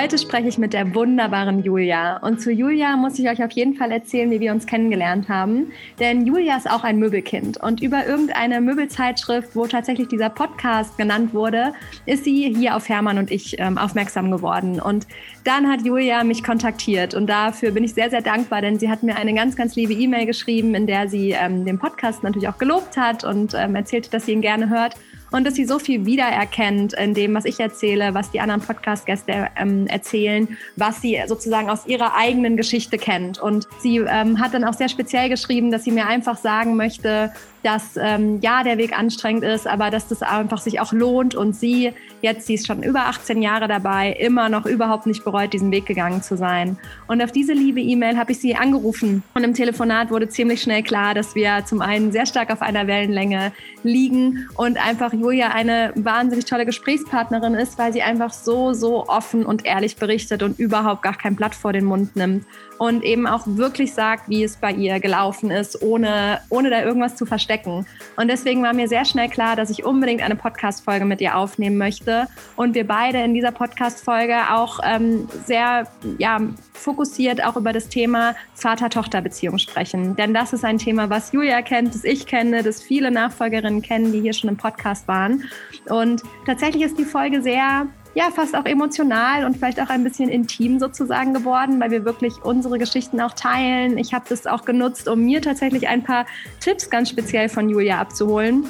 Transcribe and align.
Heute 0.00 0.16
spreche 0.16 0.48
ich 0.48 0.56
mit 0.56 0.72
der 0.72 0.94
wunderbaren 0.94 1.62
Julia. 1.62 2.16
Und 2.22 2.40
zu 2.40 2.50
Julia 2.50 2.96
muss 2.96 3.18
ich 3.18 3.28
euch 3.28 3.44
auf 3.44 3.50
jeden 3.50 3.74
Fall 3.74 3.92
erzählen, 3.92 4.30
wie 4.30 4.40
wir 4.40 4.50
uns 4.50 4.64
kennengelernt 4.64 5.28
haben. 5.28 5.72
Denn 5.98 6.24
Julia 6.24 6.56
ist 6.56 6.70
auch 6.70 6.84
ein 6.84 6.98
Möbelkind. 6.98 7.62
Und 7.62 7.82
über 7.82 8.06
irgendeine 8.06 8.62
Möbelzeitschrift, 8.62 9.54
wo 9.54 9.66
tatsächlich 9.66 10.08
dieser 10.08 10.30
Podcast 10.30 10.96
genannt 10.96 11.34
wurde, 11.34 11.74
ist 12.06 12.24
sie 12.24 12.50
hier 12.56 12.76
auf 12.76 12.88
Hermann 12.88 13.18
und 13.18 13.30
ich 13.30 13.56
ähm, 13.58 13.76
aufmerksam 13.76 14.30
geworden. 14.30 14.80
Und 14.80 15.06
dann 15.44 15.68
hat 15.68 15.84
Julia 15.84 16.24
mich 16.24 16.42
kontaktiert. 16.42 17.12
Und 17.12 17.26
dafür 17.26 17.70
bin 17.70 17.84
ich 17.84 17.92
sehr, 17.92 18.08
sehr 18.08 18.22
dankbar, 18.22 18.62
denn 18.62 18.78
sie 18.78 18.88
hat 18.88 19.02
mir 19.02 19.16
eine 19.16 19.34
ganz, 19.34 19.54
ganz 19.54 19.76
liebe 19.76 19.92
E-Mail 19.92 20.24
geschrieben, 20.24 20.74
in 20.74 20.86
der 20.86 21.10
sie 21.10 21.32
ähm, 21.32 21.66
den 21.66 21.78
Podcast 21.78 22.22
natürlich 22.22 22.48
auch 22.48 22.56
gelobt 22.56 22.96
hat 22.96 23.22
und 23.22 23.52
ähm, 23.52 23.74
erzählt, 23.74 24.14
dass 24.14 24.24
sie 24.24 24.32
ihn 24.32 24.40
gerne 24.40 24.70
hört 24.70 24.94
und 25.30 25.46
dass 25.46 25.54
sie 25.54 25.64
so 25.64 25.78
viel 25.78 26.06
wiedererkennt 26.06 26.92
in 26.94 27.14
dem, 27.14 27.34
was 27.34 27.44
ich 27.44 27.60
erzähle, 27.60 28.14
was 28.14 28.30
die 28.30 28.40
anderen 28.40 28.60
Podcast-Gäste 28.60 29.48
ähm, 29.56 29.86
erzählen, 29.86 30.56
was 30.76 31.00
sie 31.00 31.20
sozusagen 31.26 31.70
aus 31.70 31.86
ihrer 31.86 32.14
eigenen 32.14 32.56
Geschichte 32.56 32.98
kennt. 32.98 33.38
Und 33.38 33.68
sie 33.80 33.98
ähm, 33.98 34.40
hat 34.40 34.54
dann 34.54 34.64
auch 34.64 34.74
sehr 34.74 34.88
speziell 34.88 35.28
geschrieben, 35.28 35.70
dass 35.70 35.84
sie 35.84 35.92
mir 35.92 36.06
einfach 36.06 36.36
sagen 36.36 36.76
möchte, 36.76 37.32
dass 37.62 37.96
ähm, 37.96 38.38
ja 38.40 38.62
der 38.62 38.78
Weg 38.78 38.98
anstrengend 38.98 39.44
ist, 39.44 39.66
aber 39.66 39.90
dass 39.90 40.08
das 40.08 40.22
einfach 40.22 40.58
sich 40.58 40.80
auch 40.80 40.92
lohnt. 40.92 41.34
Und 41.34 41.54
sie 41.54 41.92
jetzt, 42.22 42.46
sie 42.46 42.54
ist 42.54 42.66
schon 42.66 42.82
über 42.82 43.06
18 43.06 43.42
Jahre 43.42 43.68
dabei, 43.68 44.12
immer 44.12 44.48
noch 44.48 44.66
überhaupt 44.66 45.06
nicht 45.06 45.24
bereut, 45.24 45.52
diesen 45.52 45.70
Weg 45.70 45.86
gegangen 45.86 46.22
zu 46.22 46.36
sein. 46.36 46.78
Und 47.06 47.22
auf 47.22 47.32
diese 47.32 47.52
liebe 47.52 47.80
E-Mail 47.80 48.16
habe 48.16 48.32
ich 48.32 48.40
sie 48.40 48.54
angerufen. 48.54 49.22
Und 49.34 49.44
im 49.44 49.54
Telefonat 49.54 50.10
wurde 50.10 50.28
ziemlich 50.28 50.62
schnell 50.62 50.82
klar, 50.82 51.14
dass 51.14 51.34
wir 51.34 51.64
zum 51.64 51.80
einen 51.80 52.12
sehr 52.12 52.26
stark 52.26 52.50
auf 52.50 52.62
einer 52.62 52.86
Wellenlänge 52.86 53.52
liegen 53.82 54.48
und 54.56 54.78
einfach 54.84 55.12
Julia 55.12 55.48
eine 55.48 55.92
wahnsinnig 55.96 56.44
tolle 56.44 56.66
Gesprächspartnerin 56.66 57.54
ist, 57.54 57.78
weil 57.78 57.92
sie 57.92 58.02
einfach 58.02 58.32
so, 58.32 58.72
so 58.72 59.06
offen 59.08 59.44
und 59.46 59.64
ehrlich 59.64 59.96
berichtet 59.96 60.42
und 60.42 60.58
überhaupt 60.58 61.02
gar 61.02 61.16
kein 61.16 61.36
Blatt 61.36 61.54
vor 61.54 61.72
den 61.72 61.84
Mund 61.84 62.16
nimmt 62.16 62.44
und 62.80 63.04
eben 63.04 63.26
auch 63.26 63.42
wirklich 63.44 63.92
sagt, 63.92 64.30
wie 64.30 64.42
es 64.42 64.56
bei 64.56 64.72
ihr 64.72 65.00
gelaufen 65.00 65.50
ist, 65.50 65.82
ohne, 65.82 66.40
ohne 66.48 66.70
da 66.70 66.82
irgendwas 66.82 67.14
zu 67.14 67.26
verstecken. 67.26 67.84
Und 68.16 68.28
deswegen 68.28 68.62
war 68.62 68.72
mir 68.72 68.88
sehr 68.88 69.04
schnell 69.04 69.28
klar, 69.28 69.54
dass 69.54 69.68
ich 69.68 69.84
unbedingt 69.84 70.22
eine 70.22 70.34
Podcast-Folge 70.34 71.04
mit 71.04 71.20
ihr 71.20 71.36
aufnehmen 71.36 71.76
möchte 71.76 72.26
und 72.56 72.74
wir 72.74 72.86
beide 72.86 73.18
in 73.18 73.34
dieser 73.34 73.52
Podcast-Folge 73.52 74.34
auch 74.50 74.80
ähm, 74.82 75.28
sehr 75.44 75.88
ja, 76.16 76.40
fokussiert 76.72 77.44
auch 77.44 77.56
über 77.56 77.74
das 77.74 77.90
Thema 77.90 78.34
Vater-Tochter-Beziehung 78.54 79.58
sprechen. 79.58 80.16
Denn 80.16 80.32
das 80.32 80.54
ist 80.54 80.64
ein 80.64 80.78
Thema, 80.78 81.10
was 81.10 81.32
Julia 81.32 81.60
kennt, 81.60 81.94
das 81.94 82.04
ich 82.04 82.26
kenne, 82.26 82.62
das 82.62 82.82
viele 82.82 83.10
Nachfolgerinnen 83.10 83.82
kennen, 83.82 84.10
die 84.10 84.22
hier 84.22 84.32
schon 84.32 84.48
im 84.48 84.56
Podcast 84.56 85.06
waren. 85.06 85.44
Und 85.90 86.22
tatsächlich 86.46 86.84
ist 86.84 86.98
die 86.98 87.04
Folge 87.04 87.42
sehr 87.42 87.88
ja, 88.14 88.30
fast 88.30 88.56
auch 88.56 88.64
emotional 88.64 89.44
und 89.44 89.56
vielleicht 89.56 89.80
auch 89.80 89.88
ein 89.88 90.02
bisschen 90.02 90.28
intim 90.28 90.78
sozusagen 90.78 91.32
geworden, 91.32 91.80
weil 91.80 91.90
wir 91.90 92.04
wirklich 92.04 92.34
unsere 92.42 92.78
Geschichten 92.78 93.20
auch 93.20 93.32
teilen. 93.32 93.98
Ich 93.98 94.12
habe 94.12 94.24
das 94.28 94.46
auch 94.46 94.64
genutzt, 94.64 95.08
um 95.08 95.20
mir 95.20 95.40
tatsächlich 95.40 95.88
ein 95.88 96.02
paar 96.02 96.26
Tipps 96.58 96.90
ganz 96.90 97.08
speziell 97.08 97.48
von 97.48 97.68
Julia 97.68 98.00
abzuholen. 98.00 98.64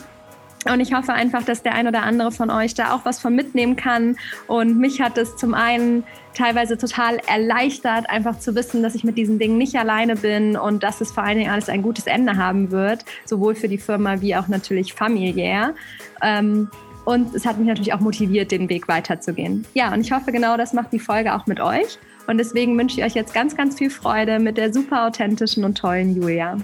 Und 0.70 0.80
ich 0.80 0.92
hoffe 0.92 1.14
einfach, 1.14 1.42
dass 1.42 1.62
der 1.62 1.74
ein 1.74 1.88
oder 1.88 2.02
andere 2.02 2.32
von 2.32 2.50
euch 2.50 2.74
da 2.74 2.94
auch 2.94 3.06
was 3.06 3.18
von 3.18 3.34
mitnehmen 3.34 3.76
kann. 3.76 4.16
Und 4.46 4.78
mich 4.78 5.00
hat 5.00 5.16
es 5.16 5.36
zum 5.36 5.54
einen 5.54 6.04
teilweise 6.34 6.76
total 6.76 7.18
erleichtert, 7.26 8.10
einfach 8.10 8.38
zu 8.38 8.54
wissen, 8.54 8.82
dass 8.82 8.94
ich 8.94 9.02
mit 9.02 9.16
diesen 9.16 9.38
Dingen 9.38 9.56
nicht 9.56 9.76
alleine 9.76 10.16
bin 10.16 10.58
und 10.58 10.82
dass 10.82 11.00
es 11.00 11.12
vor 11.12 11.22
allen 11.22 11.38
Dingen 11.38 11.50
alles 11.50 11.70
ein 11.70 11.80
gutes 11.80 12.06
Ende 12.06 12.36
haben 12.36 12.70
wird, 12.70 13.06
sowohl 13.24 13.54
für 13.54 13.68
die 13.68 13.78
Firma 13.78 14.20
wie 14.20 14.36
auch 14.36 14.48
natürlich 14.48 14.92
familiär. 14.92 15.74
Ähm, 16.20 16.68
und 17.10 17.34
es 17.34 17.44
hat 17.44 17.58
mich 17.58 17.66
natürlich 17.66 17.92
auch 17.92 17.98
motiviert, 17.98 18.52
den 18.52 18.68
Weg 18.68 18.86
weiterzugehen. 18.86 19.66
Ja, 19.74 19.92
und 19.92 20.00
ich 20.00 20.12
hoffe, 20.12 20.30
genau 20.30 20.56
das 20.56 20.72
macht 20.72 20.92
die 20.92 21.00
Folge 21.00 21.34
auch 21.34 21.46
mit 21.46 21.58
euch. 21.58 21.98
Und 22.28 22.38
deswegen 22.38 22.78
wünsche 22.78 23.00
ich 23.00 23.04
euch 23.04 23.14
jetzt 23.14 23.34
ganz, 23.34 23.56
ganz 23.56 23.76
viel 23.76 23.90
Freude 23.90 24.38
mit 24.38 24.56
der 24.56 24.72
super 24.72 25.06
authentischen 25.06 25.64
und 25.64 25.76
tollen 25.76 26.14
Julia. 26.14 26.56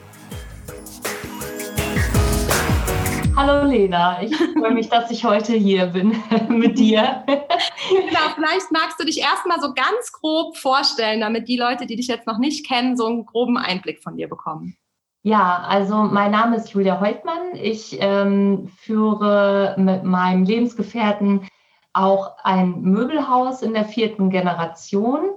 Hallo 3.35 3.69
Lena, 3.69 4.23
ich 4.23 4.35
freue 4.35 4.73
mich, 4.73 4.89
dass 4.89 5.11
ich 5.11 5.25
heute 5.25 5.53
hier 5.53 5.87
bin 5.87 6.17
mit 6.49 6.79
dir. 6.79 7.25
Genau, 7.27 8.21
vielleicht 8.35 8.71
magst 8.71 9.01
du 9.01 9.05
dich 9.05 9.21
erstmal 9.21 9.61
so 9.61 9.75
ganz 9.75 10.13
grob 10.13 10.57
vorstellen, 10.57 11.21
damit 11.21 11.49
die 11.49 11.59
Leute, 11.59 11.87
die 11.87 11.97
dich 11.97 12.07
jetzt 12.07 12.27
noch 12.27 12.39
nicht 12.39 12.67
kennen, 12.67 12.97
so 12.97 13.07
einen 13.07 13.27
groben 13.27 13.59
Einblick 13.59 14.01
von 14.01 14.17
dir 14.17 14.29
bekommen. 14.29 14.77
Ja, 15.27 15.65
also 15.67 16.05
mein 16.05 16.31
Name 16.31 16.55
ist 16.55 16.71
Julia 16.71 17.01
Heutmann. 17.01 17.57
Ich 17.57 17.99
ähm, 18.01 18.69
führe 18.79 19.75
mit 19.77 20.05
meinem 20.05 20.45
Lebensgefährten 20.45 21.49
auch 21.93 22.37
ein 22.45 22.83
Möbelhaus 22.83 23.61
in 23.61 23.75
der 23.75 23.87
vierten 23.87 24.31
Generation 24.31 25.31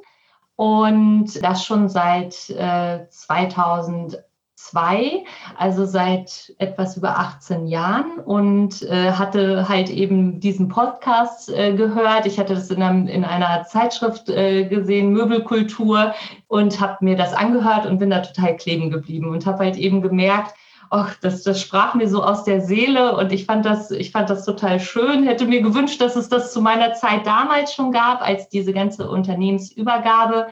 und 0.55 1.44
das 1.44 1.66
schon 1.66 1.89
seit 1.89 2.51
äh, 2.51 3.09
2000 3.09 4.23
zwei, 4.69 5.24
also 5.57 5.85
seit 5.85 6.53
etwas 6.57 6.97
über 6.97 7.18
18 7.18 7.68
Jahren 7.68 8.19
und 8.19 8.81
äh, 8.84 9.12
hatte 9.12 9.68
halt 9.68 9.90
eben 9.90 10.40
diesen 10.40 10.69
Podcast 10.69 11.50
äh, 11.50 11.74
gehört. 11.74 12.25
Ich 12.25 12.40
hatte 12.40 12.53
das 12.53 12.69
in, 12.69 12.81
einem, 12.81 13.07
in 13.07 13.24
einer 13.24 13.63
Zeitschrift 13.63 14.30
äh, 14.30 14.66
gesehen, 14.66 15.12
Möbelkultur, 15.12 16.13
und 16.47 16.80
habe 16.81 16.97
mir 17.06 17.16
das 17.16 17.34
angehört 17.34 17.85
und 17.85 18.00
bin 18.00 18.09
da 18.09 18.19
total 18.19 18.57
kleben 18.57 18.90
geblieben 18.90 19.30
und 19.30 19.46
habe 19.46 19.59
halt 19.59 19.78
eben 19.78 20.02
gemerkt, 20.02 20.56
ach, 20.90 21.16
das, 21.22 21.44
das 21.44 21.62
sprach 21.62 21.94
mir 21.94 22.09
so 22.09 22.24
aus 22.24 22.44
der 22.44 22.62
Seele 22.62 23.16
und 23.16 23.31
ich 23.31 23.46
fand 23.46 23.66
das, 23.66 23.91
ich 23.91 24.12
fand 24.12 24.30
das 24.30 24.46
total 24.46 24.80
schön. 24.80 25.24
Hätte 25.24 25.46
mir 25.46 25.62
gewünscht, 25.62 26.01
dass 26.01 26.16
es 26.16 26.30
das 26.30 26.51
zu 26.51 26.62
meiner 26.62 26.94
Zeit 26.94 27.25
damals 27.28 27.74
schon 27.74 27.91
gab, 27.91 28.22
als 28.22 28.50
diese 28.50 28.74
ganze 28.74 29.09
Unternehmensübergabe 29.09 30.47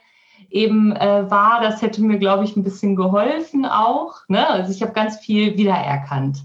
eben 0.49 0.95
äh, 0.95 1.29
war. 1.29 1.61
Das 1.61 1.81
hätte 1.81 2.01
mir, 2.01 2.17
glaube 2.17 2.43
ich, 2.43 2.55
ein 2.55 2.63
bisschen 2.63 2.95
geholfen 2.95 3.65
auch. 3.65 4.15
Ne? 4.27 4.47
Also 4.47 4.71
ich 4.71 4.81
habe 4.81 4.93
ganz 4.93 5.17
viel 5.17 5.57
wiedererkannt 5.57 6.43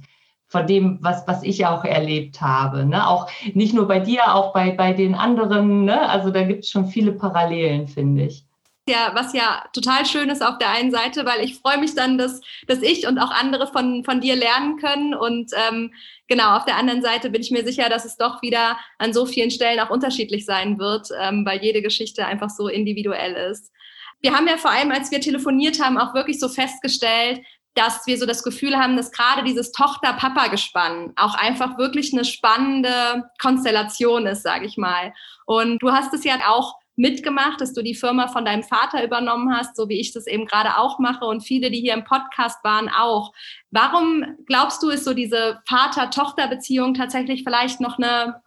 von 0.52 0.66
dem, 0.66 0.98
was, 1.00 1.26
was 1.26 1.42
ich 1.42 1.64
auch 1.66 1.84
erlebt 1.84 2.40
habe. 2.42 2.84
Ne? 2.84 3.08
Auch 3.08 3.28
nicht 3.54 3.72
nur 3.72 3.88
bei 3.88 4.00
dir, 4.00 4.34
auch 4.34 4.52
bei, 4.52 4.70
bei 4.70 4.92
den 4.92 5.14
anderen. 5.14 5.84
Ne? 5.84 6.08
Also 6.08 6.30
da 6.30 6.42
gibt 6.42 6.64
es 6.64 6.70
schon 6.70 6.88
viele 6.88 7.12
Parallelen, 7.12 7.88
finde 7.88 8.24
ich. 8.24 8.44
Ja, 8.88 9.12
was 9.14 9.32
ja 9.32 9.64
total 9.72 10.04
schön 10.04 10.28
ist 10.28 10.44
auf 10.44 10.58
der 10.58 10.70
einen 10.70 10.90
Seite, 10.90 11.24
weil 11.24 11.44
ich 11.44 11.54
freue 11.54 11.78
mich 11.78 11.94
dann, 11.94 12.18
dass, 12.18 12.40
dass 12.66 12.82
ich 12.82 13.06
und 13.06 13.18
auch 13.18 13.30
andere 13.30 13.68
von, 13.68 14.04
von 14.04 14.20
dir 14.20 14.34
lernen 14.34 14.76
können. 14.76 15.14
Und 15.14 15.52
ähm, 15.68 15.92
genau, 16.26 16.56
auf 16.56 16.64
der 16.64 16.76
anderen 16.76 17.00
Seite 17.00 17.30
bin 17.30 17.42
ich 17.42 17.52
mir 17.52 17.64
sicher, 17.64 17.88
dass 17.88 18.04
es 18.04 18.16
doch 18.16 18.42
wieder 18.42 18.76
an 18.98 19.12
so 19.12 19.24
vielen 19.24 19.52
Stellen 19.52 19.78
auch 19.78 19.90
unterschiedlich 19.90 20.44
sein 20.44 20.78
wird, 20.78 21.08
ähm, 21.18 21.46
weil 21.46 21.62
jede 21.62 21.80
Geschichte 21.80 22.26
einfach 22.26 22.50
so 22.50 22.66
individuell 22.68 23.34
ist 23.52 23.72
wir 24.22 24.34
haben 24.34 24.46
ja 24.46 24.56
vor 24.56 24.70
allem, 24.70 24.90
als 24.90 25.10
wir 25.10 25.20
telefoniert 25.20 25.82
haben, 25.82 25.98
auch 25.98 26.14
wirklich 26.14 26.40
so 26.40 26.48
festgestellt, 26.48 27.42
dass 27.74 28.06
wir 28.06 28.18
so 28.18 28.26
das 28.26 28.42
Gefühl 28.42 28.76
haben, 28.76 28.96
dass 28.96 29.12
gerade 29.12 29.44
dieses 29.44 29.72
Tochter-Papa-Gespann 29.72 31.12
auch 31.16 31.34
einfach 31.34 31.78
wirklich 31.78 32.12
eine 32.12 32.24
spannende 32.24 33.30
Konstellation 33.40 34.26
ist, 34.26 34.42
sage 34.42 34.66
ich 34.66 34.76
mal. 34.76 35.12
Und 35.46 35.82
du 35.82 35.90
hast 35.90 36.12
es 36.12 36.24
ja 36.24 36.34
auch 36.48 36.74
mitgemacht, 36.96 37.60
dass 37.60 37.72
du 37.72 37.82
die 37.82 37.94
Firma 37.94 38.28
von 38.28 38.44
deinem 38.44 38.62
Vater 38.62 39.02
übernommen 39.02 39.56
hast, 39.56 39.76
so 39.76 39.88
wie 39.88 39.98
ich 39.98 40.12
das 40.12 40.26
eben 40.26 40.44
gerade 40.44 40.76
auch 40.76 40.98
mache 40.98 41.24
und 41.24 41.40
viele, 41.40 41.70
die 41.70 41.80
hier 41.80 41.94
im 41.94 42.04
Podcast 42.04 42.62
waren, 42.64 42.90
auch. 42.90 43.32
Warum 43.70 44.24
glaubst 44.46 44.82
du, 44.82 44.90
ist 44.90 45.04
so 45.04 45.14
diese 45.14 45.60
Vater-Tochter-Beziehung 45.66 46.92
tatsächlich 46.92 47.44
vielleicht 47.44 47.80
noch 47.80 47.98
eine 47.98 48.42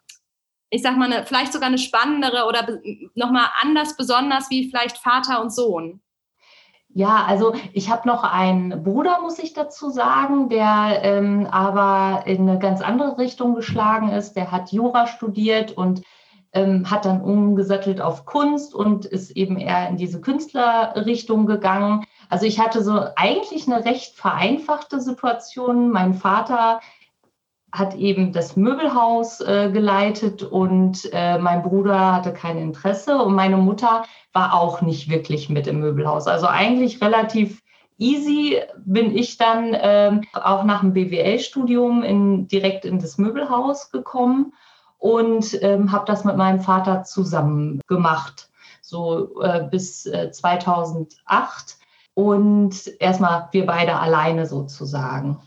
ich 0.69 0.81
sag 0.81 0.97
mal, 0.97 1.11
eine, 1.11 1.25
vielleicht 1.25 1.53
sogar 1.53 1.67
eine 1.67 1.77
spannendere 1.77 2.45
oder 2.47 2.67
nochmal 3.13 3.47
anders 3.61 3.95
besonders 3.95 4.49
wie 4.49 4.69
vielleicht 4.69 4.97
Vater 4.97 5.41
und 5.41 5.53
Sohn? 5.53 6.01
Ja, 6.97 7.25
also 7.27 7.53
ich 7.73 7.89
habe 7.89 8.07
noch 8.07 8.23
einen 8.23 8.83
Bruder, 8.83 9.19
muss 9.21 9.37
ich 9.39 9.51
dazu 9.51 9.89
sagen, 9.89 10.47
der 10.47 11.01
ähm, 11.03 11.45
aber 11.51 12.25
in 12.25 12.47
eine 12.47 12.57
ganz 12.57 12.79
andere 12.79 13.17
Richtung 13.17 13.53
geschlagen 13.53 14.09
ist. 14.09 14.33
Der 14.33 14.49
hat 14.51 14.71
Jura 14.71 15.05
studiert 15.05 15.73
und 15.73 16.03
ähm, 16.53 16.89
hat 16.89 17.03
dann 17.03 17.21
umgesattelt 17.21 17.99
auf 17.99 18.25
Kunst 18.25 18.73
und 18.73 19.05
ist 19.05 19.31
eben 19.31 19.57
eher 19.57 19.89
in 19.89 19.97
diese 19.97 20.21
Künstlerrichtung 20.21 21.45
gegangen. 21.45 22.05
Also 22.29 22.45
ich 22.45 22.61
hatte 22.61 22.81
so 22.81 23.01
eigentlich 23.17 23.67
eine 23.67 23.83
recht 23.83 24.15
vereinfachte 24.15 25.01
Situation. 25.01 25.91
Mein 25.91 26.13
Vater 26.13 26.79
hat 27.77 27.95
eben 27.95 28.31
das 28.31 28.55
Möbelhaus 28.55 29.41
äh, 29.41 29.69
geleitet 29.71 30.43
und 30.43 31.09
äh, 31.11 31.37
mein 31.37 31.61
Bruder 31.61 32.13
hatte 32.13 32.33
kein 32.33 32.57
Interesse 32.57 33.17
und 33.17 33.35
meine 33.35 33.57
Mutter 33.57 34.05
war 34.33 34.53
auch 34.53 34.81
nicht 34.81 35.09
wirklich 35.09 35.49
mit 35.49 35.67
im 35.67 35.79
Möbelhaus. 35.79 36.27
Also 36.27 36.47
eigentlich 36.47 37.01
relativ 37.01 37.61
easy 37.97 38.61
bin 38.85 39.15
ich 39.15 39.37
dann 39.37 39.75
ähm, 39.79 40.21
auch 40.33 40.63
nach 40.63 40.81
dem 40.81 40.93
BWL-Studium 40.93 42.03
in, 42.03 42.47
direkt 42.47 42.85
in 42.85 42.99
das 42.99 43.17
Möbelhaus 43.17 43.91
gekommen 43.91 44.53
und 44.97 45.61
ähm, 45.61 45.91
habe 45.91 46.05
das 46.05 46.23
mit 46.23 46.37
meinem 46.37 46.61
Vater 46.61 47.03
zusammen 47.03 47.81
gemacht, 47.87 48.49
so 48.81 49.41
äh, 49.41 49.67
bis 49.69 50.03
2008 50.03 51.09
äh, 51.25 51.85
und 52.15 52.93
erstmal 52.99 53.49
wir 53.51 53.65
beide 53.65 53.99
alleine 53.99 54.45
sozusagen. 54.45 55.39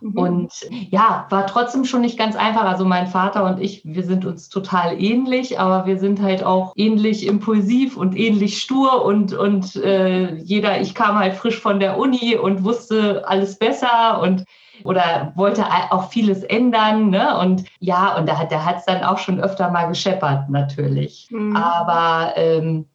Mhm. 0.00 0.18
Und 0.18 0.52
ja, 0.90 1.26
war 1.30 1.46
trotzdem 1.46 1.84
schon 1.84 2.02
nicht 2.02 2.18
ganz 2.18 2.36
einfach. 2.36 2.64
Also 2.64 2.84
mein 2.84 3.06
Vater 3.06 3.44
und 3.44 3.60
ich, 3.60 3.82
wir 3.84 4.04
sind 4.04 4.24
uns 4.24 4.48
total 4.48 5.00
ähnlich, 5.00 5.58
aber 5.58 5.86
wir 5.86 5.98
sind 5.98 6.20
halt 6.20 6.44
auch 6.44 6.72
ähnlich 6.76 7.26
impulsiv 7.26 7.96
und 7.96 8.16
ähnlich 8.16 8.60
stur 8.60 9.04
und, 9.04 9.32
und 9.32 9.76
äh, 9.76 10.34
jeder, 10.36 10.80
ich 10.80 10.94
kam 10.94 11.18
halt 11.18 11.34
frisch 11.34 11.58
von 11.58 11.80
der 11.80 11.98
Uni 11.98 12.36
und 12.36 12.64
wusste 12.64 13.26
alles 13.26 13.58
besser 13.58 14.20
und 14.20 14.44
oder 14.82 15.32
wollte 15.36 15.64
auch 15.90 16.10
vieles 16.10 16.42
ändern. 16.42 17.10
Ne? 17.10 17.38
Und 17.38 17.64
ja, 17.78 18.16
und 18.16 18.28
da 18.28 18.38
hat 18.38 18.50
der 18.50 18.64
hat 18.64 18.78
es 18.78 18.84
dann 18.84 19.04
auch 19.04 19.18
schon 19.18 19.40
öfter 19.40 19.70
mal 19.70 19.86
gescheppert, 19.86 20.50
natürlich. 20.50 21.28
Mhm. 21.30 21.56
Aber 21.56 22.36
ähm, 22.36 22.86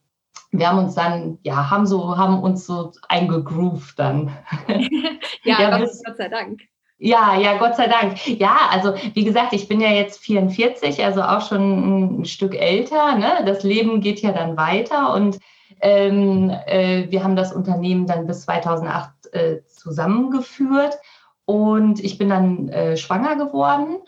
wir 0.51 0.67
haben 0.67 0.79
uns 0.79 0.95
dann, 0.95 1.37
ja, 1.43 1.69
haben 1.69 1.85
so, 1.85 2.17
haben 2.17 2.41
uns 2.41 2.65
so 2.65 2.91
eingegroovt 3.07 3.99
dann. 3.99 4.31
ja, 5.43 5.61
ja 5.61 5.77
Gott, 5.77 5.89
Gott 6.05 6.17
sei 6.17 6.29
Dank. 6.29 6.61
Ja, 6.97 7.39
ja, 7.39 7.57
Gott 7.57 7.75
sei 7.75 7.87
Dank. 7.87 8.27
Ja, 8.27 8.57
also 8.71 8.93
wie 9.13 9.23
gesagt, 9.23 9.53
ich 9.53 9.67
bin 9.67 9.79
ja 9.79 9.89
jetzt 9.89 10.19
44, 10.19 11.03
also 11.05 11.21
auch 11.21 11.47
schon 11.47 12.21
ein 12.21 12.25
Stück 12.25 12.55
älter. 12.55 13.15
Ne? 13.15 13.43
Das 13.45 13.63
Leben 13.63 14.01
geht 14.01 14.21
ja 14.21 14.33
dann 14.33 14.57
weiter 14.57 15.13
und 15.13 15.39
ähm, 15.81 16.49
äh, 16.65 17.09
wir 17.09 17.23
haben 17.23 17.37
das 17.37 17.53
Unternehmen 17.53 18.05
dann 18.05 18.27
bis 18.27 18.41
2008 18.41 19.33
äh, 19.33 19.57
zusammengeführt 19.67 20.97
und 21.45 22.03
ich 22.03 22.17
bin 22.17 22.29
dann 22.29 22.67
äh, 22.69 22.97
schwanger 22.97 23.37
geworden 23.37 23.99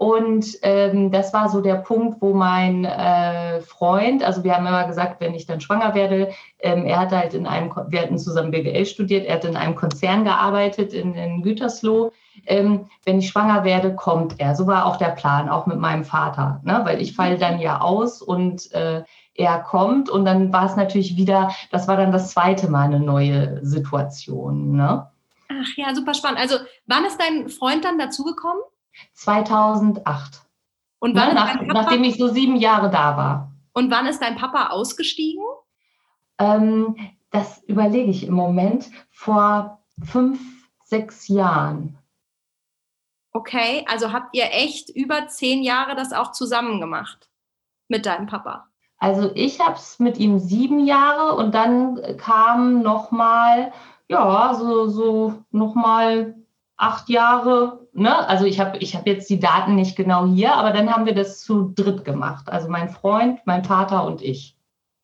und 0.00 0.56
ähm, 0.62 1.10
das 1.10 1.34
war 1.34 1.50
so 1.50 1.60
der 1.60 1.74
Punkt, 1.74 2.22
wo 2.22 2.32
mein 2.32 2.86
äh, 2.86 3.60
Freund, 3.60 4.24
also 4.24 4.42
wir 4.42 4.56
haben 4.56 4.66
immer 4.66 4.86
gesagt, 4.86 5.20
wenn 5.20 5.34
ich 5.34 5.44
dann 5.44 5.60
schwanger 5.60 5.94
werde, 5.94 6.30
ähm, 6.60 6.86
er 6.86 7.00
hat 7.00 7.12
halt 7.12 7.34
in 7.34 7.46
einem, 7.46 7.70
wir 7.88 8.00
hatten 8.00 8.18
zusammen 8.18 8.50
BWL 8.50 8.86
studiert, 8.86 9.26
er 9.26 9.34
hat 9.34 9.44
in 9.44 9.56
einem 9.56 9.74
Konzern 9.74 10.24
gearbeitet 10.24 10.94
in, 10.94 11.14
in 11.16 11.42
Gütersloh. 11.42 12.12
Ähm, 12.46 12.86
wenn 13.04 13.18
ich 13.18 13.28
schwanger 13.28 13.62
werde, 13.64 13.94
kommt 13.94 14.36
er. 14.40 14.54
So 14.54 14.66
war 14.66 14.86
auch 14.86 14.96
der 14.96 15.10
Plan, 15.10 15.50
auch 15.50 15.66
mit 15.66 15.78
meinem 15.78 16.04
Vater, 16.04 16.62
ne? 16.64 16.80
weil 16.84 17.02
ich 17.02 17.14
falle 17.14 17.36
dann 17.36 17.60
ja 17.60 17.82
aus 17.82 18.22
und 18.22 18.72
äh, 18.72 19.02
er 19.34 19.58
kommt 19.58 20.08
und 20.08 20.24
dann 20.24 20.50
war 20.50 20.64
es 20.64 20.76
natürlich 20.76 21.18
wieder, 21.18 21.50
das 21.72 21.88
war 21.88 21.98
dann 21.98 22.10
das 22.10 22.30
zweite 22.30 22.70
Mal 22.70 22.86
eine 22.86 23.00
neue 23.00 23.60
Situation. 23.66 24.72
Ne? 24.76 25.10
Ach 25.50 25.76
ja, 25.76 25.94
super 25.94 26.14
spannend. 26.14 26.40
Also 26.40 26.56
wann 26.86 27.04
ist 27.04 27.20
dein 27.20 27.50
Freund 27.50 27.84
dann 27.84 27.98
dazugekommen? 27.98 28.62
2008. 29.14 30.42
Und 30.98 31.14
wann 31.14 31.34
Nach, 31.34 31.58
Papa, 31.58 31.72
nachdem 31.72 32.04
ich 32.04 32.16
so 32.16 32.28
sieben 32.28 32.56
Jahre 32.56 32.90
da 32.90 33.16
war. 33.16 33.52
Und 33.72 33.90
wann 33.90 34.06
ist 34.06 34.20
dein 34.20 34.36
Papa 34.36 34.68
ausgestiegen? 34.68 35.44
Ähm, 36.38 36.96
das 37.30 37.62
überlege 37.64 38.10
ich 38.10 38.26
im 38.26 38.34
Moment 38.34 38.90
vor 39.10 39.82
fünf, 40.02 40.40
sechs 40.84 41.28
Jahren. 41.28 41.98
Okay, 43.32 43.84
also 43.88 44.12
habt 44.12 44.34
ihr 44.34 44.46
echt 44.50 44.90
über 44.90 45.28
zehn 45.28 45.62
Jahre 45.62 45.94
das 45.94 46.12
auch 46.12 46.32
zusammen 46.32 46.80
gemacht 46.80 47.30
mit 47.88 48.06
deinem 48.06 48.26
Papa? 48.26 48.66
Also 48.98 49.30
ich 49.34 49.60
habe 49.60 49.76
es 49.76 49.98
mit 49.98 50.18
ihm 50.18 50.38
sieben 50.38 50.80
Jahre 50.80 51.34
und 51.36 51.54
dann 51.54 52.16
kam 52.18 52.82
noch 52.82 53.10
mal, 53.12 53.72
ja, 54.08 54.54
so, 54.54 54.88
so 54.88 55.44
noch 55.50 55.74
mal 55.74 56.34
acht 56.80 57.08
Jahre. 57.10 57.86
Ne? 57.92 58.16
Also 58.28 58.46
ich 58.46 58.58
habe 58.58 58.78
ich 58.78 58.96
hab 58.96 59.06
jetzt 59.06 59.28
die 59.28 59.38
Daten 59.38 59.74
nicht 59.74 59.96
genau 59.96 60.26
hier, 60.26 60.54
aber 60.54 60.72
dann 60.72 60.90
haben 60.90 61.06
wir 61.06 61.14
das 61.14 61.40
zu 61.40 61.72
dritt 61.74 62.04
gemacht. 62.04 62.48
Also 62.48 62.68
mein 62.68 62.88
Freund, 62.88 63.40
mein 63.44 63.64
Vater 63.64 64.04
und 64.04 64.22
ich. 64.22 64.56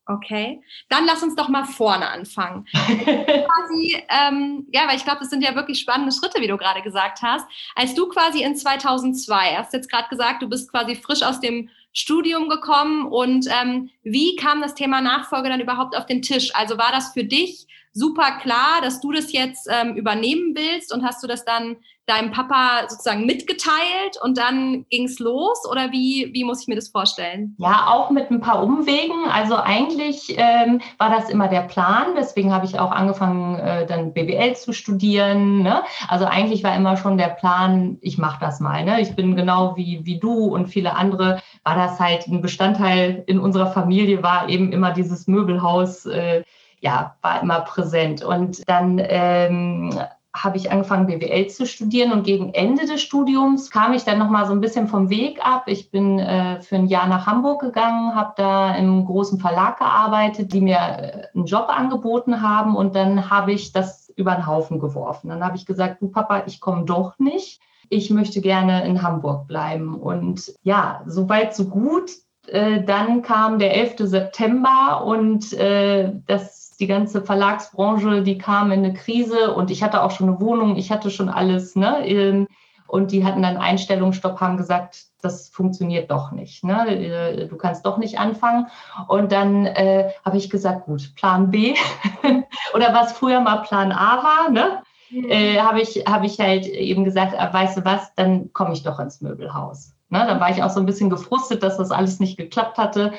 Okay, 0.08 0.62
dann 0.88 1.05
lass 1.05 1.25
uns 1.25 1.34
doch 1.34 1.49
mal 1.49 1.64
vorne 1.64 2.08
anfangen. 2.08 2.64
quasi, 2.73 4.05
ähm, 4.08 4.67
ja, 4.73 4.87
weil 4.87 4.96
ich 4.96 5.05
glaube, 5.05 5.19
das 5.19 5.31
sind 5.31 5.43
ja 5.43 5.56
wirklich 5.56 5.81
spannende 5.81 6.12
Schritte, 6.12 6.40
wie 6.40 6.46
du 6.46 6.56
gerade 6.56 6.81
gesagt 6.81 7.23
hast. 7.23 7.44
Als 7.75 7.93
du 7.94 8.08
quasi 8.08 8.43
in 8.43 8.55
2002, 8.55 9.56
hast 9.56 9.73
jetzt 9.73 9.90
gerade 9.90 10.08
gesagt, 10.08 10.43
du 10.43 10.49
bist 10.49 10.70
quasi 10.70 10.94
frisch 10.94 11.23
aus 11.23 11.40
dem 11.40 11.70
Studium 11.93 12.49
gekommen 12.49 13.06
und 13.06 13.49
ähm, 13.49 13.90
wie 14.05 14.37
kam 14.37 14.61
das 14.61 14.75
Thema 14.76 15.00
Nachfolge 15.00 15.49
dann 15.49 15.61
überhaupt 15.61 15.96
auf 15.96 16.06
den 16.06 16.23
Tisch? 16.23 16.55
Also 16.55 16.78
war 16.78 16.93
das 16.93 17.12
für 17.12 17.25
dich 17.25 17.67
super 17.96 18.38
klar, 18.43 18.82
dass 18.82 19.00
du 19.00 19.10
das 19.10 19.32
jetzt 19.32 19.69
ähm, 19.72 19.96
übernehmen 19.96 20.54
willst 20.54 20.93
und 20.93 21.02
hast 21.02 21.22
du 21.22 21.26
das 21.26 21.44
dann 21.44 21.76
deinem 22.04 22.31
Papa 22.31 22.88
sozusagen 22.88 23.26
mitgeteilt 23.26 24.16
und 24.22 24.38
dann 24.38 24.87
ging 24.90 25.06
es 25.06 25.19
los 25.19 25.69
oder 25.69 25.90
wie, 25.90 26.31
wie 26.32 26.44
muss 26.44 26.60
ich 26.62 26.69
mir 26.69 26.76
das 26.76 26.88
vorstellen? 26.88 27.56
Ja, 27.58 27.88
auch 27.88 28.10
mit 28.10 28.31
ein 28.31 28.40
paar 28.40 28.62
Umwegen. 28.62 29.28
Also 29.32 29.56
eigentlich 29.56 30.37
ähm, 30.38 30.81
war 30.98 31.10
das 31.10 31.31
immer 31.31 31.48
der 31.48 31.62
Plan, 31.62 32.14
deswegen 32.16 32.52
habe 32.52 32.64
ich 32.64 32.78
auch 32.78 32.93
angefangen, 32.93 33.58
äh, 33.58 33.87
dann 33.87 34.12
BWL 34.12 34.54
zu 34.54 34.72
studieren. 34.72 35.62
Ne? 35.62 35.82
Also 36.06 36.26
eigentlich 36.26 36.62
war 36.62 36.76
immer 36.76 36.96
schon 36.96 37.19
der 37.19 37.31
Plan, 37.31 37.99
ich 38.02 38.19
mache 38.19 38.38
das 38.40 38.60
mal. 38.60 38.84
Ne? 38.84 39.00
Ich 39.00 39.16
bin 39.16 39.34
genau 39.34 39.76
wie, 39.76 40.00
wie 40.04 40.20
du 40.20 40.44
und 40.44 40.69
viele 40.69 40.94
andere, 40.94 41.42
war 41.64 41.75
das 41.75 41.99
halt 41.99 42.28
ein 42.28 42.40
Bestandteil 42.40 43.25
in 43.26 43.40
unserer 43.40 43.72
Familie, 43.72 44.22
war 44.22 44.49
eben 44.49 44.70
immer 44.70 44.92
dieses 44.92 45.26
Möbelhaus. 45.26 46.06
Äh, 46.06 46.44
ja, 46.81 47.17
war 47.23 47.43
immer 47.43 47.61
präsent. 47.61 48.23
Und 48.23 48.69
dann 48.69 49.00
ähm, 49.02 49.99
habe 50.43 50.56
ich 50.56 50.70
angefangen, 50.70 51.06
BWL 51.06 51.46
zu 51.49 51.67
studieren 51.67 52.12
und 52.12 52.25
gegen 52.25 52.52
Ende 52.52 52.87
des 52.87 53.00
Studiums 53.00 53.70
kam 53.70 53.93
ich 53.93 54.05
dann 54.05 54.19
noch 54.19 54.28
mal 54.28 54.46
so 54.46 54.52
ein 54.52 54.61
bisschen 54.61 54.88
vom 54.88 55.08
Weg 55.08 55.38
ab. 55.44 55.64
Ich 55.67 55.90
bin 55.90 56.19
äh, 56.19 56.61
für 56.61 56.76
ein 56.76 56.87
Jahr 56.87 57.06
nach 57.06 57.26
Hamburg 57.26 57.61
gegangen, 57.61 58.14
habe 58.14 58.34
da 58.37 58.75
im 58.75 59.05
großen 59.05 59.40
Verlag 59.40 59.78
gearbeitet, 59.78 60.52
die 60.52 60.61
mir 60.61 60.76
äh, 60.76 61.26
einen 61.34 61.46
Job 61.46 61.69
angeboten 61.69 62.43
haben 62.43 62.76
und 62.76 62.94
dann 62.94 63.31
habe 63.31 63.52
ich 63.52 63.73
das 63.73 64.12
über 64.17 64.34
den 64.34 64.46
Haufen 64.46 64.78
geworfen. 64.78 65.28
Dann 65.28 65.44
habe 65.44 65.56
ich 65.56 65.67
gesagt, 65.67 66.02
du 66.02 66.08
Papa, 66.08 66.44
ich 66.46 66.61
komme 66.61 66.84
doch 66.84 67.19
nicht. 67.19 67.61
Ich 67.88 68.11
möchte 68.11 68.40
gerne 68.40 68.84
in 68.84 69.02
Hamburg 69.02 69.46
bleiben. 69.46 69.94
Und 69.94 70.52
ja, 70.62 71.02
soweit 71.06 71.55
so 71.55 71.67
gut. 71.67 72.11
Äh, 72.46 72.82
dann 72.82 73.23
kam 73.23 73.58
der 73.58 73.75
11. 73.76 74.08
September 74.08 75.05
und 75.05 75.52
äh, 75.52 76.12
das 76.26 76.65
die 76.76 76.87
ganze 76.87 77.23
Verlagsbranche, 77.23 78.23
die 78.23 78.38
kam 78.38 78.73
in 78.73 78.84
eine 78.84 78.94
Krise 78.94 79.55
und 79.55 79.70
ich 79.70 79.82
hatte 79.82 80.02
auch 80.02 80.11
schon 80.11 80.28
eine 80.28 80.40
Wohnung, 80.40 80.76
ich 80.76 80.90
hatte 80.90 81.11
schon 81.11 81.28
alles, 81.28 81.76
ne? 81.76 82.06
Ähm, 82.06 82.46
und 82.87 83.11
die 83.11 83.25
hatten 83.25 83.43
dann 83.43 83.56
Einstellungsstopp, 83.56 84.40
haben 84.40 84.56
gesagt, 84.56 85.06
das 85.20 85.49
funktioniert 85.49 86.11
doch 86.11 86.31
nicht. 86.31 86.62
Ne? 86.62 86.87
Äh, 86.88 87.49
du 87.49 87.56
kannst 87.56 87.84
doch 87.84 87.99
nicht 87.99 88.19
anfangen. 88.19 88.69
Und 89.08 89.32
dann 89.32 89.67
äh, 89.67 90.11
habe 90.25 90.37
ich 90.37 90.50
gesagt, 90.50 90.87
gut, 90.87 91.14
Plan 91.17 91.50
B 91.50 91.75
oder 92.75 92.94
was 92.94 93.12
früher 93.12 93.40
mal 93.40 93.56
Plan 93.62 93.93
A 93.93 94.23
war, 94.23 94.50
ne? 94.50 94.82
Mhm. 95.11 95.31
Äh, 95.31 95.58
habe 95.61 95.81
ich, 95.81 96.05
hab 96.06 96.25
ich 96.25 96.38
halt 96.38 96.67
eben 96.67 97.05
gesagt, 97.05 97.34
äh, 97.34 97.52
weißt 97.52 97.78
du 97.78 97.84
was, 97.84 98.14
dann 98.14 98.52
komme 98.52 98.73
ich 98.73 98.82
doch 98.82 98.99
ins 98.99 99.20
Möbelhaus. 99.20 99.94
Ne? 100.08 100.25
Dann 100.26 100.40
war 100.40 100.50
ich 100.50 100.62
auch 100.62 100.70
so 100.70 100.81
ein 100.81 100.87
bisschen 100.87 101.11
gefrustet, 101.11 101.62
dass 101.62 101.76
das 101.76 101.90
alles 101.90 102.21
nicht 102.21 102.37
geklappt 102.37 102.78
hatte. 102.78 103.12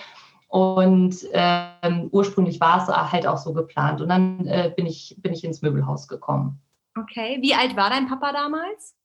Und 0.47 1.27
ähm, 1.33 2.09
ursprünglich 2.11 2.59
war 2.59 2.81
es 2.81 2.87
halt 2.87 3.27
auch 3.27 3.37
so 3.37 3.53
geplant. 3.53 4.01
Und 4.01 4.09
dann 4.09 4.45
äh, 4.47 4.71
bin, 4.75 4.85
ich, 4.85 5.15
bin 5.19 5.33
ich 5.33 5.43
ins 5.43 5.61
Möbelhaus 5.61 6.07
gekommen. 6.07 6.61
Okay. 6.97 7.39
Wie 7.41 7.53
alt 7.53 7.75
war 7.75 7.89
dein 7.89 8.07
Papa 8.07 8.31
damals? 8.31 8.95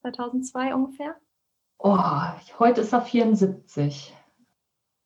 2002 0.00 0.74
ungefähr? 0.74 1.16
Oh, 1.78 1.98
heute 2.58 2.80
ist 2.80 2.92
er 2.92 3.02
74. 3.02 4.14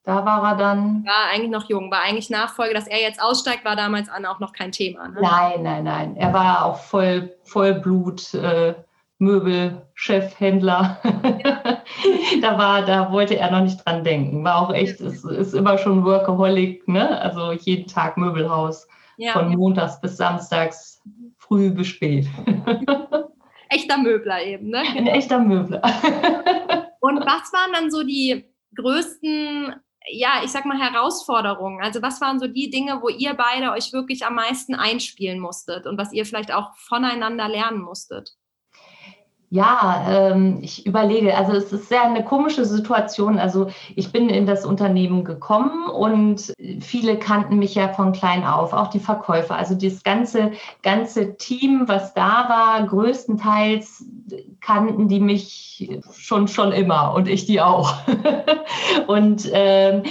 Da 0.05 0.25
war 0.25 0.43
er 0.43 0.57
dann. 0.57 1.05
War 1.05 1.31
eigentlich 1.33 1.51
noch 1.51 1.69
jung, 1.69 1.91
war 1.91 2.03
eigentlich 2.03 2.29
Nachfolge, 2.29 2.75
dass 2.75 2.89
er 2.89 3.01
jetzt 3.01 3.23
aussteigt, 3.23 3.65
war 3.65 3.77
damals 3.77 4.09
auch 4.11 4.41
noch 4.41 4.53
kein 4.53 4.73
Thema. 4.73 5.09
Ne? 5.09 5.21
Nein, 5.21 5.63
nein, 5.63 5.85
nein. 5.85 6.17
Er 6.17 6.33
war 6.33 6.65
auch 6.65 6.79
voll, 6.79 7.37
voll 7.45 7.75
Blut. 7.75 8.35
Äh, 8.35 8.75
Möbelchefhändler. 9.23 10.99
Da 12.41 12.59
war, 12.59 12.85
da 12.85 13.13
wollte 13.13 13.37
er 13.37 13.51
noch 13.51 13.63
nicht 13.63 13.85
dran 13.85 14.03
denken. 14.03 14.43
War 14.43 14.63
auch 14.63 14.73
echt, 14.73 15.01
es 15.01 15.25
ist 15.25 15.53
immer 15.53 15.79
schon 15.79 16.05
Workaholic, 16.05 16.89
ne? 16.89 17.21
Also 17.21 17.53
jeden 17.53 17.87
Tag 17.87 18.17
Möbelhaus. 18.17 18.89
Ja. 19.19 19.33
Von 19.33 19.55
montags 19.55 20.01
bis 20.01 20.17
samstags, 20.17 21.03
früh 21.37 21.71
bis 21.71 21.89
spät. 21.89 22.27
echter 23.69 23.99
Möbler 23.99 24.43
eben, 24.45 24.71
ne? 24.71 24.81
Ein 24.97 25.07
echter 25.07 25.39
Möbler. 25.39 25.83
Und 27.01 27.21
was 27.21 27.53
waren 27.53 27.73
dann 27.73 27.91
so 27.91 28.03
die 28.03 28.45
größten, 28.75 29.75
ja, 30.11 30.41
ich 30.43 30.51
sag 30.51 30.65
mal 30.65 30.79
Herausforderungen? 30.79 31.83
Also 31.83 32.01
was 32.03 32.21
waren 32.21 32.41
so 32.41 32.47
die 32.49 32.71
Dinge, 32.71 33.03
wo 33.03 33.09
ihr 33.09 33.35
beide 33.35 33.71
euch 33.73 33.93
wirklich 33.93 34.25
am 34.25 34.35
meisten 34.35 34.75
einspielen 34.75 35.39
musstet 35.39 35.87
und 35.87 35.99
was 35.99 36.13
ihr 36.13 36.25
vielleicht 36.25 36.53
auch 36.53 36.75
voneinander 36.77 37.49
lernen 37.49 37.83
musstet? 37.83 38.35
Ja, 39.53 40.07
ähm, 40.09 40.61
ich 40.63 40.87
überlege, 40.87 41.37
also 41.37 41.53
es 41.53 41.71
ist 41.75 41.91
sehr 41.91 42.05
eine 42.05 42.25
komische 42.25 42.65
Situation. 42.65 43.39
Also 43.39 43.67
ich 43.95 44.11
bin 44.11 44.31
in 44.31 44.47
das 44.47 44.65
Unternehmen 44.65 45.25
gekommen 45.25 45.91
und 45.91 46.55
viele 46.81 47.19
kannten 47.19 47.59
mich 47.59 47.75
ja 47.75 47.89
von 47.89 48.13
klein 48.13 48.45
auf, 48.45 48.73
auch 48.73 48.89
die 48.89 48.99
Verkäufer. 48.99 49.55
Also 49.55 49.75
das 49.75 50.05
ganze, 50.05 50.53
ganze 50.83 51.37
Team, 51.37 51.83
was 51.85 52.15
da 52.15 52.49
war, 52.49 52.87
größtenteils 52.87 54.07
kannten 54.63 55.09
die 55.09 55.21
mich 55.21 56.01
schon, 56.15 56.49
schon 56.49 56.73
immer 56.73 57.13
und 57.13 57.29
ich 57.29 57.45
die 57.45 57.61
auch. 57.61 57.93
und 59.07 59.51
ähm, 59.53 60.03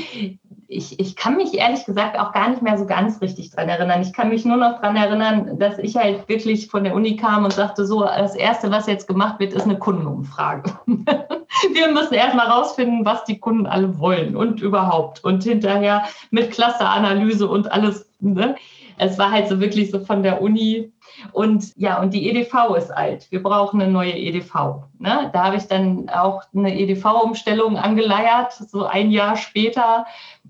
ich, 0.71 0.99
ich 0.99 1.15
kann 1.15 1.35
mich 1.35 1.53
ehrlich 1.53 1.85
gesagt 1.85 2.17
auch 2.17 2.31
gar 2.31 2.49
nicht 2.49 2.61
mehr 2.61 2.77
so 2.77 2.85
ganz 2.85 3.21
richtig 3.21 3.51
dran 3.51 3.67
erinnern. 3.67 4.01
Ich 4.01 4.13
kann 4.13 4.29
mich 4.29 4.45
nur 4.45 4.57
noch 4.57 4.79
dran 4.79 4.95
erinnern, 4.95 5.59
dass 5.59 5.77
ich 5.77 5.97
halt 5.97 6.27
wirklich 6.29 6.67
von 6.67 6.85
der 6.85 6.95
Uni 6.95 7.17
kam 7.17 7.43
und 7.43 7.51
sagte, 7.51 7.85
so, 7.85 8.03
das 8.03 8.35
Erste, 8.35 8.71
was 8.71 8.87
jetzt 8.87 9.07
gemacht 9.07 9.39
wird, 9.39 9.53
ist 9.53 9.65
eine 9.65 9.77
Kundenumfrage. 9.77 10.71
Wir 10.85 11.91
müssen 11.91 12.13
erstmal 12.13 12.47
rausfinden, 12.47 13.05
was 13.05 13.25
die 13.25 13.37
Kunden 13.37 13.67
alle 13.67 13.99
wollen 13.99 14.35
und 14.35 14.61
überhaupt. 14.61 15.23
Und 15.23 15.43
hinterher 15.43 16.03
mit 16.31 16.51
Clusteranalyse 16.51 17.47
und 17.47 17.69
alles. 17.71 18.09
Ne? 18.19 18.55
Es 18.97 19.17
war 19.17 19.31
halt 19.31 19.49
so 19.49 19.59
wirklich 19.59 19.91
so 19.91 19.99
von 19.99 20.23
der 20.23 20.41
Uni 20.41 20.91
und 21.31 21.71
ja, 21.75 21.99
und 21.99 22.13
die 22.13 22.29
EDV 22.29 22.75
ist 22.75 22.91
alt. 22.91 23.31
Wir 23.31 23.41
brauchen 23.41 23.81
eine 23.81 23.91
neue 23.91 24.13
EDV. 24.13 24.83
Ne? 24.99 25.29
Da 25.33 25.45
habe 25.45 25.55
ich 25.55 25.67
dann 25.67 26.09
auch 26.09 26.43
eine 26.55 26.77
EDV-Umstellung 26.77 27.77
angeleiert, 27.77 28.53
so 28.53 28.85
ein 28.85 29.11
Jahr 29.11 29.37
später, 29.37 30.05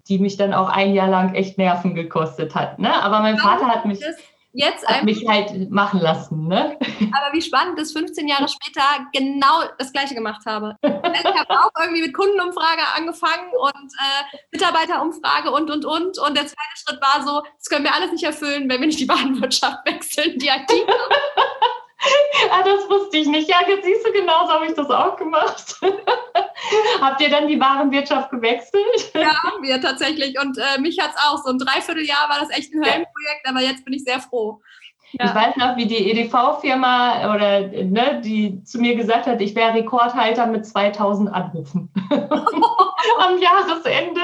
die 0.07 0.19
mich 0.19 0.37
dann 0.37 0.53
auch 0.53 0.69
ein 0.69 0.93
Jahr 0.93 1.07
lang 1.07 1.33
echt 1.35 1.57
Nerven 1.57 1.95
gekostet 1.95 2.55
hat. 2.55 2.79
Ne? 2.79 2.93
Aber 3.03 3.19
mein 3.19 3.37
Vater 3.37 3.67
hat 3.67 3.85
mich 3.85 3.99
jetzt 4.53 4.85
hat 4.87 5.03
mich 5.03 5.27
halt 5.27 5.71
machen 5.71 5.99
lassen. 5.99 6.47
Ne? 6.47 6.77
Aber 6.79 7.33
wie 7.33 7.41
spannend, 7.41 7.79
dass 7.79 7.93
15 7.93 8.27
Jahre 8.27 8.47
später 8.47 8.83
genau 9.13 9.63
das 9.77 9.91
Gleiche 9.91 10.15
gemacht 10.15 10.45
habe. 10.45 10.75
Ich 10.83 11.25
habe 11.25 11.49
auch 11.49 11.71
irgendwie 11.81 12.01
mit 12.01 12.13
Kundenumfrage 12.13 12.81
angefangen 12.95 13.49
und 13.59 13.93
äh, 13.93 14.37
Mitarbeiterumfrage 14.51 15.51
und, 15.51 15.69
und, 15.69 15.85
und. 15.85 16.19
Und 16.19 16.37
der 16.37 16.47
zweite 16.47 16.75
Schritt 16.75 17.01
war 17.01 17.25
so, 17.25 17.43
das 17.57 17.69
können 17.69 17.83
wir 17.83 17.93
alles 17.93 18.11
nicht 18.11 18.23
erfüllen, 18.23 18.69
wenn 18.69 18.79
wir 18.79 18.87
nicht 18.87 18.99
die 18.99 19.09
Warenwirtschaft 19.09 19.85
wechseln, 19.85 20.37
die 20.37 20.47
IT. 20.47 20.71
ah, 22.51 22.63
das 22.63 22.89
wusste 22.89 23.17
ich 23.17 23.27
nicht. 23.27 23.49
Ja, 23.49 23.57
jetzt 23.67 23.85
siehst 23.85 24.05
du, 24.05 24.11
genauso 24.11 24.53
habe 24.53 24.67
ich 24.67 24.73
das 24.73 24.89
auch 24.89 25.15
gemacht. 25.15 25.75
Habt 27.01 27.21
ihr 27.21 27.29
dann 27.29 27.47
die 27.47 27.59
Warenwirtschaft 27.59 28.29
gewechselt? 28.29 29.11
Ja, 29.13 29.33
haben 29.43 29.63
wir 29.63 29.81
tatsächlich. 29.81 30.39
Und 30.39 30.57
äh, 30.57 30.79
mich 30.79 30.99
hat 30.99 31.11
es 31.11 31.21
auch. 31.23 31.43
So 31.43 31.49
ein 31.51 31.57
Dreivierteljahr 31.57 32.29
war 32.29 32.39
das 32.39 32.49
echt 32.51 32.73
ein 32.73 32.83
Höllenprojekt, 32.83 33.45
aber 33.45 33.61
jetzt 33.61 33.83
bin 33.83 33.93
ich 33.93 34.03
sehr 34.03 34.19
froh. 34.19 34.61
Ja. 35.13 35.25
Ich 35.25 35.35
weiß 35.35 35.57
noch, 35.57 35.75
wie 35.75 35.85
die 35.85 36.09
EDV-Firma 36.11 37.33
oder 37.33 37.67
ne, 37.67 38.21
die 38.23 38.63
zu 38.63 38.79
mir 38.79 38.95
gesagt 38.95 39.27
hat, 39.27 39.41
ich 39.41 39.55
wäre 39.55 39.73
Rekordhalter 39.73 40.47
mit 40.47 40.65
2000 40.65 41.33
Anrufen 41.33 41.91
am 42.09 43.37
Jahresende. 43.39 44.21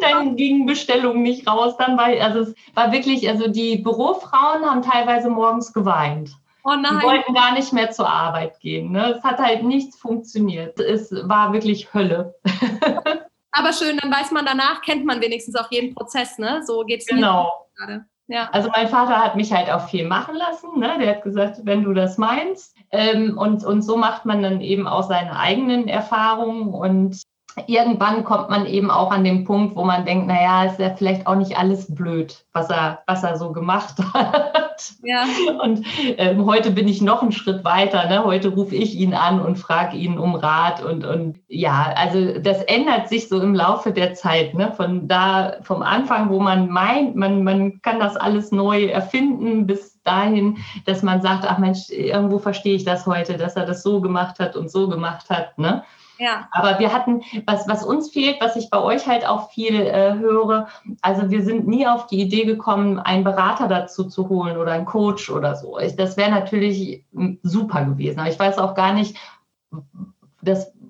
dann 0.00 0.36
gingen 0.36 0.66
Bestellungen 0.66 1.22
nicht 1.22 1.46
raus. 1.46 1.76
Dann 1.76 1.96
war, 1.98 2.06
also 2.06 2.40
es 2.40 2.54
war 2.74 2.92
wirklich, 2.92 3.28
also 3.28 3.48
die 3.48 3.76
Bürofrauen 3.78 4.64
haben 4.64 4.82
teilweise 4.82 5.28
morgens 5.28 5.72
geweint. 5.72 6.30
Oh 6.64 6.74
nein. 6.76 7.00
Die 7.00 7.06
wollten 7.06 7.34
gar 7.34 7.52
nicht 7.52 7.72
mehr 7.72 7.90
zur 7.90 8.08
Arbeit 8.08 8.60
gehen. 8.60 8.92
Ne? 8.92 9.16
Es 9.16 9.24
hat 9.24 9.38
halt 9.38 9.64
nichts 9.64 9.98
funktioniert. 9.98 10.78
Es 10.78 11.12
war 11.12 11.52
wirklich 11.52 11.92
Hölle. 11.92 12.34
Aber 13.52 13.72
schön, 13.72 13.98
dann 13.98 14.10
weiß 14.10 14.30
man 14.30 14.46
danach, 14.46 14.80
kennt 14.80 15.04
man 15.04 15.20
wenigstens 15.20 15.56
auch 15.56 15.70
jeden 15.70 15.94
Prozess, 15.94 16.38
ne? 16.38 16.62
So 16.64 16.84
geht 16.84 17.00
es 17.00 17.06
genau. 17.06 17.50
gerade. 17.76 18.06
Ja. 18.28 18.48
Also 18.52 18.70
mein 18.74 18.88
Vater 18.88 19.18
hat 19.18 19.36
mich 19.36 19.52
halt 19.52 19.70
auch 19.70 19.88
viel 19.88 20.06
machen 20.06 20.34
lassen. 20.34 20.78
Ne? 20.78 20.96
Der 20.98 21.16
hat 21.16 21.22
gesagt, 21.22 21.60
wenn 21.64 21.82
du 21.82 21.92
das 21.92 22.18
meinst. 22.18 22.76
Ähm, 22.90 23.36
und, 23.36 23.64
und 23.64 23.82
so 23.82 23.96
macht 23.96 24.24
man 24.24 24.42
dann 24.42 24.60
eben 24.60 24.86
auch 24.86 25.02
seine 25.02 25.38
eigenen 25.38 25.88
Erfahrungen. 25.88 26.72
Und 26.72 27.22
irgendwann 27.66 28.24
kommt 28.24 28.50
man 28.50 28.66
eben 28.66 28.90
auch 28.90 29.10
an 29.10 29.24
den 29.24 29.44
Punkt, 29.44 29.76
wo 29.76 29.84
man 29.84 30.04
denkt, 30.04 30.26
naja, 30.26 30.64
ist 30.64 30.78
ja 30.78 30.94
vielleicht 30.94 31.26
auch 31.26 31.34
nicht 31.34 31.58
alles 31.58 31.94
blöd, 31.94 32.44
was 32.52 32.70
er, 32.70 33.02
was 33.06 33.22
er 33.22 33.36
so 33.36 33.52
gemacht 33.52 33.96
hat. 34.14 34.92
Ja. 35.02 35.24
Und 35.62 35.84
ähm, 36.16 36.46
heute 36.46 36.70
bin 36.70 36.88
ich 36.88 37.02
noch 37.02 37.22
einen 37.22 37.32
Schritt 37.32 37.64
weiter. 37.64 38.08
Ne? 38.08 38.24
Heute 38.24 38.48
rufe 38.48 38.74
ich 38.74 38.96
ihn 38.96 39.14
an 39.14 39.40
und 39.40 39.58
frage 39.58 39.96
ihn 39.96 40.18
um 40.18 40.34
Rat. 40.34 40.82
Und, 40.82 41.04
und 41.04 41.38
ja, 41.48 41.92
also 41.94 42.38
das 42.38 42.62
ändert 42.62 43.08
sich 43.08 43.28
so 43.28 43.40
im 43.40 43.54
Laufe 43.54 43.92
der 43.92 44.14
Zeit. 44.14 44.54
Ne? 44.54 44.72
Von 44.72 45.06
da, 45.06 45.56
vom 45.62 45.82
Anfang, 45.82 46.30
wo 46.30 46.40
man 46.40 46.68
meint, 46.68 47.16
man, 47.16 47.44
man 47.44 47.80
kann 47.82 48.00
das 48.00 48.16
alles 48.16 48.50
neu 48.50 48.86
erfinden, 48.86 49.66
bis 49.66 50.00
dahin, 50.02 50.58
dass 50.86 51.02
man 51.02 51.22
sagt, 51.22 51.44
ach 51.46 51.58
Mensch, 51.58 51.90
irgendwo 51.90 52.38
verstehe 52.38 52.74
ich 52.74 52.84
das 52.84 53.06
heute, 53.06 53.36
dass 53.36 53.56
er 53.56 53.66
das 53.66 53.82
so 53.82 54.00
gemacht 54.00 54.40
hat 54.40 54.56
und 54.56 54.70
so 54.70 54.88
gemacht 54.88 55.30
hat. 55.30 55.58
Ne? 55.58 55.84
Ja. 56.22 56.46
Aber 56.52 56.78
wir 56.78 56.92
hatten, 56.92 57.22
was, 57.46 57.66
was 57.66 57.84
uns 57.84 58.10
fehlt, 58.10 58.40
was 58.40 58.54
ich 58.54 58.70
bei 58.70 58.80
euch 58.80 59.08
halt 59.08 59.26
auch 59.26 59.50
viel 59.50 59.74
äh, 59.74 60.14
höre, 60.14 60.68
also 61.00 61.32
wir 61.32 61.42
sind 61.42 61.66
nie 61.66 61.84
auf 61.84 62.06
die 62.06 62.20
Idee 62.20 62.44
gekommen, 62.44 63.00
einen 63.00 63.24
Berater 63.24 63.66
dazu 63.66 64.04
zu 64.04 64.28
holen 64.28 64.56
oder 64.56 64.70
einen 64.70 64.84
Coach 64.84 65.30
oder 65.30 65.56
so. 65.56 65.80
Ich, 65.80 65.96
das 65.96 66.16
wäre 66.16 66.30
natürlich 66.30 67.04
hm, 67.12 67.40
super 67.42 67.84
gewesen. 67.84 68.20
Aber 68.20 68.28
ich 68.28 68.38
weiß 68.38 68.58
auch 68.58 68.76
gar 68.76 68.92
nicht, 68.92 69.18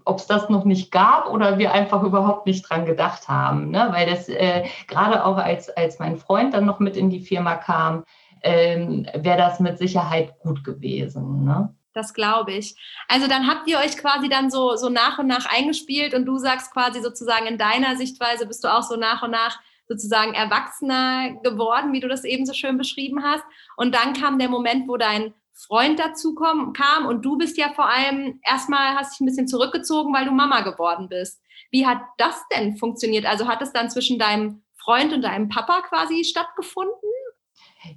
ob 0.05 0.19
es 0.19 0.27
das 0.27 0.51
noch 0.51 0.67
nicht 0.67 0.93
gab 0.93 1.31
oder 1.31 1.57
wir 1.57 1.73
einfach 1.73 2.03
überhaupt 2.03 2.45
nicht 2.45 2.69
dran 2.69 2.85
gedacht 2.85 3.27
haben. 3.27 3.71
Ne? 3.71 3.89
Weil 3.91 4.11
das 4.11 4.29
äh, 4.29 4.65
gerade 4.87 5.25
auch 5.25 5.39
als, 5.39 5.71
als 5.71 5.99
mein 5.99 6.19
Freund 6.19 6.53
dann 6.53 6.67
noch 6.67 6.79
mit 6.79 6.95
in 6.95 7.09
die 7.09 7.21
Firma 7.21 7.55
kam, 7.55 8.05
ähm, 8.43 9.07
wäre 9.15 9.39
das 9.39 9.61
mit 9.61 9.79
Sicherheit 9.79 10.39
gut 10.41 10.63
gewesen. 10.63 11.47
Ne? 11.47 11.75
Das 11.95 12.15
glaube 12.15 12.53
ich. 12.53 12.75
Also 13.09 13.27
dann 13.29 13.47
habt 13.47 13.69
ihr 13.69 13.79
euch 13.79 13.99
quasi 13.99 14.29
dann 14.29 14.51
so, 14.51 14.77
so 14.77 14.89
nach 14.89 15.19
und 15.19 15.27
nach 15.27 15.47
eingespielt 15.47 16.15
und 16.15 16.25
du 16.25 16.39
sagst 16.39 16.73
quasi 16.73 17.03
sozusagen 17.03 17.47
in 17.47 17.59
deiner 17.59 17.97
Sichtweise 17.97 18.47
bist 18.47 18.65
du 18.65 18.69
auch 18.69 18.83
so 18.83 18.97
nach 18.97 19.23
und 19.23 19.31
nach 19.31 19.61
sozusagen 19.89 20.33
erwachsener 20.33 21.33
geworden, 21.43 21.93
wie 21.93 22.01
du 22.01 22.09
das 22.09 22.25
eben 22.25 22.47
so 22.47 22.55
schön 22.55 22.79
beschrieben 22.79 23.23
hast. 23.23 23.45
Und 23.77 23.95
dann 23.95 24.15
kam 24.15 24.39
der 24.39 24.49
Moment, 24.49 24.89
wo 24.89 24.97
dein 24.97 25.35
Freund 25.53 25.99
dazu 25.99 26.35
kam, 26.35 26.73
kam 26.73 27.07
und 27.07 27.25
du 27.25 27.37
bist 27.37 27.59
ja 27.59 27.73
vor 27.75 27.89
allem 27.89 28.41
erstmal 28.43 28.97
hast 28.97 29.13
dich 29.13 29.21
ein 29.21 29.27
bisschen 29.27 29.49
zurückgezogen, 29.49 30.15
weil 30.15 30.25
du 30.25 30.33
Mama 30.33 30.63
geworden 30.63 31.09
bist. 31.09 31.41
Wie 31.71 31.87
hat 31.87 32.01
das 32.19 32.43
denn 32.49 32.77
funktioniert? 32.77 33.27
Also 33.27 33.47
hat 33.47 33.63
es 33.63 33.73
dann 33.73 33.91
zwischen 33.91 34.19
deinem 34.19 34.63
Freund 34.77 35.13
und 35.13 35.23
deinem 35.23 35.49
Papa 35.49 35.83
quasi 35.83 36.25
stattgefunden? 36.25 37.12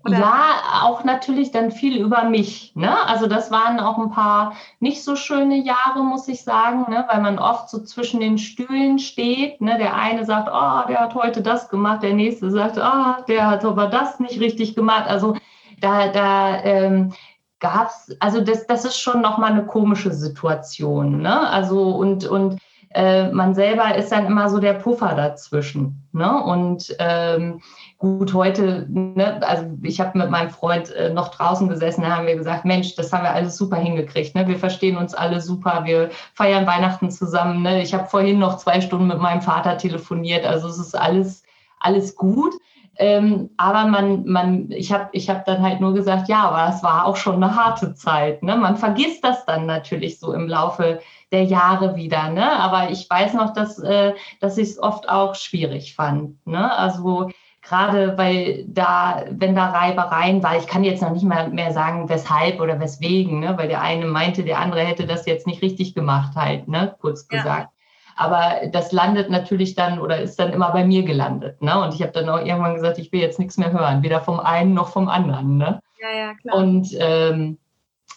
Oder? 0.04 0.20
Ja, 0.20 0.82
auch 0.84 1.04
natürlich 1.04 1.52
dann 1.52 1.72
viel 1.72 1.98
über 1.98 2.24
mich. 2.24 2.72
Ne? 2.76 2.96
Also 3.08 3.28
das 3.28 3.52
waren 3.52 3.80
auch 3.80 3.98
ein 3.98 4.10
paar 4.10 4.54
nicht 4.80 5.04
so 5.04 5.16
schöne 5.16 5.58
Jahre, 5.58 6.04
muss 6.04 6.28
ich 6.28 6.44
sagen, 6.44 6.86
ne? 6.90 7.06
weil 7.10 7.22
man 7.22 7.40
oft 7.40 7.70
so 7.70 7.84
zwischen 7.84 8.20
den 8.20 8.38
Stühlen 8.38 9.00
steht. 9.00 9.62
Ne? 9.62 9.78
Der 9.78 9.96
eine 9.96 10.26
sagt, 10.26 10.50
oh, 10.52 10.88
der 10.88 11.00
hat 11.00 11.16
heute 11.16 11.42
das 11.42 11.70
gemacht, 11.70 12.04
der 12.04 12.14
nächste 12.14 12.50
sagt, 12.50 12.78
oh, 12.78 13.24
der 13.28 13.48
hat 13.48 13.66
aber 13.66 13.88
das 13.88 14.20
nicht 14.20 14.40
richtig 14.40 14.76
gemacht. 14.76 15.08
Also 15.08 15.36
da, 15.82 16.08
da 16.08 16.64
ähm, 16.64 17.14
gab 17.60 17.88
es, 17.88 18.16
also 18.20 18.42
das, 18.42 18.66
das 18.68 18.86
ist 18.86 19.00
schon 19.00 19.22
nochmal 19.22 19.52
eine 19.52 19.66
komische 19.66 20.12
Situation. 20.12 21.22
Ne? 21.22 21.48
Also 21.50 21.90
und, 21.90 22.26
und 22.26 22.60
äh, 22.96 23.30
man 23.30 23.54
selber 23.54 23.94
ist 23.96 24.14
dann 24.14 24.26
immer 24.26 24.50
so 24.50 24.60
der 24.60 24.74
Puffer 24.74 25.16
dazwischen. 25.16 26.08
Ne? 26.14 26.44
Und 26.44 26.96
ähm, 27.00 27.62
gut, 27.98 28.34
heute, 28.34 28.88
ne, 28.90 29.42
also 29.46 29.66
ich 29.84 30.00
habe 30.00 30.18
mit 30.18 30.30
meinem 30.30 30.50
Freund 30.50 30.92
äh, 30.92 31.14
noch 31.14 31.28
draußen 31.28 31.68
gesessen, 31.68 32.04
da 32.04 32.16
haben 32.16 32.28
wir 32.28 32.38
gesagt, 32.38 32.64
Mensch, 32.64 32.96
das 32.96 33.12
haben 33.12 33.24
wir 33.24 33.34
alles 33.34 33.58
super 33.58 33.76
hingekriegt. 33.76 34.34
Ne? 34.34 34.48
Wir 34.48 34.58
verstehen 34.58 34.96
uns 34.96 35.14
alle 35.14 35.42
super, 35.42 35.82
wir 35.84 36.10
feiern 36.36 36.66
Weihnachten 36.66 37.12
zusammen. 37.12 37.64
Ne? 37.64 37.82
Ich 37.82 37.94
habe 37.94 38.06
vorhin 38.06 38.40
noch 38.40 38.56
zwei 38.58 38.80
Stunden 38.80 39.08
mit 39.08 39.20
meinem 39.20 39.42
Vater 39.42 39.78
telefoniert, 39.78 40.46
also 40.46 40.70
es 40.70 40.80
ist 40.80 40.98
alles, 40.98 41.44
alles 41.82 42.16
gut. 42.16 42.54
Ähm, 42.98 43.50
aber 43.58 43.88
man, 43.88 44.26
man, 44.26 44.72
ich 44.72 44.94
habe 44.94 45.10
ich 45.12 45.30
hab 45.30 45.44
dann 45.44 45.62
halt 45.62 45.82
nur 45.82 45.94
gesagt, 45.94 46.30
ja, 46.30 46.48
aber 46.48 46.72
das 46.72 46.82
war 46.82 47.06
auch 47.06 47.18
schon 47.18 47.44
eine 47.44 47.54
harte 47.54 47.94
Zeit. 47.94 48.42
Ne? 48.42 48.56
Man 48.56 48.78
vergisst 48.78 49.22
das 49.22 49.46
dann 49.46 49.66
natürlich 49.66 50.18
so 50.18 50.32
im 50.32 50.48
Laufe 50.48 51.02
der 51.36 51.44
Jahre 51.44 51.96
wieder. 51.96 52.30
Ne? 52.30 52.50
Aber 52.60 52.90
ich 52.90 53.08
weiß 53.10 53.34
noch, 53.34 53.54
dass, 53.54 53.78
äh, 53.80 54.14
dass 54.40 54.58
ich 54.58 54.70
es 54.70 54.80
oft 54.80 55.10
auch 55.10 55.36
schwierig 55.36 55.94
fand. 55.94 56.46
Ne? 56.48 56.76
Also 56.76 57.30
gerade 57.62 58.18
weil 58.18 58.64
da, 58.68 59.26
wenn 59.30 59.56
da 59.56 59.72
Reibereien 59.72 60.42
war, 60.42 60.58
ich 60.58 60.68
kann 60.68 60.84
jetzt 60.84 61.02
noch 61.02 61.12
nicht 61.12 61.26
mal 61.26 61.50
mehr 61.50 61.72
sagen, 61.72 62.10
weshalb 62.10 62.62
oder 62.62 62.80
weswegen, 62.80 63.42
ne? 63.42 63.58
weil 63.58 63.68
der 63.68 63.82
eine 63.82 64.06
meinte, 64.06 64.44
der 64.44 64.60
andere 64.60 64.82
hätte 64.82 65.06
das 65.06 65.26
jetzt 65.26 65.46
nicht 65.46 65.62
richtig 65.62 65.94
gemacht, 65.94 66.36
halt, 66.36 66.68
ne? 66.68 66.96
kurz 67.02 67.28
ja. 67.30 67.38
gesagt. 67.38 67.70
Aber 68.16 68.68
das 68.72 68.94
landet 68.94 69.30
natürlich 69.30 69.76
dann 69.76 70.00
oder 70.00 70.22
ist 70.22 70.40
dann 70.40 70.54
immer 70.54 70.72
bei 70.72 70.86
mir 70.86 71.04
gelandet. 71.04 71.62
Ne? 71.62 71.78
Und 71.82 71.94
ich 71.94 72.02
habe 72.02 72.14
dann 72.14 72.30
auch 72.30 72.40
irgendwann 72.40 72.76
gesagt, 72.76 72.98
ich 72.98 73.12
will 73.12 73.20
jetzt 73.20 73.40
nichts 73.40 73.58
mehr 73.58 73.74
hören, 73.74 74.04
weder 74.04 74.22
vom 74.22 74.40
einen 74.40 74.74
noch 74.74 74.88
vom 74.88 75.10
anderen. 75.10 75.58
Ne? 75.58 75.82
Ja, 76.00 76.18
ja, 76.18 76.34
klar. 76.36 76.56
Und 76.56 76.88
ähm, 76.98 77.58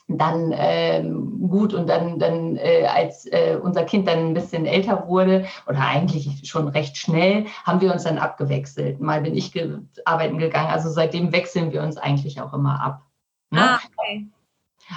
dann 0.09 0.55
ähm, 0.57 1.49
gut 1.49 1.75
und 1.75 1.87
dann, 1.87 2.19
dann 2.19 2.57
äh, 2.57 2.87
als 2.87 3.27
äh, 3.27 3.59
unser 3.63 3.85
Kind 3.85 4.09
dann 4.09 4.19
ein 4.19 4.35
bisschen 4.35 4.65
älter 4.65 5.07
wurde 5.07 5.45
oder 5.67 5.81
eigentlich 5.81 6.49
schon 6.49 6.69
recht 6.69 6.97
schnell, 6.97 7.45
haben 7.65 7.83
wir 7.83 7.93
uns 7.93 8.05
dann 8.05 8.17
abgewechselt. 8.17 9.01
Mal 9.01 9.21
bin 9.21 9.37
ich 9.37 9.53
ge 9.53 9.79
arbeiten 10.07 10.39
gegangen, 10.39 10.71
also 10.71 10.89
seitdem 10.89 11.33
wechseln 11.33 11.73
wir 11.73 11.83
uns 11.83 11.99
eigentlich 11.99 12.41
auch 12.41 12.55
immer 12.55 12.83
ab. 12.83 13.03
Ne? 13.51 13.61
Ah, 13.61 13.79
okay. 13.99 14.27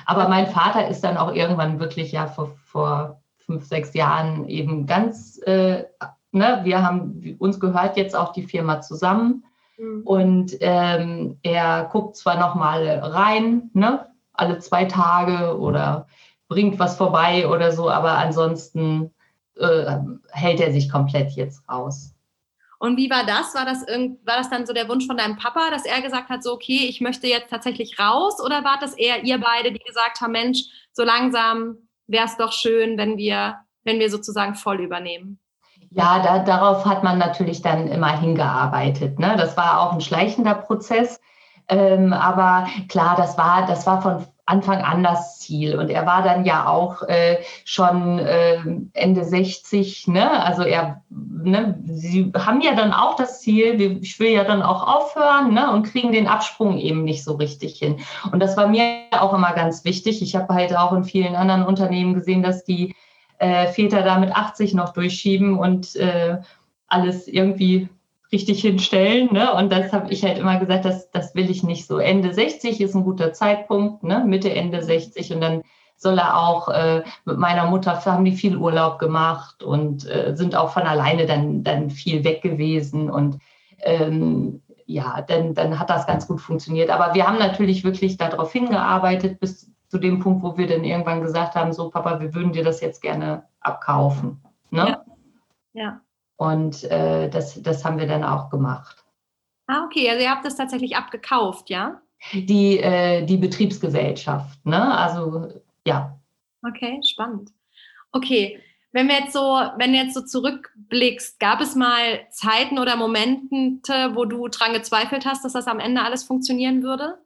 Aber 0.05 0.29
mein 0.29 0.47
Vater 0.47 0.87
ist 0.87 1.03
dann 1.03 1.17
auch 1.17 1.33
irgendwann 1.33 1.79
wirklich 1.79 2.13
ja 2.13 2.27
vor, 2.27 2.55
vor 2.63 3.21
fünf, 3.37 3.65
sechs 3.65 3.93
Jahren 3.93 4.47
eben 4.47 4.85
ganz, 4.85 5.39
äh, 5.45 5.83
ne, 6.31 6.61
wir 6.63 6.83
haben, 6.83 7.35
uns 7.39 7.59
gehört 7.59 7.97
jetzt 7.97 8.15
auch 8.15 8.31
die 8.31 8.43
Firma 8.43 8.79
zusammen. 8.79 9.43
Mhm. 9.77 10.01
Und 10.05 10.57
ähm, 10.61 11.37
er 11.43 11.89
guckt 11.91 12.15
zwar 12.15 12.39
noch 12.39 12.55
mal 12.55 12.87
rein, 12.87 13.69
ne, 13.73 14.07
alle 14.33 14.59
zwei 14.59 14.85
Tage 14.85 15.57
oder 15.57 16.07
bringt 16.47 16.79
was 16.79 16.97
vorbei 16.97 17.47
oder 17.47 17.71
so, 17.71 17.89
aber 17.89 18.17
ansonsten 18.17 19.13
äh, 19.57 19.97
hält 20.31 20.59
er 20.59 20.71
sich 20.71 20.91
komplett 20.91 21.31
jetzt 21.31 21.67
raus. 21.69 22.13
Und 22.79 22.97
wie 22.97 23.11
war 23.11 23.25
das? 23.25 23.53
War 23.53 23.63
das, 23.63 23.87
irgend, 23.87 24.25
war 24.25 24.37
das 24.37 24.49
dann 24.49 24.65
so 24.65 24.73
der 24.73 24.89
Wunsch 24.89 25.05
von 25.05 25.15
deinem 25.15 25.37
Papa, 25.37 25.69
dass 25.69 25.85
er 25.85 26.01
gesagt 26.01 26.29
hat, 26.29 26.43
so, 26.43 26.53
okay, 26.53 26.87
ich 26.89 26.99
möchte 26.99 27.27
jetzt 27.27 27.51
tatsächlich 27.51 27.99
raus? 27.99 28.43
Oder 28.43 28.63
war 28.63 28.79
das 28.81 28.95
eher 28.95 29.23
ihr 29.23 29.39
beide, 29.39 29.71
die 29.71 29.79
gesagt 29.79 30.19
haben, 30.19 30.31
Mensch, 30.31 30.63
so 30.91 31.03
langsam 31.03 31.77
wäre 32.07 32.25
es 32.25 32.37
doch 32.37 32.51
schön, 32.51 32.97
wenn 32.97 33.17
wir, 33.17 33.59
wenn 33.83 33.99
wir 33.99 34.09
sozusagen 34.09 34.55
voll 34.55 34.81
übernehmen? 34.81 35.39
Ja, 35.91 36.23
da, 36.23 36.39
darauf 36.39 36.85
hat 36.85 37.03
man 37.03 37.19
natürlich 37.19 37.61
dann 37.61 37.87
immer 37.87 38.19
hingearbeitet. 38.19 39.19
Ne? 39.19 39.35
Das 39.37 39.55
war 39.57 39.79
auch 39.79 39.93
ein 39.93 40.01
schleichender 40.01 40.55
Prozess. 40.55 41.21
Ähm, 41.67 42.13
aber 42.13 42.67
klar, 42.89 43.15
das 43.15 43.37
war, 43.37 43.65
das 43.65 43.85
war 43.87 44.01
von 44.01 44.25
Anfang 44.45 44.81
an 44.81 45.03
das 45.03 45.39
Ziel. 45.39 45.77
Und 45.77 45.89
er 45.89 46.05
war 46.05 46.23
dann 46.23 46.43
ja 46.43 46.67
auch 46.67 47.03
äh, 47.03 47.37
schon 47.63 48.19
äh, 48.19 48.57
Ende 48.93 49.23
60. 49.23 50.07
Ne? 50.07 50.29
Also 50.43 50.63
er, 50.63 51.01
ne, 51.09 51.79
sie 51.85 52.31
haben 52.37 52.61
ja 52.61 52.75
dann 52.75 52.91
auch 52.91 53.15
das 53.15 53.41
Ziel, 53.41 53.99
ich 54.01 54.19
will 54.19 54.31
ja 54.31 54.43
dann 54.43 54.61
auch 54.61 54.85
aufhören 54.85 55.53
ne? 55.53 55.71
und 55.71 55.83
kriegen 55.83 56.11
den 56.11 56.27
Absprung 56.27 56.77
eben 56.77 57.03
nicht 57.03 57.23
so 57.23 57.35
richtig 57.35 57.79
hin. 57.79 57.97
Und 58.31 58.41
das 58.41 58.57
war 58.57 58.67
mir 58.67 58.83
auch 59.11 59.33
immer 59.33 59.53
ganz 59.53 59.85
wichtig. 59.85 60.21
Ich 60.21 60.35
habe 60.35 60.53
halt 60.53 60.75
auch 60.75 60.91
in 60.91 61.05
vielen 61.05 61.35
anderen 61.35 61.63
Unternehmen 61.63 62.13
gesehen, 62.13 62.43
dass 62.43 62.65
die 62.65 62.95
äh, 63.39 63.67
Väter 63.67 64.03
da 64.03 64.19
mit 64.19 64.35
80 64.35 64.73
noch 64.73 64.93
durchschieben 64.93 65.57
und 65.57 65.95
äh, 65.95 66.39
alles 66.87 67.27
irgendwie 67.27 67.89
richtig 68.31 68.61
hinstellen. 68.61 69.29
Ne? 69.31 69.53
Und 69.53 69.71
das 69.71 69.91
habe 69.91 70.11
ich 70.11 70.23
halt 70.23 70.37
immer 70.37 70.59
gesagt, 70.59 70.85
das, 70.85 71.11
das 71.11 71.35
will 71.35 71.49
ich 71.49 71.63
nicht 71.63 71.87
so. 71.87 71.97
Ende 71.97 72.33
60 72.33 72.79
ist 72.81 72.95
ein 72.95 73.03
guter 73.03 73.33
Zeitpunkt, 73.33 74.03
ne? 74.03 74.23
Mitte, 74.25 74.53
Ende 74.53 74.81
60 74.81 75.33
und 75.33 75.41
dann 75.41 75.63
soll 75.97 76.17
er 76.17 76.37
auch 76.37 76.67
äh, 76.69 77.03
mit 77.25 77.37
meiner 77.37 77.67
Mutter 77.67 78.03
haben 78.05 78.25
die 78.25 78.31
viel 78.31 78.57
Urlaub 78.57 78.97
gemacht 78.97 79.61
und 79.61 80.09
äh, 80.09 80.35
sind 80.35 80.55
auch 80.55 80.71
von 80.71 80.83
alleine 80.83 81.27
dann, 81.27 81.63
dann 81.63 81.91
viel 81.91 82.23
weg 82.23 82.41
gewesen 82.41 83.09
und 83.09 83.37
ähm, 83.83 84.61
ja, 84.87 85.21
dann, 85.21 85.53
dann 85.53 85.77
hat 85.77 85.89
das 85.89 86.07
ganz 86.07 86.27
gut 86.27 86.41
funktioniert. 86.41 86.89
Aber 86.89 87.13
wir 87.13 87.27
haben 87.27 87.37
natürlich 87.37 87.83
wirklich 87.83 88.17
darauf 88.17 88.51
hingearbeitet 88.51 89.39
bis 89.39 89.71
zu 89.89 89.99
dem 89.99 90.19
Punkt, 90.19 90.43
wo 90.43 90.57
wir 90.57 90.67
dann 90.67 90.83
irgendwann 90.83 91.21
gesagt 91.21 91.55
haben, 91.55 91.71
so 91.71 91.89
Papa, 91.89 92.19
wir 92.19 92.33
würden 92.33 92.51
dir 92.51 92.63
das 92.63 92.81
jetzt 92.81 93.01
gerne 93.01 93.43
abkaufen. 93.59 94.41
Ne? 94.71 94.87
Ja. 94.87 95.05
ja. 95.73 96.01
Und 96.41 96.85
äh, 96.85 97.29
das, 97.29 97.61
das 97.61 97.85
haben 97.85 97.99
wir 97.99 98.07
dann 98.07 98.23
auch 98.23 98.49
gemacht. 98.49 99.05
Ah, 99.67 99.85
okay, 99.85 100.09
also 100.09 100.23
ihr 100.23 100.31
habt 100.31 100.43
das 100.43 100.55
tatsächlich 100.55 100.95
abgekauft, 100.95 101.69
ja? 101.69 102.01
Die, 102.33 102.79
äh, 102.79 103.23
die 103.23 103.37
Betriebsgesellschaft, 103.37 104.65
ne? 104.65 104.97
Also 104.97 105.49
ja. 105.85 106.17
Okay, 106.67 106.99
spannend. 107.03 107.51
Okay, 108.11 108.59
wenn 108.91 109.07
wir 109.07 109.19
jetzt 109.19 109.33
so, 109.33 109.61
wenn 109.77 109.91
du 109.91 109.99
jetzt 109.99 110.15
so 110.15 110.21
zurückblickst, 110.21 111.39
gab 111.39 111.61
es 111.61 111.75
mal 111.75 112.21
Zeiten 112.31 112.79
oder 112.79 112.95
Momente, 112.95 114.15
wo 114.15 114.25
du 114.25 114.47
dran 114.47 114.73
gezweifelt 114.73 115.27
hast, 115.27 115.45
dass 115.45 115.53
das 115.53 115.67
am 115.67 115.79
Ende 115.79 116.01
alles 116.01 116.23
funktionieren 116.23 116.81
würde? 116.81 117.19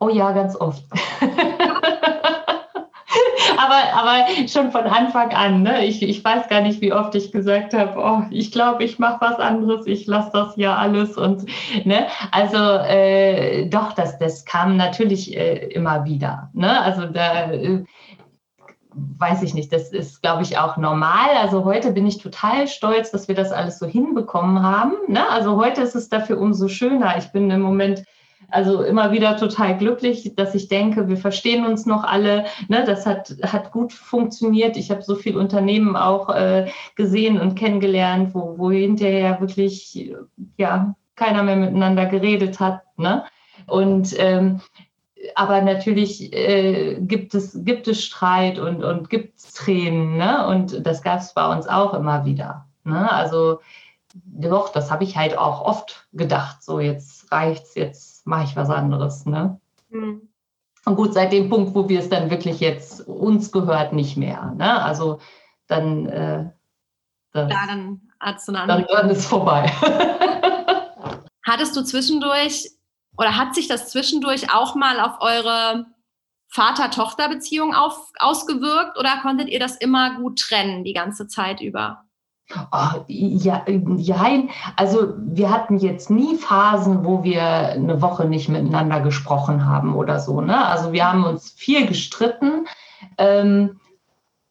Oh 0.00 0.08
ja, 0.08 0.32
ganz 0.32 0.56
oft. 0.56 0.82
aber, 3.58 3.92
aber 3.94 4.48
schon 4.48 4.70
von 4.70 4.84
Anfang 4.84 5.30
an. 5.32 5.62
Ne? 5.62 5.84
Ich, 5.84 6.02
ich 6.02 6.24
weiß 6.24 6.48
gar 6.48 6.60
nicht, 6.60 6.80
wie 6.80 6.92
oft 6.92 7.14
ich 7.14 7.32
gesagt 7.32 7.74
habe, 7.74 7.98
oh, 7.98 8.22
ich 8.30 8.52
glaube, 8.52 8.84
ich 8.84 8.98
mache 8.98 9.20
was 9.20 9.38
anderes, 9.38 9.86
ich 9.86 10.06
lasse 10.06 10.30
das 10.32 10.56
ja 10.56 10.76
alles. 10.76 11.16
Und, 11.16 11.44
ne? 11.84 12.06
Also 12.30 12.56
äh, 12.56 13.66
doch, 13.68 13.92
das, 13.92 14.18
das 14.18 14.44
kam 14.44 14.76
natürlich 14.76 15.36
äh, 15.36 15.68
immer 15.68 16.04
wieder. 16.04 16.50
Ne? 16.54 16.80
Also 16.80 17.06
da 17.06 17.50
äh, 17.52 17.84
weiß 18.94 19.42
ich 19.42 19.54
nicht, 19.54 19.72
das 19.72 19.90
ist, 19.92 20.22
glaube 20.22 20.42
ich, 20.42 20.58
auch 20.58 20.76
normal. 20.76 21.30
Also 21.40 21.64
heute 21.64 21.92
bin 21.92 22.06
ich 22.06 22.18
total 22.18 22.68
stolz, 22.68 23.10
dass 23.10 23.28
wir 23.28 23.34
das 23.34 23.52
alles 23.52 23.78
so 23.78 23.86
hinbekommen 23.86 24.62
haben. 24.62 24.92
Ne? 25.08 25.28
Also 25.30 25.56
heute 25.56 25.82
ist 25.82 25.94
es 25.94 26.08
dafür 26.08 26.38
umso 26.38 26.68
schöner. 26.68 27.16
Ich 27.18 27.32
bin 27.32 27.50
im 27.50 27.60
Moment 27.60 28.04
also 28.52 28.82
immer 28.82 29.12
wieder 29.12 29.36
total 29.36 29.76
glücklich, 29.78 30.34
dass 30.36 30.54
ich 30.54 30.68
denke, 30.68 31.08
wir 31.08 31.16
verstehen 31.16 31.66
uns 31.66 31.86
noch 31.86 32.04
alle. 32.04 32.44
Ne, 32.68 32.84
das 32.84 33.06
hat, 33.06 33.34
hat 33.42 33.72
gut 33.72 33.92
funktioniert. 33.92 34.76
Ich 34.76 34.90
habe 34.90 35.02
so 35.02 35.14
viele 35.14 35.38
Unternehmen 35.38 35.96
auch 35.96 36.28
äh, 36.28 36.70
gesehen 36.94 37.40
und 37.40 37.54
kennengelernt, 37.54 38.34
wo, 38.34 38.58
wo 38.58 38.70
hinterher 38.70 39.40
wirklich 39.40 40.14
ja, 40.56 40.94
keiner 41.16 41.42
mehr 41.42 41.56
miteinander 41.56 42.06
geredet 42.06 42.60
hat. 42.60 42.82
Ne? 42.96 43.24
Und 43.66 44.14
ähm, 44.18 44.60
aber 45.34 45.60
natürlich 45.60 46.32
äh, 46.32 46.96
gibt, 47.00 47.34
es, 47.34 47.56
gibt 47.64 47.86
es 47.86 48.04
Streit 48.04 48.58
und, 48.58 48.82
und 48.82 49.08
gibt 49.08 49.38
es 49.38 49.52
Tränen. 49.52 50.16
Ne? 50.16 50.46
Und 50.46 50.84
das 50.86 51.02
gab 51.02 51.20
es 51.20 51.32
bei 51.32 51.46
uns 51.50 51.68
auch 51.68 51.94
immer 51.94 52.24
wieder. 52.24 52.66
Ne? 52.84 53.10
Also 53.10 53.60
doch, 54.14 54.70
das 54.70 54.90
habe 54.90 55.04
ich 55.04 55.16
halt 55.16 55.38
auch 55.38 55.64
oft 55.64 56.06
gedacht. 56.12 56.62
So, 56.62 56.80
jetzt 56.80 57.30
reicht's, 57.32 57.74
jetzt 57.74 58.11
mache 58.24 58.44
ich 58.44 58.56
was 58.56 58.70
anderes. 58.70 59.26
Ne? 59.26 59.60
Mhm. 59.90 60.28
Und 60.84 60.96
gut, 60.96 61.14
seit 61.14 61.32
dem 61.32 61.48
Punkt, 61.48 61.74
wo 61.74 61.88
wir 61.88 62.00
es 62.00 62.08
dann 62.08 62.30
wirklich 62.30 62.60
jetzt 62.60 63.06
uns 63.06 63.52
gehört, 63.52 63.92
nicht 63.92 64.16
mehr. 64.16 64.52
Ne? 64.56 64.82
Also 64.82 65.20
dann, 65.68 66.06
äh, 66.06 66.50
das, 67.32 67.48
Klar, 67.48 67.66
dann. 67.68 68.00
Dann, 68.68 68.86
dann 68.88 69.10
ist 69.10 69.26
vorbei. 69.26 69.66
Hattest 71.44 71.76
du 71.76 71.82
zwischendurch 71.82 72.70
oder 73.16 73.36
hat 73.36 73.54
sich 73.54 73.68
das 73.68 73.90
zwischendurch 73.90 74.54
auch 74.54 74.74
mal 74.74 75.00
auf 75.00 75.20
eure 75.20 75.86
Vater-Tochter-Beziehung 76.48 77.74
ausgewirkt 77.74 78.98
oder 78.98 79.20
konntet 79.22 79.48
ihr 79.48 79.58
das 79.58 79.76
immer 79.76 80.16
gut 80.16 80.38
trennen 80.38 80.84
die 80.84 80.92
ganze 80.92 81.26
Zeit 81.26 81.60
über? 81.60 82.04
Oh, 82.70 83.04
ja, 83.06 83.64
ja, 83.66 84.42
also 84.76 85.14
wir 85.16 85.50
hatten 85.50 85.78
jetzt 85.78 86.10
nie 86.10 86.36
Phasen, 86.36 87.04
wo 87.04 87.24
wir 87.24 87.42
eine 87.42 88.02
Woche 88.02 88.26
nicht 88.26 88.48
miteinander 88.48 89.00
gesprochen 89.00 89.66
haben 89.66 89.94
oder 89.94 90.18
so. 90.18 90.40
Ne? 90.40 90.66
Also 90.66 90.92
wir 90.92 91.10
haben 91.10 91.24
uns 91.24 91.50
viel 91.50 91.86
gestritten, 91.86 92.66
ähm, 93.16 93.80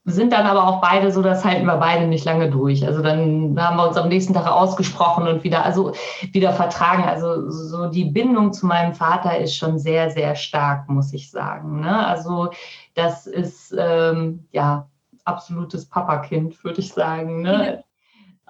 sind 0.03 0.33
dann 0.33 0.47
aber 0.47 0.67
auch 0.67 0.81
beide 0.81 1.11
so, 1.11 1.21
das 1.21 1.45
halten 1.45 1.65
wir 1.65 1.77
beide 1.77 2.07
nicht 2.07 2.25
lange 2.25 2.49
durch. 2.49 2.85
Also 2.85 3.03
dann 3.03 3.55
haben 3.59 3.77
wir 3.77 3.87
uns 3.87 3.97
am 3.97 4.09
nächsten 4.09 4.33
Tag 4.33 4.47
ausgesprochen 4.47 5.27
und 5.27 5.43
wieder, 5.43 5.63
also 5.63 5.93
wieder 6.31 6.53
vertragen. 6.53 7.03
Also 7.03 7.51
so 7.51 7.87
die 7.87 8.05
Bindung 8.05 8.51
zu 8.51 8.65
meinem 8.65 8.93
Vater 8.93 9.37
ist 9.37 9.55
schon 9.55 9.77
sehr, 9.77 10.09
sehr 10.09 10.35
stark, 10.35 10.89
muss 10.89 11.13
ich 11.13 11.29
sagen. 11.29 11.81
Ne? 11.81 12.07
Also 12.07 12.49
das 12.95 13.27
ist 13.27 13.75
ähm, 13.77 14.47
ja 14.51 14.87
absolutes 15.25 15.87
Papakind, 15.87 16.63
würde 16.63 16.79
ich 16.79 16.93
sagen. 16.93 17.41
Ne? 17.41 17.83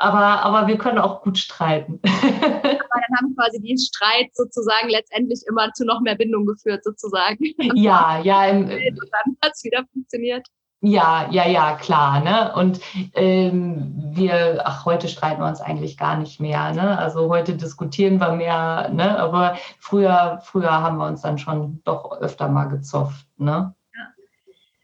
aber, 0.02 0.44
aber 0.44 0.68
wir 0.68 0.78
können 0.78 0.98
auch 0.98 1.22
gut 1.22 1.38
streiten. 1.38 2.00
aber 2.04 2.22
dann 2.32 3.18
haben 3.18 3.36
quasi 3.36 3.62
die 3.62 3.78
Streit 3.78 4.30
sozusagen 4.34 4.90
letztendlich 4.90 5.44
immer 5.48 5.72
zu 5.74 5.86
noch 5.86 6.02
mehr 6.02 6.16
Bindung 6.16 6.46
geführt, 6.46 6.84
sozusagen. 6.84 7.46
Ja, 7.76 8.20
ja. 8.20 8.46
Im, 8.48 8.64
und 8.64 8.72
dann 8.72 9.38
hat 9.44 9.54
es 9.54 9.64
wieder 9.64 9.84
funktioniert. 9.94 10.48
Ja, 10.84 11.30
ja, 11.30 11.48
ja, 11.48 11.76
klar. 11.76 12.22
Ne? 12.22 12.56
Und 12.56 12.82
ähm, 13.14 13.94
wir, 14.16 14.64
ach, 14.66 14.84
heute 14.86 15.08
streiten 15.08 15.40
wir 15.40 15.48
uns 15.48 15.62
eigentlich 15.62 15.96
gar 15.96 16.18
nicht 16.18 16.40
mehr. 16.40 16.74
Ne? 16.74 16.98
Also 16.98 17.30
heute 17.30 17.56
diskutieren 17.56 18.20
wir 18.20 18.32
mehr, 18.32 18.90
ne? 18.90 19.20
aber 19.20 19.58
früher, 19.80 20.40
früher 20.44 20.72
haben 20.72 20.98
wir 20.98 21.06
uns 21.06 21.22
dann 21.22 21.38
schon 21.38 21.82
doch 21.84 22.20
öfter 22.20 22.48
mal 22.48 22.66
gezofft. 22.66 23.28
Ne? 23.38 23.76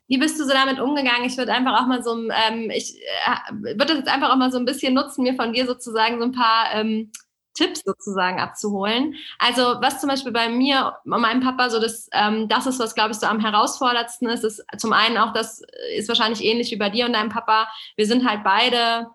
Wie 0.08 0.17
bist 0.17 0.39
du 0.39 0.46
so 0.46 0.54
damit 0.54 0.80
umgegangen? 0.80 1.26
Ich 1.26 1.38
würde 1.38 1.54
einfach 1.54 1.82
auch 1.82 1.88
mal 1.88 2.04
so, 2.04 2.15
ähm, 2.15 2.70
ich 2.70 2.96
äh, 2.96 3.54
würde 3.54 3.86
das 3.86 3.98
jetzt 3.98 4.10
einfach 4.10 4.32
auch 4.32 4.38
mal 4.38 4.52
so 4.52 4.58
ein 4.58 4.65
bisschen 4.65 4.93
nutzen, 4.93 5.24
mir 5.24 5.36
von 5.36 5.54
dir 5.54 5.65
sozusagen 5.65 6.20
so 6.20 6.26
ein 6.26 6.32
paar 6.32 6.74
ähm, 6.74 7.12
Tipps 7.58 7.82
sozusagen 7.84 8.39
abzuholen. 8.39 9.15
Also 9.39 9.82
was 9.82 10.00
zum 10.00 10.10
Beispiel 10.10 10.32
bei 10.32 10.48
mir 10.48 10.93
und 11.04 11.22
meinem 11.22 11.41
Papa 11.41 11.70
so 11.70 11.80
das, 11.80 12.08
ähm, 12.13 12.48
das 12.48 12.67
ist, 12.67 12.80
was 12.80 12.96
glaube 12.96 13.12
ich 13.12 13.17
so 13.17 13.26
am 13.26 13.39
herausforderndsten 13.39 14.30
ist, 14.30 14.43
ist 14.43 14.63
zum 14.78 14.93
einen 14.93 15.17
auch, 15.17 15.34
das 15.34 15.62
ist 15.96 16.08
wahrscheinlich 16.08 16.43
ähnlich 16.43 16.72
wie 16.72 16.78
bei 16.78 16.89
dir 16.89 17.06
und 17.06 17.13
deinem 17.13 17.30
Papa. 17.30 17.67
Wir 17.96 18.06
sind 18.06 18.30
halt 18.30 18.43
beide 18.43 19.08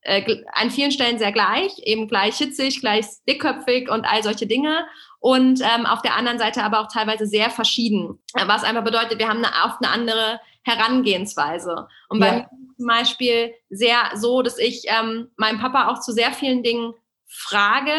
äh, 0.00 0.42
an 0.52 0.70
vielen 0.70 0.90
Stellen 0.90 1.18
sehr 1.18 1.32
gleich, 1.32 1.78
eben 1.84 2.08
gleich 2.08 2.36
hitzig, 2.36 2.80
gleich 2.80 3.06
dickköpfig 3.28 3.88
und 3.88 4.04
all 4.04 4.22
solche 4.22 4.46
Dinge 4.46 4.86
und 5.24 5.62
ähm, 5.62 5.86
auf 5.86 6.02
der 6.02 6.16
anderen 6.16 6.38
Seite 6.38 6.62
aber 6.62 6.80
auch 6.80 6.92
teilweise 6.92 7.26
sehr 7.26 7.48
verschieden, 7.48 8.18
was 8.46 8.62
einfach 8.62 8.84
bedeutet, 8.84 9.18
wir 9.18 9.26
haben 9.26 9.42
eine, 9.42 9.54
oft 9.64 9.82
eine 9.82 9.90
andere 9.90 10.38
Herangehensweise. 10.64 11.88
Und 12.10 12.20
bei 12.20 12.26
ja. 12.26 12.34
mir 12.34 12.48
zum 12.76 12.86
Beispiel 12.86 13.54
sehr 13.70 13.96
so, 14.16 14.42
dass 14.42 14.58
ich 14.58 14.82
ähm, 14.84 15.30
meinem 15.38 15.58
Papa 15.58 15.88
auch 15.88 16.00
zu 16.00 16.12
sehr 16.12 16.34
vielen 16.34 16.62
Dingen 16.62 16.92
frage, 17.26 17.94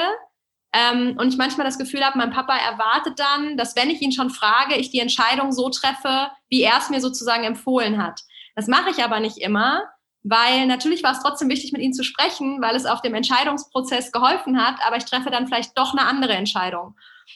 ähm, 0.71 1.17
und 1.17 1.29
ich 1.29 1.38
manchmal 1.38 1.65
das 1.65 1.79
Gefühl 1.79 2.05
habe, 2.05 2.19
mein 2.19 2.29
Papa 2.29 2.55
erwartet 2.57 3.17
dann, 3.17 3.57
dass 3.57 3.75
wenn 3.75 3.89
ich 3.89 4.03
ihn 4.03 4.11
schon 4.11 4.29
frage, 4.29 4.75
ich 4.75 4.91
die 4.91 4.99
Entscheidung 4.99 5.51
so 5.51 5.71
treffe, 5.71 6.29
wie 6.49 6.61
er 6.61 6.77
es 6.77 6.91
mir 6.91 7.01
sozusagen 7.01 7.43
empfohlen 7.43 8.03
hat. 8.03 8.21
Das 8.55 8.67
mache 8.67 8.91
ich 8.91 9.03
aber 9.03 9.19
nicht 9.19 9.39
immer, 9.39 9.81
weil 10.21 10.67
natürlich 10.67 11.01
war 11.01 11.13
es 11.13 11.23
trotzdem 11.23 11.49
wichtig, 11.49 11.71
mit 11.71 11.81
ihm 11.81 11.93
zu 11.93 12.03
sprechen, 12.03 12.61
weil 12.61 12.75
es 12.75 12.85
auf 12.85 13.01
dem 13.01 13.15
Entscheidungsprozess 13.15 14.11
geholfen 14.11 14.63
hat, 14.63 14.75
aber 14.85 14.97
ich 14.97 15.05
treffe 15.05 15.31
dann 15.31 15.47
vielleicht 15.47 15.75
doch 15.75 15.93
eine 15.93 16.05
andere 16.05 16.33
Entscheidung. 16.33 16.95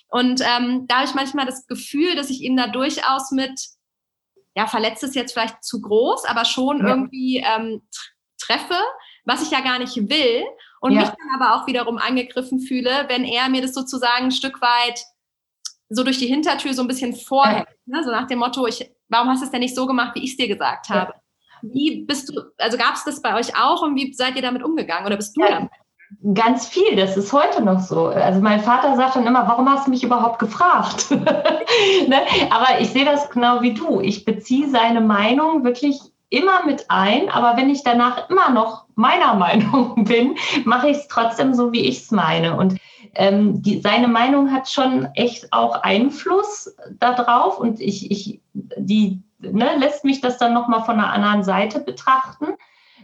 Und 0.10 0.42
ähm, 0.42 0.86
da 0.88 0.98
habe 0.98 1.06
ich 1.08 1.14
manchmal 1.14 1.46
das 1.46 1.68
Gefühl, 1.68 2.16
dass 2.16 2.30
ich 2.30 2.42
ihn 2.42 2.58
da 2.58 2.68
durchaus 2.68 3.32
mit, 3.32 3.60
ja, 4.56 4.68
verletzt 4.68 5.04
ist 5.04 5.16
jetzt 5.16 5.34
vielleicht 5.34 5.64
zu 5.64 5.82
groß, 5.82 6.26
aber 6.26 6.46
schon 6.46 6.80
ja. 6.80 6.88
irgendwie 6.88 7.38
ähm, 7.38 7.82
treffe, 8.40 8.80
was 9.26 9.44
ich 9.44 9.52
ja 9.52 9.62
gar 9.62 9.80
nicht 9.80 9.96
will. 9.96 10.44
und 10.82 10.94
ja. 10.94 11.02
mich 11.02 11.10
dann 11.10 11.42
aber 11.42 11.56
auch 11.56 11.68
wiederum 11.68 11.98
angegriffen 11.98 12.60
fühle, 12.60 13.06
wenn 13.08 13.24
er 13.24 13.50
mir 13.50 13.62
das 13.62 13.74
sozusagen 13.74 14.26
ein 14.26 14.32
Stück 14.32 14.62
weit 14.62 15.00
so 15.90 16.04
durch 16.04 16.20
die 16.20 16.28
Hintertür 16.28 16.74
so 16.74 16.82
ein 16.82 16.88
bisschen 16.88 17.16
vorhält. 17.16 17.68
Ja. 17.86 17.98
Ne? 17.98 18.04
So 18.04 18.12
nach 18.12 18.28
dem 18.28 18.40
Motto, 18.40 18.66
ich, 18.68 18.90
warum 19.08 19.30
hast 19.30 19.42
du 19.42 19.46
es 19.46 19.52
denn 19.52 19.62
nicht 19.62 19.76
so 19.76 19.88
gemacht, 19.88 20.16
wie 20.16 20.24
ich 20.24 20.32
es 20.32 20.38
dir 20.38 20.48
gesagt 20.48 20.90
habe? 20.90 21.14
Wie 21.62 22.06
bist 22.06 22.30
du, 22.30 22.42
also 22.58 22.78
gab 22.78 22.96
es 22.96 23.04
das 23.04 23.22
bei 23.22 23.36
euch 23.36 23.56
auch 23.58 23.82
und 23.82 23.96
wie 23.96 24.14
seid 24.14 24.36
ihr 24.36 24.42
damit 24.42 24.64
umgegangen 24.64 25.06
oder 25.06 25.18
bist 25.18 25.36
du 25.36 25.42
damit? 25.42 25.72
Ganz 26.34 26.68
viel, 26.68 26.98
das 26.98 27.16
ist 27.16 27.32
heute 27.32 27.64
noch 27.64 27.80
so. 27.80 28.08
Also 28.08 28.42
mein 28.42 28.60
Vater 28.60 28.96
sagt 28.98 29.16
dann 29.16 29.26
immer, 29.26 29.48
warum 29.48 29.70
hast 29.70 29.88
du 29.88 29.92
mich 29.92 30.04
überhaupt 30.04 30.40
gefragt? 30.40 31.12
ne? 31.12 32.22
Aber 32.50 32.82
ich 32.82 32.90
sehe 32.90 33.06
das 33.06 33.30
genau 33.30 33.62
wie 33.62 33.74
du. 33.74 34.02
Ich 34.02 34.26
beziehe 34.26 34.70
seine 34.70 35.00
Meinung 35.00 35.64
wirklich 35.64 36.02
immer 36.30 36.66
mit 36.66 36.86
ein, 36.90 37.30
aber 37.30 37.56
wenn 37.58 37.70
ich 37.70 37.84
danach 37.84 38.30
immer 38.30 38.50
noch 38.50 38.86
meiner 38.96 39.34
Meinung 39.36 40.04
bin, 40.04 40.36
mache 40.66 40.90
ich 40.90 40.98
es 40.98 41.08
trotzdem 41.08 41.54
so, 41.54 41.72
wie 41.72 41.86
ich 41.86 42.02
es 42.02 42.12
meine. 42.12 42.58
Und 42.58 42.76
ähm, 43.16 43.62
die, 43.62 43.80
seine 43.82 44.10
Meinung 44.10 44.52
hat 44.52 44.70
schon 44.70 45.08
echt 45.16 45.54
auch 45.54 45.82
Einfluss 45.84 46.76
darauf 47.00 47.60
und 47.60 47.80
ich, 47.80 48.12
ich 48.12 48.42
die 48.54 49.22
ne, 49.40 49.78
lässt 49.78 50.04
mich 50.04 50.22
das 50.22 50.38
dann 50.38 50.54
nochmal 50.54 50.84
von 50.84 50.96
einer 50.96 51.14
anderen 51.14 51.44
Seite 51.44 51.80
betrachten. 51.80 52.48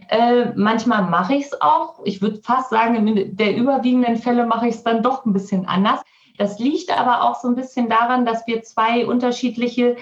Äh, 0.08 0.52
manchmal 0.54 1.02
mache 1.02 1.34
ich 1.34 1.46
es 1.46 1.60
auch. 1.60 2.00
Ich 2.04 2.22
würde 2.22 2.40
fast 2.42 2.70
sagen, 2.70 3.06
in 3.06 3.36
der 3.36 3.56
überwiegenden 3.56 4.16
Fälle 4.16 4.46
mache 4.46 4.68
ich 4.68 4.76
es 4.76 4.84
dann 4.84 5.02
doch 5.02 5.24
ein 5.24 5.32
bisschen 5.32 5.66
anders. 5.66 6.00
Das 6.38 6.58
liegt 6.58 6.96
aber 6.96 7.22
auch 7.22 7.40
so 7.40 7.48
ein 7.48 7.54
bisschen 7.54 7.88
daran, 7.88 8.26
dass 8.26 8.46
wir 8.46 8.62
zwei 8.62 9.06
unterschiedliche 9.06 9.96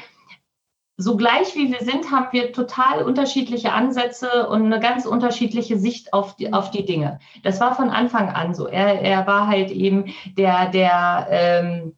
so 0.97 1.17
gleich 1.17 1.57
wie 1.57 1.73
wir 1.73 1.81
sind, 1.81 2.13
haben 2.13 2.29
wir 2.31 2.53
total 2.53 3.03
unterschiedliche 3.03 3.73
Ansätze 3.73 4.49
und 4.49 4.67
eine 4.67 4.79
ganz 4.79 5.07
unterschiedliche 5.07 5.77
Sicht 5.77 6.13
auf 6.13 6.37
die, 6.37 6.53
auf 6.53 6.71
die 6.71 6.85
Dinge. 6.85 7.19
Das 7.43 7.61
war 7.61 7.75
von 7.75 7.91
Anfang 7.91 8.29
an 8.29 8.55
so. 8.55 8.69
Er, 8.69 9.01
er 9.01 9.27
war 9.27 9.49
halt 9.49 9.71
eben 9.73 10.15
der, 10.37 10.69
der 10.69 11.27
ähm, 11.31 11.97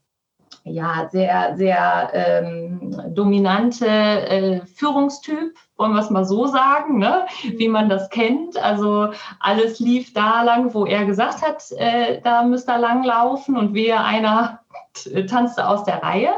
ja, 0.65 1.09
sehr, 1.11 1.57
sehr 1.57 2.11
ähm, 2.13 3.05
dominante 3.15 3.87
äh, 3.87 4.61
Führungstyp, 4.67 5.55
wollen 5.77 5.93
wir 5.93 6.01
es 6.01 6.11
mal 6.11 6.25
so 6.25 6.47
sagen, 6.47 6.99
ne? 6.99 7.27
wie 7.57 7.69
man 7.69 7.89
das 7.89 8.11
kennt. 8.11 8.57
Also 8.57 9.11
alles 9.39 9.79
lief 9.79 10.13
da 10.13 10.43
lang, 10.43 10.75
wo 10.75 10.85
er 10.85 11.05
gesagt 11.05 11.43
hat, 11.43 11.63
äh, 11.77 12.21
da 12.23 12.43
müsste 12.43 12.73
er 12.73 12.79
lang 12.79 13.05
laufen 13.05 13.57
und 13.57 13.75
wir 13.75 14.01
einer 14.01 14.61
tanzte 15.29 15.69
aus 15.69 15.85
der 15.85 16.03
Reihe. 16.03 16.33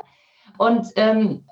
Und 0.58 0.88
ähm, 0.96 1.44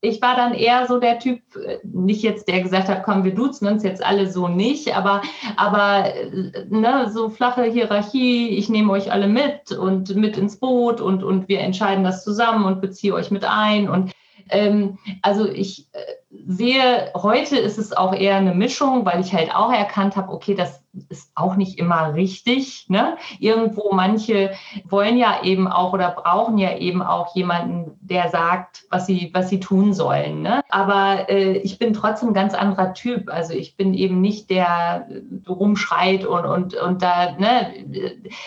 ich 0.00 0.22
war 0.22 0.36
dann 0.36 0.54
eher 0.54 0.86
so 0.86 0.98
der 1.00 1.18
Typ, 1.18 1.40
äh, 1.56 1.78
nicht 1.82 2.22
jetzt 2.22 2.46
der 2.48 2.62
gesagt 2.62 2.88
hat, 2.88 3.02
komm, 3.02 3.24
wir 3.24 3.34
duzen 3.34 3.66
uns 3.66 3.82
jetzt 3.82 4.04
alle 4.04 4.30
so 4.30 4.48
nicht, 4.48 4.96
aber, 4.96 5.22
aber 5.56 6.14
äh, 6.14 6.66
ne, 6.68 7.10
so 7.12 7.28
flache 7.28 7.64
Hierarchie, 7.64 8.48
ich 8.50 8.68
nehme 8.68 8.92
euch 8.92 9.10
alle 9.10 9.26
mit 9.26 9.72
und 9.72 10.14
mit 10.14 10.36
ins 10.36 10.58
Boot 10.58 11.00
und, 11.00 11.24
und 11.24 11.48
wir 11.48 11.60
entscheiden 11.60 12.04
das 12.04 12.22
zusammen 12.22 12.64
und 12.64 12.80
beziehe 12.80 13.14
euch 13.14 13.30
mit 13.30 13.44
ein. 13.44 13.88
Und 13.88 14.12
ähm, 14.50 14.98
also 15.22 15.48
ich 15.48 15.88
äh, 15.92 16.00
sehe, 16.30 17.10
heute 17.14 17.56
ist 17.56 17.78
es 17.78 17.96
auch 17.96 18.14
eher 18.14 18.36
eine 18.36 18.54
Mischung, 18.54 19.06
weil 19.06 19.20
ich 19.20 19.32
halt 19.32 19.54
auch 19.54 19.72
erkannt 19.72 20.16
habe, 20.16 20.32
okay, 20.32 20.54
das 20.54 20.82
ist 21.08 21.30
auch 21.34 21.56
nicht 21.56 21.78
immer 21.78 22.14
richtig. 22.14 22.86
Ne? 22.88 23.16
Irgendwo 23.38 23.92
manche 23.92 24.52
wollen 24.84 25.16
ja 25.16 25.42
eben 25.42 25.68
auch 25.68 25.92
oder 25.92 26.10
brauchen 26.10 26.58
ja 26.58 26.76
eben 26.76 27.02
auch 27.02 27.34
jemanden, 27.34 27.98
der 28.00 28.28
sagt, 28.30 28.84
was 28.90 29.06
sie, 29.06 29.30
was 29.32 29.48
sie 29.48 29.60
tun 29.60 29.92
sollen. 29.92 30.42
Ne? 30.42 30.60
Aber 30.68 31.28
äh, 31.28 31.58
ich 31.58 31.78
bin 31.78 31.92
trotzdem 31.92 32.30
ein 32.30 32.34
ganz 32.34 32.54
anderer 32.54 32.94
Typ. 32.94 33.30
Also 33.30 33.52
ich 33.54 33.76
bin 33.76 33.94
eben 33.94 34.20
nicht 34.20 34.50
der 34.50 35.08
äh, 35.10 35.48
rumschreit 35.48 36.24
und, 36.24 36.44
und, 36.44 36.74
und 36.74 37.02
da, 37.02 37.32
ne? 37.32 37.72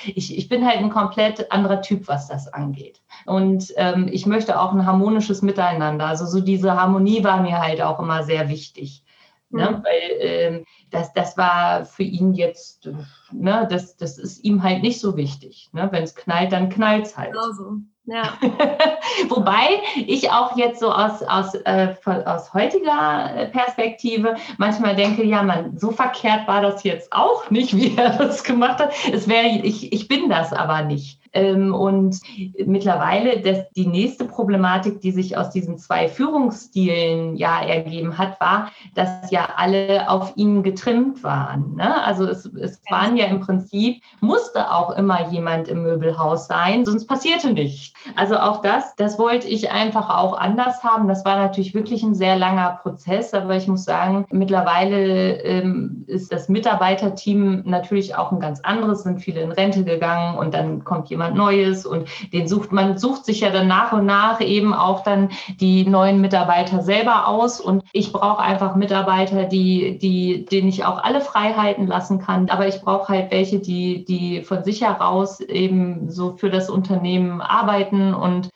ich, 0.05 0.37
ich 0.37 0.49
bin 0.49 0.65
halt 0.65 0.77
ein 0.77 0.89
komplett 0.89 1.51
anderer 1.51 1.81
Typ, 1.81 2.07
was 2.07 2.27
das 2.27 2.51
angeht. 2.51 3.01
Und 3.25 3.73
ähm, 3.77 4.09
ich 4.11 4.25
möchte 4.25 4.59
auch 4.59 4.73
ein 4.73 4.85
harmonisches 4.85 5.41
Miteinander. 5.41 6.07
Also 6.07 6.25
so 6.25 6.41
diese 6.41 6.79
Harmonie 6.79 7.23
war 7.23 7.41
mir 7.41 7.61
halt 7.61 7.70
auch 7.79 7.99
immer 7.99 8.23
sehr 8.23 8.49
wichtig. 8.49 9.05
Ne? 9.51 9.69
Mhm. 9.69 9.83
Weil 9.83 10.17
ähm, 10.19 10.65
das, 10.89 11.13
das 11.13 11.37
war 11.37 11.85
für 11.85 12.03
ihn 12.03 12.33
jetzt, 12.33 12.89
ne, 13.31 13.67
das, 13.69 13.97
das 13.97 14.17
ist 14.17 14.43
ihm 14.43 14.63
halt 14.63 14.81
nicht 14.81 14.99
so 14.99 15.15
wichtig. 15.15 15.69
Ne? 15.73 15.87
Wenn 15.91 16.03
es 16.03 16.15
knallt, 16.15 16.51
dann 16.51 16.69
knallt 16.69 17.05
es 17.05 17.17
halt. 17.17 17.33
Genau 17.33 17.51
so. 17.51 17.77
Ja. 18.05 18.23
Wobei 19.29 19.81
ich 19.95 20.31
auch 20.31 20.57
jetzt 20.57 20.79
so 20.79 20.91
aus, 20.91 21.21
aus, 21.21 21.53
äh, 21.53 21.95
aus 22.25 22.53
heutiger 22.53 23.49
Perspektive 23.51 24.35
manchmal 24.57 24.95
denke, 24.95 25.23
ja, 25.23 25.43
man, 25.43 25.77
so 25.77 25.91
verkehrt 25.91 26.47
war 26.47 26.61
das 26.61 26.83
jetzt 26.83 27.13
auch 27.13 27.49
nicht, 27.51 27.73
wie 27.77 27.95
er 27.95 28.17
das 28.17 28.43
gemacht 28.43 28.79
hat. 28.79 28.93
Es 29.11 29.27
wäre, 29.27 29.47
ich, 29.47 29.93
ich 29.93 30.07
bin 30.07 30.29
das 30.29 30.51
aber 30.51 30.81
nicht. 30.81 31.20
Ähm, 31.33 31.73
und 31.73 32.19
mittlerweile 32.65 33.39
das, 33.41 33.69
die 33.71 33.87
nächste 33.87 34.25
Problematik, 34.25 35.01
die 35.01 35.11
sich 35.11 35.37
aus 35.37 35.49
diesen 35.49 35.77
zwei 35.77 36.07
Führungsstilen 36.07 37.35
ja 37.35 37.61
ergeben 37.61 38.17
hat, 38.17 38.39
war, 38.41 38.71
dass 38.95 39.31
ja 39.31 39.49
alle 39.55 40.09
auf 40.09 40.33
ihn 40.35 40.63
getrimmt 40.63 41.23
waren. 41.23 41.75
Ne? 41.75 42.03
Also 42.03 42.25
es, 42.25 42.45
es 42.45 42.81
waren 42.89 43.15
ja 43.15 43.25
im 43.25 43.39
Prinzip, 43.39 44.01
musste 44.19 44.71
auch 44.71 44.91
immer 44.97 45.29
jemand 45.29 45.67
im 45.67 45.83
Möbelhaus 45.83 46.47
sein, 46.47 46.85
sonst 46.85 47.07
passierte 47.07 47.53
nichts. 47.53 47.93
Also 48.15 48.37
auch 48.37 48.61
das, 48.61 48.95
das 48.95 49.17
wollte 49.17 49.47
ich 49.47 49.71
einfach 49.71 50.09
auch 50.09 50.37
anders 50.37 50.83
haben. 50.83 51.07
Das 51.07 51.23
war 51.23 51.37
natürlich 51.37 51.73
wirklich 51.73 52.03
ein 52.03 52.15
sehr 52.15 52.35
langer 52.35 52.79
Prozess, 52.81 53.33
aber 53.33 53.55
ich 53.55 53.67
muss 53.67 53.85
sagen, 53.85 54.25
mittlerweile 54.31 55.41
ähm, 55.43 56.03
ist 56.07 56.31
das 56.31 56.49
Mitarbeiterteam 56.49 57.63
natürlich 57.65 58.15
auch 58.15 58.31
ein 58.31 58.39
ganz 58.39 58.59
anderes, 58.61 59.03
sind 59.03 59.21
viele 59.21 59.41
in 59.41 59.51
Rente 59.51 59.83
gegangen 59.83 60.37
und 60.37 60.53
dann 60.53 60.83
kommt 60.83 61.09
jemand 61.09 61.20
jemand 61.21 61.35
Neues 61.35 61.85
und 61.85 62.07
den 62.33 62.47
sucht 62.47 62.71
man 62.71 62.97
sucht 62.97 63.25
sich 63.25 63.41
ja 63.41 63.51
dann 63.51 63.67
nach 63.67 63.93
und 63.93 64.05
nach 64.05 64.41
eben 64.41 64.73
auch 64.73 65.03
dann 65.03 65.29
die 65.59 65.85
neuen 65.85 66.21
Mitarbeiter 66.21 66.81
selber 66.81 67.27
aus 67.27 67.59
und 67.59 67.83
ich 67.93 68.11
brauche 68.11 68.39
einfach 68.39 68.75
Mitarbeiter, 68.75 69.45
die 69.45 69.97
die 69.97 70.45
denen 70.45 70.69
ich 70.69 70.85
auch 70.85 71.03
alle 71.03 71.21
Freiheiten 71.21 71.87
lassen 71.87 72.19
kann, 72.19 72.49
aber 72.49 72.67
ich 72.67 72.81
brauche 72.81 73.13
halt 73.13 73.31
welche, 73.31 73.59
die 73.59 74.05
die 74.05 74.41
von 74.41 74.63
sich 74.63 74.81
heraus 74.81 75.39
eben 75.39 76.09
so 76.09 76.35
für 76.37 76.49
das 76.49 76.69
Unternehmen 76.69 77.41
arbeiten 77.41 78.13
und 78.13 78.49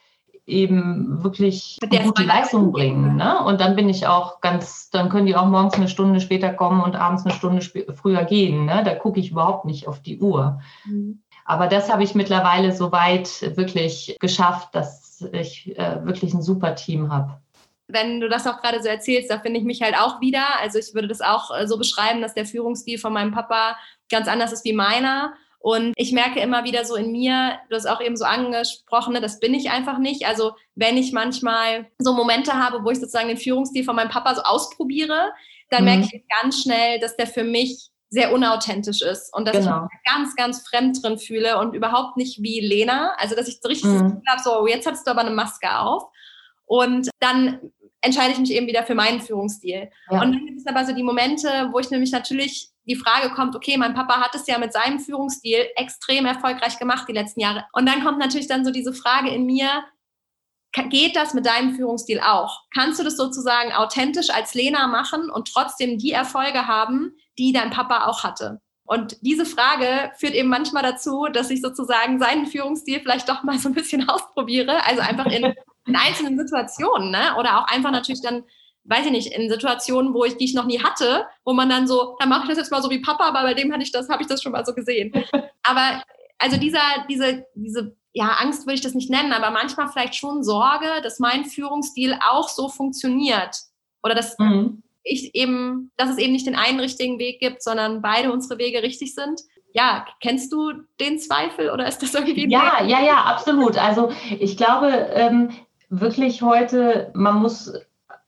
eben 0.48 1.24
wirklich 1.24 1.80
gute 1.82 2.24
Leistung 2.24 2.72
bringen. 2.72 3.16
Ne? 3.16 3.44
Und 3.44 3.62
dann 3.62 3.76
bin 3.76 3.90
ich 3.90 4.06
auch 4.06 4.42
ganz, 4.42 4.90
dann 4.92 5.10
können 5.10 5.26
die 5.26 5.36
auch 5.36 5.48
morgens 5.48 5.74
eine 5.74 5.88
Stunde 5.88 6.22
später 6.22 6.54
kommen 6.54 6.82
und 6.82 6.96
abends 6.96 7.26
eine 7.26 7.34
Stunde 7.34 7.62
früher 7.96 8.24
gehen. 8.26 8.66
Ne? 8.66 8.84
Da 8.86 8.94
gucke 8.94 9.20
ich 9.20 9.32
überhaupt 9.32 9.66
nicht 9.66 9.88
auf 9.88 10.02
die 10.02 10.20
Uhr. 10.20 10.60
Mhm. 10.86 11.22
Aber 11.46 11.68
das 11.68 11.92
habe 11.92 12.04
ich 12.04 12.16
mittlerweile 12.16 12.72
soweit 12.72 13.56
wirklich 13.56 14.18
geschafft, 14.20 14.74
dass 14.74 15.22
ich 15.32 15.78
äh, 15.78 16.04
wirklich 16.04 16.34
ein 16.34 16.42
super 16.42 16.76
Team 16.76 17.12
habe. 17.12 17.40
Wenn 17.88 18.20
du 18.20 18.28
das 18.28 18.48
auch 18.48 18.62
gerade 18.62 18.82
so 18.82 18.90
erzählst, 18.90 19.30
da 19.30 19.40
finde 19.40 19.60
ich 19.60 19.66
mich 19.66 19.84
halt 19.84 19.96
auch 19.96 20.20
wieder. 20.20 20.60
Also 20.60 20.80
ich 20.80 20.94
würde 20.96 21.08
das 21.08 21.22
auch 21.22 21.56
äh, 21.56 21.68
so 21.68 21.78
beschreiben, 21.78 22.22
dass 22.22 22.34
der 22.34 22.48
Führungsstil 22.48 22.98
von 22.98 23.14
meinem 23.14 23.32
Papa 23.32 23.78
ganz 24.10 24.28
anders 24.28 24.52
ist 24.52 24.66
wie 24.66 24.74
meiner. 24.74 25.34
Und 25.60 25.94
ich 25.96 26.12
merke 26.12 26.40
immer 26.40 26.64
wieder 26.64 26.86
so 26.86 26.96
in 26.96 27.12
mir, 27.12 27.60
du 27.70 27.76
hast 27.76 27.88
auch 27.88 28.02
eben 28.02 28.18
so 28.18 28.26
angesprochen, 28.26 29.14
ne, 29.14 29.22
das 29.22 29.40
bin 29.40 29.54
ich 29.54 29.72
einfach 29.72 29.98
nicht. 29.98 30.28
Also 30.28 30.52
wenn 30.76 30.98
ich 30.98 31.12
manchmal 31.12 31.88
so 31.98 32.14
Momente 32.14 32.54
habe, 32.54 32.84
wo 32.84 32.92
ich 32.92 33.00
sozusagen 33.00 33.30
den 33.30 33.38
Führungsstil 33.38 33.84
von 33.84 33.96
meinem 33.96 34.10
Papa 34.10 34.36
so 34.36 34.42
ausprobiere, 34.42 35.32
dann 35.70 35.84
mhm. 35.84 35.86
merke 35.86 36.18
ich 36.18 36.24
ganz 36.42 36.62
schnell, 36.62 37.00
dass 37.00 37.16
der 37.18 37.28
für 37.28 37.44
mich 37.44 37.90
sehr 38.10 38.34
unauthentisch 38.34 39.02
ist 39.02 39.34
und 39.34 39.48
dass 39.48 39.58
genau. 39.58 39.78
ich 39.78 39.82
mich 39.82 40.04
ganz, 40.06 40.36
ganz 40.36 40.68
fremd 40.68 41.04
drin 41.04 41.18
fühle 41.18 41.58
und 41.60 41.74
überhaupt 41.74 42.18
nicht 42.18 42.42
wie 42.42 42.60
Lena. 42.60 43.14
Also, 43.18 43.36
dass 43.36 43.48
ich 43.48 43.60
so 43.62 43.68
richtig 43.68 43.90
mhm. 43.90 44.22
habe, 44.28 44.42
so, 44.44 44.68
jetzt 44.68 44.88
hast 44.88 45.06
du 45.06 45.12
aber 45.12 45.22
eine 45.22 45.32
Maske 45.32 45.78
auf. 45.78 46.04
Und 46.66 47.10
dann 47.20 47.60
entscheide 48.02 48.34
ich 48.34 48.40
mich 48.40 48.52
eben 48.52 48.68
wieder 48.68 48.84
für 48.84 48.96
meinen 48.96 49.20
Führungsstil. 49.20 49.90
Ja. 50.10 50.22
Und 50.22 50.32
dann 50.34 50.46
gibt 50.46 50.60
es 50.60 50.68
aber 50.68 50.86
so 50.86 50.94
die 50.94 51.04
Momente, 51.04 51.70
wo 51.72 51.80
ich 51.80 51.90
nämlich 51.90 52.12
natürlich 52.12 52.70
die 52.86 52.96
Frage 52.96 53.34
kommt, 53.34 53.56
okay, 53.56 53.78
mein 53.78 53.96
Papa 53.96 54.22
hat 54.22 54.36
es 54.36 54.46
ja 54.48 54.60
mit 54.60 54.72
seinem 54.72 55.00
Führungsstil 55.00 55.66
extrem 55.76 56.26
erfolgreich 56.26 56.78
gemacht 56.78 57.08
die 57.08 57.14
letzten 57.14 57.40
Jahre. 57.40 57.66
Und 57.74 57.88
dann 57.88 58.04
kommt 58.04 58.20
natürlich 58.20 58.48
dann 58.48 58.64
so 58.64 58.72
diese 58.72 58.94
Frage 58.94 59.30
in 59.30 59.46
mir, 59.46 59.84
geht 60.90 61.16
das 61.16 61.34
mit 61.34 61.46
deinem 61.46 61.74
Führungsstil 61.76 62.20
auch? 62.20 62.62
Kannst 62.74 63.00
du 63.00 63.04
das 63.04 63.18
sozusagen 63.18 63.72
authentisch 63.72 64.30
als 64.30 64.54
Lena 64.54 64.88
machen 64.88 65.30
und 65.30 65.52
trotzdem 65.52 65.98
die 65.98 66.12
Erfolge 66.12 66.68
haben, 66.68 67.16
die 67.38 67.54
dein 67.54 67.72
Papa 67.72 68.08
auch 68.08 68.24
hatte? 68.24 68.62
Und 68.88 69.18
diese 69.22 69.46
Frage 69.46 70.12
führt 70.18 70.34
eben 70.34 70.50
manchmal 70.50 70.84
dazu, 70.84 71.26
dass 71.34 71.50
ich 71.50 71.62
sozusagen 71.62 72.20
seinen 72.20 72.46
Führungsstil 72.46 73.00
vielleicht 73.00 73.28
doch 73.28 73.44
mal 73.44 73.58
so 73.58 73.70
ein 73.70 73.74
bisschen 73.74 74.08
ausprobiere. 74.10 74.86
Also 74.86 75.02
einfach 75.02 75.26
in, 75.26 75.54
in 75.88 75.96
einzelnen 75.96 76.38
Situationen, 76.38 77.10
ne? 77.10 77.36
Oder 77.40 77.60
auch 77.60 77.68
einfach 77.68 77.92
natürlich 77.92 78.22
dann, 78.22 78.44
weiß 78.84 79.08
ich 79.08 79.12
nicht, 79.12 79.34
in 79.34 79.50
Situationen, 79.50 80.14
wo 80.14 80.24
ich, 80.24 80.38
die 80.38 80.46
ich 80.46 80.54
noch 80.54 80.66
nie 80.66 80.84
hatte, 80.84 81.26
wo 81.44 81.54
man 81.54 81.70
dann 81.70 81.88
so, 81.88 82.16
dann 82.20 82.30
mache 82.30 82.44
ich 82.44 82.50
das 82.50 82.60
jetzt 82.60 82.72
mal 82.72 82.84
so 82.84 82.92
wie 82.92 83.02
Papa, 83.02 83.26
aber 83.26 83.42
bei 83.42 83.56
dem 83.56 83.74
hatte 83.74 83.84
ich 83.84 83.92
das, 83.92 84.08
habe 84.08 84.22
ich 84.22 84.28
das 84.28 84.44
schon 84.44 84.52
mal 84.52 84.66
so 84.66 84.76
gesehen. 84.76 85.12
Aber 85.64 86.04
also 86.38 86.58
dieser, 86.58 87.06
diese, 87.10 87.46
diese 87.56 87.96
ja, 88.14 88.38
Angst 88.40 88.66
würde 88.66 88.76
ich 88.76 88.82
das 88.82 88.94
nicht 88.94 89.10
nennen, 89.10 89.34
aber 89.34 89.50
manchmal 89.52 89.90
vielleicht 89.90 90.16
schon 90.16 90.44
Sorge, 90.44 91.02
dass 91.02 91.20
mein 91.20 91.46
Führungsstil 91.46 92.18
auch 92.32 92.48
so 92.48 92.70
funktioniert. 92.70 93.58
Oder 94.04 94.14
dass 94.16 94.38
mhm. 94.38 94.84
Ich 95.06 95.34
eben, 95.36 95.92
dass 95.96 96.10
es 96.10 96.18
eben 96.18 96.34
nicht 96.34 96.48
den 96.48 96.56
einen 96.56 96.80
richtigen 96.80 97.20
Weg 97.20 97.40
gibt, 97.40 97.64
sondern 97.64 98.02
beide 98.02 98.32
unsere 98.32 98.60
Wege 98.60 98.84
richtig 98.84 99.16
sind. 99.16 99.42
ja, 99.72 100.06
kennst 100.22 100.52
du 100.52 100.72
den 101.00 101.20
Zweifel 101.20 101.70
oder 101.70 101.88
ist 101.88 102.02
das 102.02 102.14
irgendwie? 102.14 102.50
Ja, 102.50 102.84
ja, 102.84 103.04
ja, 103.04 103.24
absolut. 103.24 103.78
Also 103.78 104.12
ich 104.40 104.58
glaube 104.58 104.88
ähm, 105.14 105.52
wirklich 105.90 106.42
heute, 106.42 107.12
man 107.14 107.36
muss 107.36 107.74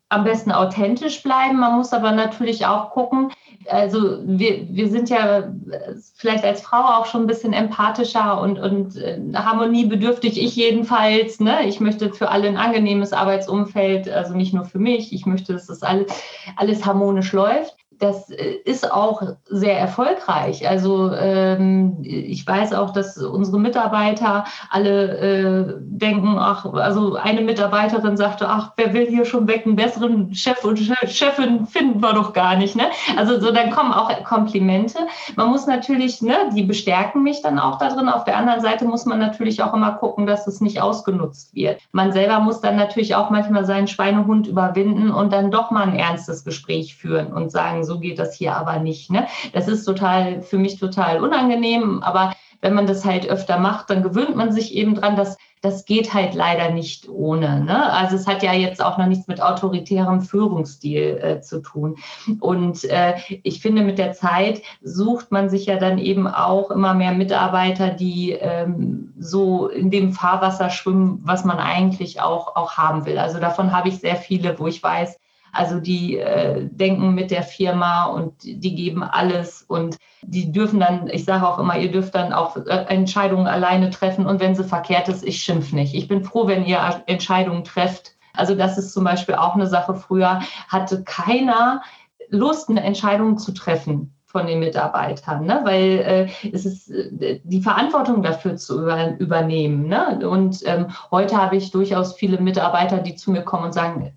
am 0.10 0.24
besten 0.24 0.52
authentisch 0.52 1.22
bleiben. 1.22 1.60
Man 1.60 1.76
muss 1.78 1.94
aber 1.94 2.12
natürlich 2.12 2.66
auch 2.66 2.92
gucken, 2.92 3.32
also 3.70 4.20
wir, 4.24 4.68
wir 4.70 4.90
sind 4.90 5.10
ja 5.10 5.52
vielleicht 6.16 6.46
als 6.46 6.62
Frau 6.62 6.78
auch 6.78 7.06
schon 7.06 7.22
ein 7.22 7.28
bisschen 7.28 7.54
empathischer 7.54 8.40
und, 8.42 8.60
und 8.60 8.96
äh, 8.98 9.20
harmoniebedürftig, 9.34 10.42
ich 10.42 10.56
jedenfalls. 10.56 11.40
Ne? 11.40 11.68
Ich 11.68 11.80
möchte 11.80 12.14
für 12.14 12.30
alle 12.30 12.48
ein 12.48 12.58
angenehmes 12.58 13.12
Arbeitsumfeld, 13.12 14.10
also 14.10 14.34
nicht 14.34 14.54
nur 14.54 14.66
für 14.66 14.80
mich. 14.80 15.12
Ich 15.14 15.26
möchte, 15.26 15.54
dass 15.54 15.68
das 15.68 15.84
alles, 15.84 16.12
alles 16.56 16.86
harmonisch 16.86 17.34
läuft 17.34 17.77
das 18.00 18.30
äh, 18.30 18.58
ist 18.66 18.92
auch 18.92 19.22
sehr 19.46 19.78
erfolgreich. 19.78 20.68
Also 20.68 21.12
ähm, 21.14 21.98
ich 22.02 22.46
weiß 22.46 22.74
auch, 22.74 22.92
dass 22.92 23.18
unsere 23.18 23.60
Mitarbeiter 23.60 24.46
alle 24.70 25.18
äh, 25.18 25.74
denken, 25.80 26.38
ach, 26.38 26.66
also 26.66 27.16
eine 27.16 27.42
Mitarbeiterin 27.42 28.18
sagte, 28.18 28.48
ach, 28.48 28.72
wer 28.78 28.94
will 28.94 29.08
hier 29.08 29.26
schon 29.26 29.48
weg 29.48 29.64
einen 29.66 29.76
besseren 29.76 30.34
Chef 30.34 30.64
und 30.64 30.80
Chefin 31.08 31.66
finden 31.66 32.02
wir 32.02 32.14
doch 32.14 32.34
gar 32.34 32.56
nicht. 32.56 32.76
Ne? 32.76 32.86
Also 33.18 33.40
so, 33.40 33.52
dann 33.52 33.72
kommen 33.72 33.92
auch 33.92 34.12
Komplimente. 34.24 35.00
Man 35.36 35.50
muss 35.50 35.68
natürlich, 35.68 36.22
ne, 36.22 36.36
die 36.56 36.64
bestärken 36.64 37.24
mich 37.24 37.42
dann 37.42 37.60
auch 37.60 37.78
da 37.78 37.90
drin. 37.90 38.10
Auf 38.10 38.24
der 38.24 38.38
anderen 38.38 38.62
Seite 38.62 38.86
muss 38.86 39.06
man 39.06 39.20
natürlich 39.20 39.64
auch 39.64 39.74
immer 39.74 39.94
gucken, 39.94 40.26
dass 40.28 40.48
es 40.48 40.62
nicht 40.62 40.82
ausgenutzt 40.82 41.56
wird. 41.56 41.82
Man 41.92 42.12
selber 42.12 42.40
muss 42.40 42.62
dann 42.62 42.76
natürlich 42.76 43.16
auch 43.16 43.30
manchmal 43.30 43.66
seinen 43.66 43.88
Schweinehund 43.88 44.48
überwinden 44.48 45.12
und 45.12 45.34
dann 45.34 45.52
doch 45.52 45.72
mal 45.72 45.88
ein 45.88 45.96
ernstes 45.96 46.44
Gespräch 46.44 46.96
führen 46.96 47.34
und 47.34 47.52
sagen, 47.52 47.84
so 47.88 48.00
geht 48.00 48.20
das 48.20 48.36
hier 48.36 48.56
aber 48.56 48.78
nicht. 48.78 49.10
Ne? 49.10 49.26
Das 49.54 49.68
ist 49.68 49.86
total 49.86 50.44
für 50.44 50.60
mich 50.60 50.78
total 50.80 51.24
unangenehm, 51.24 52.04
aber 52.04 52.34
wenn 52.62 52.74
man 52.74 52.88
das 52.88 53.06
halt 53.06 53.30
öfter 53.30 53.60
macht, 53.60 53.90
dann 53.90 54.04
gewöhnt 54.04 54.36
man 54.36 54.52
sich 54.52 54.76
eben 54.76 54.96
dran, 54.96 55.16
dass 55.16 55.38
das 55.62 55.86
geht 55.86 56.14
halt 56.14 56.36
leider 56.36 56.70
nicht 56.72 57.10
ohne. 57.10 57.64
Ne? 57.64 57.92
Also 57.92 58.16
es 58.16 58.28
hat 58.28 58.44
ja 58.44 58.54
jetzt 58.54 58.84
auch 58.84 58.98
noch 58.98 59.08
nichts 59.08 59.28
mit 59.28 59.42
autoritärem 59.42 60.22
Führungsstil 60.22 61.20
äh, 61.22 61.42
zu 61.42 61.62
tun. 61.62 61.98
Und 62.40 62.84
äh, 62.86 63.16
ich 63.44 63.62
finde, 63.62 63.82
mit 63.82 63.98
der 63.98 64.14
Zeit 64.14 64.62
sucht 64.82 65.32
man 65.32 65.50
sich 65.50 65.66
ja 65.66 65.78
dann 65.78 65.98
eben 65.98 66.28
auch 66.28 66.70
immer 66.70 66.94
mehr 66.94 67.12
Mitarbeiter, 67.12 67.90
die 67.90 68.34
ähm, 68.34 69.14
so 69.18 69.68
in 69.68 69.90
dem 69.90 70.14
Fahrwasser 70.14 70.70
schwimmen, 70.70 71.22
was 71.24 71.44
man 71.44 71.58
eigentlich 71.58 72.22
auch, 72.22 72.56
auch 72.56 72.78
haben 72.78 73.06
will. 73.06 73.18
Also 73.18 73.40
davon 73.40 73.76
habe 73.76 73.90
ich 73.90 74.00
sehr 74.00 74.16
viele, 74.16 74.60
wo 74.60 74.68
ich 74.68 74.82
weiß, 74.82 75.20
also 75.52 75.80
die 75.80 76.18
äh, 76.18 76.68
denken 76.70 77.14
mit 77.14 77.32
der 77.32 77.44
Firma 77.44 78.06
und 78.06 78.34
die 78.44 78.76
geben 78.76 79.04
alles 79.04 79.64
und 79.68 79.98
die 80.22 80.52
dürfen 80.52 80.80
dann, 80.80 81.10
ich 81.10 81.26
sage 81.26 81.48
auch 81.48 81.60
immer, 81.60 81.78
ihr 81.78 81.92
dürft 81.92 82.16
dann 82.16 82.34
auch 82.34 82.58
äh, 82.58 82.86
Entscheidungen 82.88 83.48
alleine 83.48 83.90
treffen 83.90 84.26
und 84.26 84.40
wenn 84.40 84.56
sie 84.56 84.64
verkehrt 84.64 85.08
ist, 85.08 85.26
ich 85.26 85.42
schimpf 85.42 85.74
nicht. 85.74 85.94
Ich 85.94 86.08
bin 86.08 86.24
froh, 86.24 86.48
wenn 86.48 86.66
ihr 86.66 86.80
Entscheidungen 87.06 87.64
trefft. 87.64 88.16
Also 88.34 88.56
das 88.56 88.78
ist 88.78 88.94
zum 88.94 89.04
Beispiel 89.04 89.36
auch 89.36 89.56
eine 89.56 89.68
Sache. 89.68 89.96
Früher 89.96 90.42
hatte 90.68 91.04
keiner 91.04 91.82
Lust, 92.30 92.70
eine 92.70 92.84
Entscheidung 92.84 93.38
zu 93.38 93.54
treffen 93.54 94.14
von 94.26 94.46
den 94.46 94.60
Mitarbeitern, 94.60 95.46
ne? 95.46 95.62
weil 95.64 96.30
äh, 96.44 96.50
es 96.52 96.66
ist 96.66 96.92
äh, 96.92 97.40
die 97.44 97.62
Verantwortung 97.62 98.22
dafür 98.22 98.58
zu 98.58 98.82
über, 98.82 99.18
übernehmen. 99.18 99.88
Ne? 99.88 100.28
Und 100.30 100.62
ähm, 100.66 100.88
heute 101.12 101.38
habe 101.38 101.56
ich 101.56 101.72
durchaus 101.72 102.14
viele 102.16 102.40
Mitarbeiter, 102.40 103.00
die 103.00 103.16
zu 103.16 103.32
mir 103.32 103.44
kommen 103.44 103.66
und 103.66 103.74
sagen, 103.74 104.14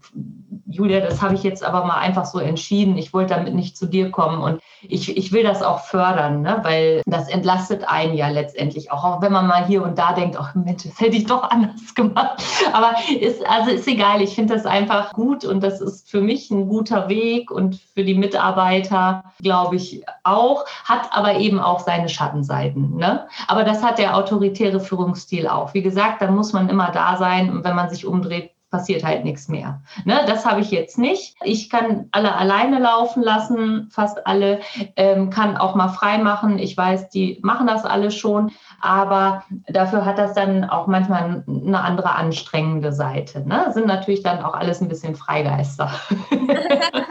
Julia, 0.66 1.00
das 1.00 1.22
habe 1.22 1.34
ich 1.34 1.42
jetzt 1.42 1.62
aber 1.62 1.84
mal 1.84 1.98
einfach 1.98 2.24
so 2.24 2.38
entschieden. 2.38 2.98
Ich 2.98 3.12
wollte 3.12 3.34
damit 3.34 3.54
nicht 3.54 3.76
zu 3.76 3.86
dir 3.86 4.10
kommen 4.10 4.40
und 4.42 4.60
ich, 4.82 5.16
ich 5.16 5.32
will 5.32 5.42
das 5.42 5.62
auch 5.62 5.80
fördern, 5.80 6.42
ne? 6.42 6.58
weil 6.62 7.02
das 7.06 7.28
entlastet 7.28 7.88
einen 7.88 8.14
ja 8.14 8.28
letztendlich 8.28 8.90
auch, 8.90 9.04
auch 9.04 9.22
wenn 9.22 9.32
man 9.32 9.46
mal 9.46 9.66
hier 9.66 9.82
und 9.82 9.98
da 9.98 10.12
denkt, 10.12 10.36
ach 10.38 10.54
Mensch, 10.54 10.84
das 10.84 11.00
hätte 11.00 11.16
ich 11.16 11.26
doch 11.26 11.42
anders 11.44 11.94
gemacht. 11.94 12.42
Aber 12.72 12.94
ist, 13.20 13.46
also 13.48 13.70
ist 13.70 13.86
egal, 13.86 14.22
ich 14.22 14.34
finde 14.34 14.54
das 14.54 14.66
einfach 14.66 15.12
gut 15.12 15.44
und 15.44 15.62
das 15.62 15.80
ist 15.80 16.10
für 16.10 16.20
mich 16.20 16.50
ein 16.50 16.68
guter 16.68 17.08
Weg 17.08 17.50
und 17.50 17.76
für 17.94 18.04
die 18.04 18.14
Mitarbeiter, 18.14 19.24
glaube 19.40 19.76
ich, 19.76 20.04
auch, 20.24 20.64
hat 20.84 21.10
aber 21.12 21.34
eben 21.34 21.60
auch 21.60 21.80
seine 21.80 22.08
Schattenseiten. 22.08 22.96
Ne? 22.96 23.26
Aber 23.46 23.64
das 23.64 23.82
hat 23.82 23.98
der 23.98 24.16
autoritäre 24.16 24.80
Führungsstil 24.80 25.46
auch. 25.46 25.74
Wie 25.74 25.82
gesagt, 25.82 26.22
da 26.22 26.30
muss 26.30 26.52
man 26.52 26.68
immer 26.68 26.90
da 26.90 27.16
sein 27.16 27.50
und 27.50 27.64
wenn 27.64 27.76
man 27.76 27.90
sich 27.90 28.06
umdreht, 28.06 28.50
passiert 28.70 29.04
halt 29.04 29.24
nichts 29.24 29.48
mehr. 29.48 29.82
Ne, 30.04 30.20
das 30.26 30.46
habe 30.46 30.60
ich 30.60 30.70
jetzt 30.70 30.98
nicht. 30.98 31.34
Ich 31.42 31.70
kann 31.70 32.08
alle 32.12 32.34
alleine 32.34 32.78
laufen 32.78 33.22
lassen, 33.22 33.88
fast 33.90 34.26
alle, 34.26 34.60
ähm, 34.96 35.30
kann 35.30 35.56
auch 35.56 35.74
mal 35.74 35.88
frei 35.88 36.18
machen. 36.18 36.58
Ich 36.58 36.76
weiß, 36.76 37.10
die 37.10 37.38
machen 37.42 37.66
das 37.66 37.84
alle 37.84 38.10
schon, 38.10 38.52
aber 38.80 39.44
dafür 39.66 40.04
hat 40.04 40.18
das 40.18 40.34
dann 40.34 40.64
auch 40.64 40.86
manchmal 40.86 41.44
eine 41.46 41.80
andere 41.80 42.14
anstrengende 42.14 42.92
Seite. 42.92 43.46
Ne? 43.46 43.70
Sind 43.72 43.86
natürlich 43.86 44.22
dann 44.22 44.42
auch 44.42 44.54
alles 44.54 44.80
ein 44.80 44.88
bisschen 44.88 45.16
Freigeister. 45.16 45.90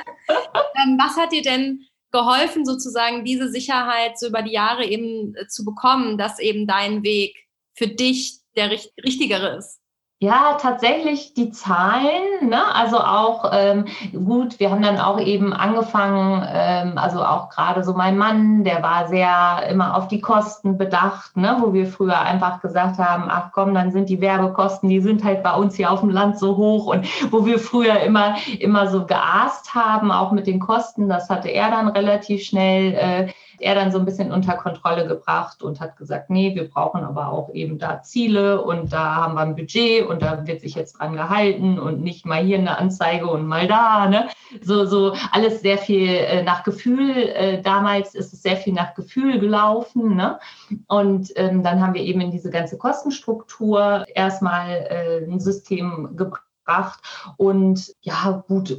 Ähm, 0.76 0.98
was 1.00 1.18
hat 1.18 1.32
dir 1.32 1.42
denn 1.42 1.86
geholfen, 2.12 2.66
sozusagen 2.66 3.24
diese 3.24 3.50
Sicherheit 3.50 4.18
so 4.18 4.28
über 4.28 4.42
die 4.42 4.52
Jahre 4.52 4.86
eben 4.86 5.36
äh, 5.36 5.48
zu 5.48 5.66
bekommen, 5.66 6.18
dass 6.18 6.40
eben 6.40 6.68
dein 6.68 7.04
Weg 7.04 7.48
für 7.76 7.88
dich 7.88 8.40
der 8.56 8.72
richtigere 8.72 9.58
ist? 9.58 9.79
Ja, 10.22 10.58
tatsächlich 10.60 11.34
die 11.34 11.50
Zahlen, 11.52 12.50
ne? 12.50 12.76
also 12.76 13.00
auch 13.00 13.52
ähm, 13.54 13.86
gut, 14.12 14.60
wir 14.60 14.70
haben 14.70 14.82
dann 14.82 15.00
auch 15.00 15.18
eben 15.18 15.54
angefangen, 15.54 16.46
ähm, 16.54 16.98
also 16.98 17.24
auch 17.24 17.48
gerade 17.48 17.86
so 17.86 17.94
mein 17.94 18.18
Mann, 18.18 18.66
der 18.66 18.84
war 18.84 19.08
sehr 19.08 19.70
immer 19.70 19.96
auf 19.96 20.10
die 20.10 20.20
Kosten 20.20 20.78
bedacht, 20.78 21.38
ne? 21.38 21.56
wo 21.62 21.72
wir 21.72 21.88
früher 21.88 22.20
einfach 22.20 22.60
gesagt 22.60 22.98
haben, 22.98 23.30
ach 23.30 23.52
komm, 23.54 23.74
dann 23.74 23.94
sind 23.94 24.10
die 24.10 24.20
Werbekosten, 24.20 24.90
die 24.90 25.00
sind 25.00 25.24
halt 25.24 25.42
bei 25.42 25.54
uns 25.54 25.76
hier 25.76 25.90
auf 25.90 26.02
dem 26.02 26.10
Land 26.10 26.38
so 26.38 26.58
hoch 26.58 26.88
und 26.88 27.08
wo 27.32 27.46
wir 27.46 27.58
früher 27.58 28.02
immer, 28.02 28.36
immer 28.60 28.88
so 28.90 29.06
geaßt 29.06 29.74
haben, 29.74 30.12
auch 30.12 30.34
mit 30.34 30.48
den 30.48 30.60
Kosten, 30.60 31.08
das 31.08 31.30
hatte 31.30 31.48
er 31.48 31.72
dann 31.72 31.88
relativ 31.88 32.44
schnell 32.44 32.94
äh, 32.94 33.32
er 33.62 33.76
dann 33.76 33.92
so 33.92 34.00
ein 34.00 34.06
bisschen 34.06 34.32
unter 34.32 34.54
Kontrolle 34.54 35.08
gebracht 35.08 35.64
und 35.64 35.80
hat 35.80 35.98
gesagt, 35.98 36.30
nee, 36.30 36.56
wir 36.56 36.70
brauchen 36.70 37.04
aber 37.04 37.32
auch 37.32 37.54
eben 37.54 37.78
da 37.78 38.02
Ziele 38.02 38.62
und 38.62 38.92
da 38.92 39.16
haben 39.16 39.36
wir 39.36 39.42
ein 39.42 39.56
Budget 39.56 40.08
und 40.08 40.22
da 40.22 40.46
wird 40.48 40.62
sich 40.62 40.76
jetzt 40.76 40.94
dran 40.94 41.16
gehalten 41.16 41.80
und 41.80 42.02
nicht 42.02 42.26
mal 42.26 42.44
hier 42.44 42.58
eine 42.58 42.78
Anzeige 42.78 43.28
und 43.28 43.48
mal 43.48 43.68
da. 43.68 44.08
Ne? 44.08 44.30
So, 44.62 44.86
so 44.86 45.14
alles 45.32 45.62
sehr 45.62 45.78
viel 45.78 46.08
äh, 46.08 46.44
nach 46.44 46.64
Gefühl. 46.64 47.30
Äh, 47.30 47.62
damals 47.62 48.16
ist 48.16 48.34
es 48.34 48.42
sehr 48.42 48.58
viel 48.58 48.74
nach 48.74 48.94
Gefühl 48.96 49.40
gelaufen. 49.40 50.16
Ne? 50.16 50.40
Und 50.88 51.32
ähm, 51.36 51.64
dann 51.64 51.82
haben 51.82 51.94
wir 51.94 52.02
eben 52.02 52.22
in 52.22 52.32
diese 52.32 52.50
ganze 52.50 52.78
Kostenstruktur 52.78 54.06
erstmal 54.14 54.70
äh, 54.70 55.26
ein 55.26 55.40
System 55.40 56.16
gebracht 56.16 56.44
gebracht. 56.70 57.00
Und 57.38 57.94
ja, 58.02 58.44
gut, 58.48 58.78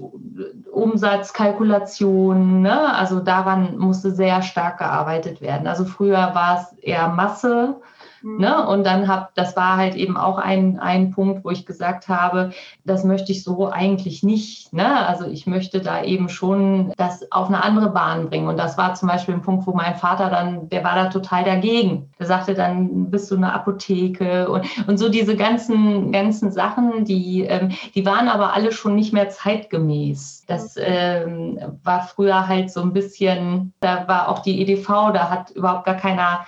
Umsatzkalkulation, 0.72 2.62
ne? 2.62 2.94
also 2.94 3.20
daran 3.20 3.76
musste 3.78 4.12
sehr 4.12 4.42
stark 4.42 4.78
gearbeitet 4.78 5.40
werden. 5.40 5.66
Also 5.66 5.84
früher 5.84 6.34
war 6.34 6.60
es 6.60 6.78
eher 6.78 7.08
Masse 7.08 7.80
Ne? 8.22 8.56
Mhm. 8.62 8.68
Und 8.68 8.84
dann 8.84 9.08
habe, 9.08 9.28
das 9.34 9.56
war 9.56 9.76
halt 9.76 9.94
eben 9.94 10.16
auch 10.16 10.38
ein, 10.38 10.78
ein 10.78 11.10
Punkt, 11.10 11.44
wo 11.44 11.50
ich 11.50 11.66
gesagt 11.66 12.08
habe, 12.08 12.50
das 12.84 13.04
möchte 13.04 13.32
ich 13.32 13.42
so 13.42 13.68
eigentlich 13.68 14.22
nicht. 14.22 14.72
Ne? 14.72 15.06
Also 15.06 15.26
ich 15.26 15.46
möchte 15.46 15.80
da 15.80 16.02
eben 16.02 16.28
schon 16.28 16.92
das 16.96 17.30
auf 17.32 17.48
eine 17.48 17.62
andere 17.64 17.90
Bahn 17.90 18.28
bringen. 18.28 18.48
Und 18.48 18.56
das 18.56 18.76
war 18.76 18.94
zum 18.94 19.08
Beispiel 19.08 19.34
ein 19.34 19.42
Punkt, 19.42 19.66
wo 19.66 19.72
mein 19.72 19.96
Vater 19.96 20.28
dann, 20.30 20.68
der 20.68 20.84
war 20.84 20.94
da 20.94 21.06
total 21.06 21.44
dagegen. 21.44 22.10
Der 22.18 22.26
sagte 22.26 22.54
dann, 22.54 23.10
bist 23.10 23.30
du 23.30 23.36
eine 23.36 23.52
Apotheke 23.52 24.50
und, 24.50 24.66
und 24.86 24.98
so 24.98 25.08
diese 25.08 25.36
ganzen, 25.36 26.12
ganzen 26.12 26.52
Sachen, 26.52 27.04
die, 27.04 27.42
ähm, 27.42 27.70
die 27.94 28.04
waren 28.04 28.28
aber 28.28 28.54
alle 28.54 28.72
schon 28.72 28.94
nicht 28.94 29.12
mehr 29.12 29.30
zeitgemäß. 29.30 30.44
Das 30.46 30.74
ähm, 30.78 31.58
war 31.82 32.02
früher 32.02 32.48
halt 32.48 32.70
so 32.70 32.82
ein 32.82 32.92
bisschen, 32.92 33.72
da 33.80 34.06
war 34.08 34.28
auch 34.28 34.40
die 34.40 34.60
EDV, 34.60 35.12
da 35.12 35.30
hat 35.30 35.50
überhaupt 35.50 35.86
gar 35.86 35.96
keiner 35.96 36.40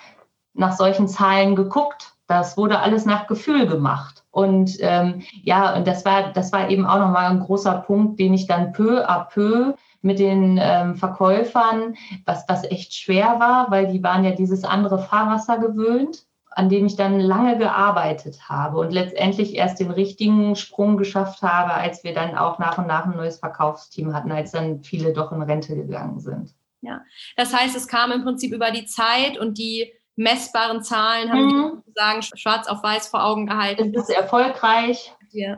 nach 0.55 0.73
solchen 0.73 1.09
Zahlen 1.09 1.57
geguckt. 1.57 2.13
Das 2.27 2.57
wurde 2.57 2.79
alles 2.79 3.05
nach 3.05 3.27
Gefühl 3.27 3.67
gemacht. 3.67 4.25
Und 4.31 4.79
ähm, 4.81 5.23
ja, 5.43 5.77
und 5.77 5.87
das 5.87 6.05
war, 6.05 6.33
das 6.33 6.53
war 6.53 6.71
eben 6.71 6.87
auch 6.87 6.99
nochmal 6.99 7.31
ein 7.31 7.41
großer 7.41 7.75
Punkt, 7.87 8.19
den 8.19 8.33
ich 8.33 8.47
dann 8.47 8.73
peu 8.73 9.07
à 9.07 9.29
peu 9.29 9.75
mit 10.01 10.19
den 10.19 10.59
ähm, 10.61 10.97
Verkäufern, 10.97 11.95
was, 12.25 12.45
was 12.49 12.65
echt 12.65 12.95
schwer 12.95 13.37
war, 13.39 13.71
weil 13.71 13.89
die 13.89 14.03
waren 14.03 14.25
ja 14.25 14.31
dieses 14.31 14.65
andere 14.65 14.99
Fahrwasser 14.99 15.59
gewöhnt, 15.59 16.25
an 16.51 16.69
dem 16.69 16.87
ich 16.87 16.97
dann 16.97 17.21
lange 17.21 17.59
gearbeitet 17.59 18.49
habe 18.49 18.79
und 18.79 18.93
letztendlich 18.93 19.55
erst 19.55 19.81
den 19.81 19.91
richtigen 19.91 20.57
Sprung 20.57 20.97
geschafft 20.97 21.43
habe, 21.43 21.75
als 21.75 22.03
wir 22.03 22.15
dann 22.15 22.37
auch 22.37 22.59
nach 22.59 22.79
und 22.79 22.87
nach 22.87 23.05
ein 23.05 23.17
neues 23.17 23.39
Verkaufsteam 23.39 24.15
hatten, 24.15 24.33
als 24.33 24.53
dann 24.53 24.83
viele 24.83 25.13
doch 25.13 25.33
in 25.33 25.43
Rente 25.43 25.77
gegangen 25.77 26.21
sind. 26.21 26.55
Ja, 26.81 27.03
das 27.37 27.55
heißt, 27.55 27.77
es 27.77 27.87
kam 27.87 28.11
im 28.11 28.25
Prinzip 28.25 28.53
über 28.53 28.71
die 28.73 28.87
Zeit 28.87 29.39
und 29.39 29.57
die 29.57 29.93
messbaren 30.17 30.83
Zahlen 30.83 31.31
haben 31.31 31.47
mhm. 31.47 31.83
die 31.87 31.93
sagen 31.95 32.23
schwarz 32.23 32.69
auf 32.69 32.83
weiß 32.83 33.09
vor 33.09 33.25
Augen 33.25 33.47
gehalten. 33.47 33.93
Es 33.95 34.09
ist 34.09 34.17
erfolgreich. 34.17 35.15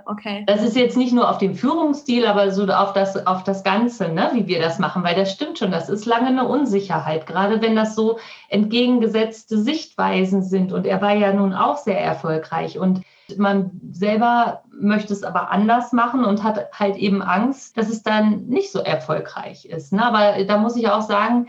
Okay. 0.07 0.45
Das 0.47 0.63
ist 0.63 0.77
jetzt 0.77 0.97
nicht 0.97 1.13
nur 1.13 1.29
auf 1.29 1.39
den 1.39 1.55
Führungsstil, 1.55 2.27
aber 2.27 2.53
so 2.53 2.65
auf 2.67 2.93
das, 2.93 3.27
auf 3.27 3.43
das 3.43 3.65
Ganze, 3.65 4.09
ne, 4.09 4.31
wie 4.33 4.47
wir 4.47 4.61
das 4.61 4.79
machen, 4.79 5.03
weil 5.03 5.17
das 5.17 5.33
stimmt 5.33 5.59
schon, 5.59 5.73
das 5.73 5.89
ist 5.89 6.07
lange 6.07 6.29
eine 6.29 6.47
Unsicherheit, 6.47 7.27
gerade 7.27 7.61
wenn 7.61 7.75
das 7.75 7.97
so 7.97 8.19
entgegengesetzte 8.49 9.59
Sichtweisen 9.59 10.43
sind. 10.43 10.73
Und 10.73 10.87
er 10.87 11.03
war 11.03 11.15
ja 11.15 11.33
nun 11.33 11.55
auch 11.55 11.77
sehr 11.77 12.01
erfolgreich 12.01 12.79
und 12.79 13.03
man 13.37 13.81
selber 13.91 14.63
möchte 14.71 15.13
es 15.13 15.25
aber 15.25 15.51
anders 15.51 15.93
machen 15.93 16.25
und 16.25 16.45
hat 16.45 16.71
halt 16.79 16.97
eben 16.97 17.23
Angst, 17.23 17.77
dass 17.77 17.89
es 17.89 18.03
dann 18.03 18.47
nicht 18.47 18.71
so 18.71 18.79
erfolgreich 18.81 19.65
ist. 19.65 19.93
Ne? 19.93 20.05
Aber 20.05 20.45
da 20.45 20.59
muss 20.59 20.77
ich 20.77 20.89
auch 20.89 21.03
sagen, 21.03 21.49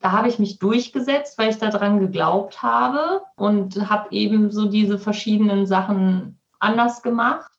da 0.00 0.12
habe 0.12 0.28
ich 0.28 0.38
mich 0.38 0.58
durchgesetzt, 0.58 1.38
weil 1.38 1.50
ich 1.50 1.58
daran 1.58 2.00
geglaubt 2.00 2.62
habe 2.62 3.22
und 3.36 3.88
habe 3.90 4.08
eben 4.10 4.50
so 4.50 4.66
diese 4.66 4.98
verschiedenen 4.98 5.66
Sachen 5.66 6.38
anders 6.58 7.02
gemacht. 7.02 7.50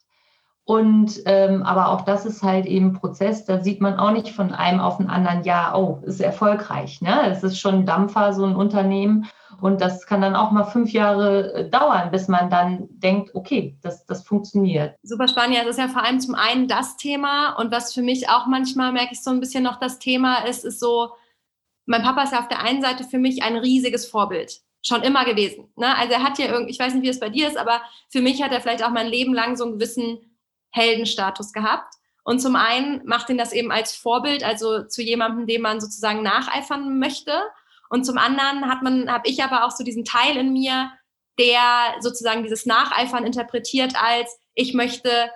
Und 0.64 1.24
ähm, 1.26 1.64
aber 1.64 1.90
auch 1.90 2.02
das 2.02 2.28
ist 2.28 2.44
halt 2.44 2.68
eben 2.68 2.94
Prozess, 2.94 3.44
da 3.44 3.60
sieht 3.60 3.82
man 3.82 3.98
auch 3.98 4.12
nicht 4.12 4.30
von 4.30 4.54
einem 4.54 4.80
auf 4.80 4.98
den 4.98 5.10
anderen, 5.10 5.44
ja, 5.44 5.74
oh, 5.76 6.00
ist 6.04 6.22
erfolgreich. 6.22 7.02
Ne? 7.02 7.28
Es 7.32 7.44
ist 7.44 7.60
schon 7.60 7.74
ein 7.74 7.86
Dampfer, 7.88 8.34
so 8.34 8.46
ein 8.46 8.56
Unternehmen. 8.56 9.28
Und 9.62 9.82
das 9.82 10.06
kann 10.06 10.22
dann 10.22 10.36
auch 10.36 10.52
mal 10.52 10.66
fünf 10.66 10.92
Jahre 10.92 11.54
äh, 11.54 11.70
dauern, 11.70 12.12
bis 12.12 12.28
man 12.28 12.52
dann 12.52 12.88
denkt, 12.92 13.34
okay, 13.34 13.78
das, 13.82 14.06
das 14.06 14.24
funktioniert. 14.24 14.96
Super 15.02 15.28
spannend. 15.28 15.56
Ja, 15.56 15.64
das 15.64 15.72
ist 15.72 15.80
ja 15.80 15.88
vor 15.88 16.04
allem 16.04 16.20
zum 16.20 16.36
einen 16.36 16.68
das 16.68 16.98
Thema. 16.98 17.56
Und 17.58 17.72
was 17.72 17.92
für 17.92 18.04
mich 18.04 18.30
auch 18.30 18.46
manchmal, 18.46 18.92
merke 18.92 19.14
ich 19.14 19.24
so 19.24 19.32
ein 19.32 19.40
bisschen 19.40 19.64
noch 19.64 19.80
das 19.80 19.98
Thema 19.98 20.46
ist, 20.46 20.66
ist 20.66 20.80
so, 20.80 21.10
mein 21.86 22.04
Papa 22.04 22.24
ist 22.24 22.34
ja 22.34 22.40
auf 22.40 22.48
der 22.48 22.62
einen 22.62 22.82
Seite 22.82 23.04
für 23.04 23.18
mich 23.18 23.44
ein 23.44 23.58
riesiges 23.58 24.06
Vorbild. 24.06 24.62
Schon 24.82 25.04
immer 25.04 25.26
gewesen. 25.26 25.72
Ne? 25.76 25.96
Also 25.98 26.14
er 26.14 26.24
hat 26.24 26.40
ja 26.40 26.46
irgendwie, 26.46 26.72
ich 26.72 26.80
weiß 26.80 26.94
nicht, 26.94 27.04
wie 27.04 27.10
es 27.10 27.20
bei 27.20 27.30
dir 27.30 27.48
ist, 27.48 27.58
aber 27.58 27.82
für 28.10 28.22
mich 28.22 28.42
hat 28.42 28.52
er 28.52 28.62
vielleicht 28.62 28.84
auch 28.84 28.92
mein 28.92 29.08
Leben 29.08 29.34
lang 29.34 29.58
so 29.58 29.66
einen 29.66 29.74
gewissen 29.74 30.20
Heldenstatus 30.72 31.52
gehabt. 31.52 31.96
Und 32.24 32.40
zum 32.40 32.56
einen 32.56 33.02
macht 33.06 33.30
ihn 33.30 33.38
das 33.38 33.54
eben 33.54 33.72
als 33.72 33.96
Vorbild, 33.96 34.44
also 34.44 34.84
zu 34.84 35.02
jemandem, 35.02 35.48
dem 35.48 35.62
man 35.62 35.82
sozusagen 35.82 36.22
nacheifern 36.22 37.00
möchte. 37.00 37.34
Und 37.90 38.06
zum 38.06 38.18
anderen 38.18 38.70
hat 38.70 38.84
man, 38.84 39.12
habe 39.12 39.28
ich 39.28 39.44
aber 39.44 39.66
auch 39.66 39.72
so 39.72 39.84
diesen 39.84 40.06
Teil 40.06 40.38
in 40.38 40.54
mir, 40.54 40.92
der 41.40 41.96
sozusagen 42.02 42.44
dieses 42.44 42.66
Nacheifern 42.66 43.26
interpretiert 43.26 43.94
als, 44.02 44.40
ich 44.54 44.74
möchte 44.74 45.32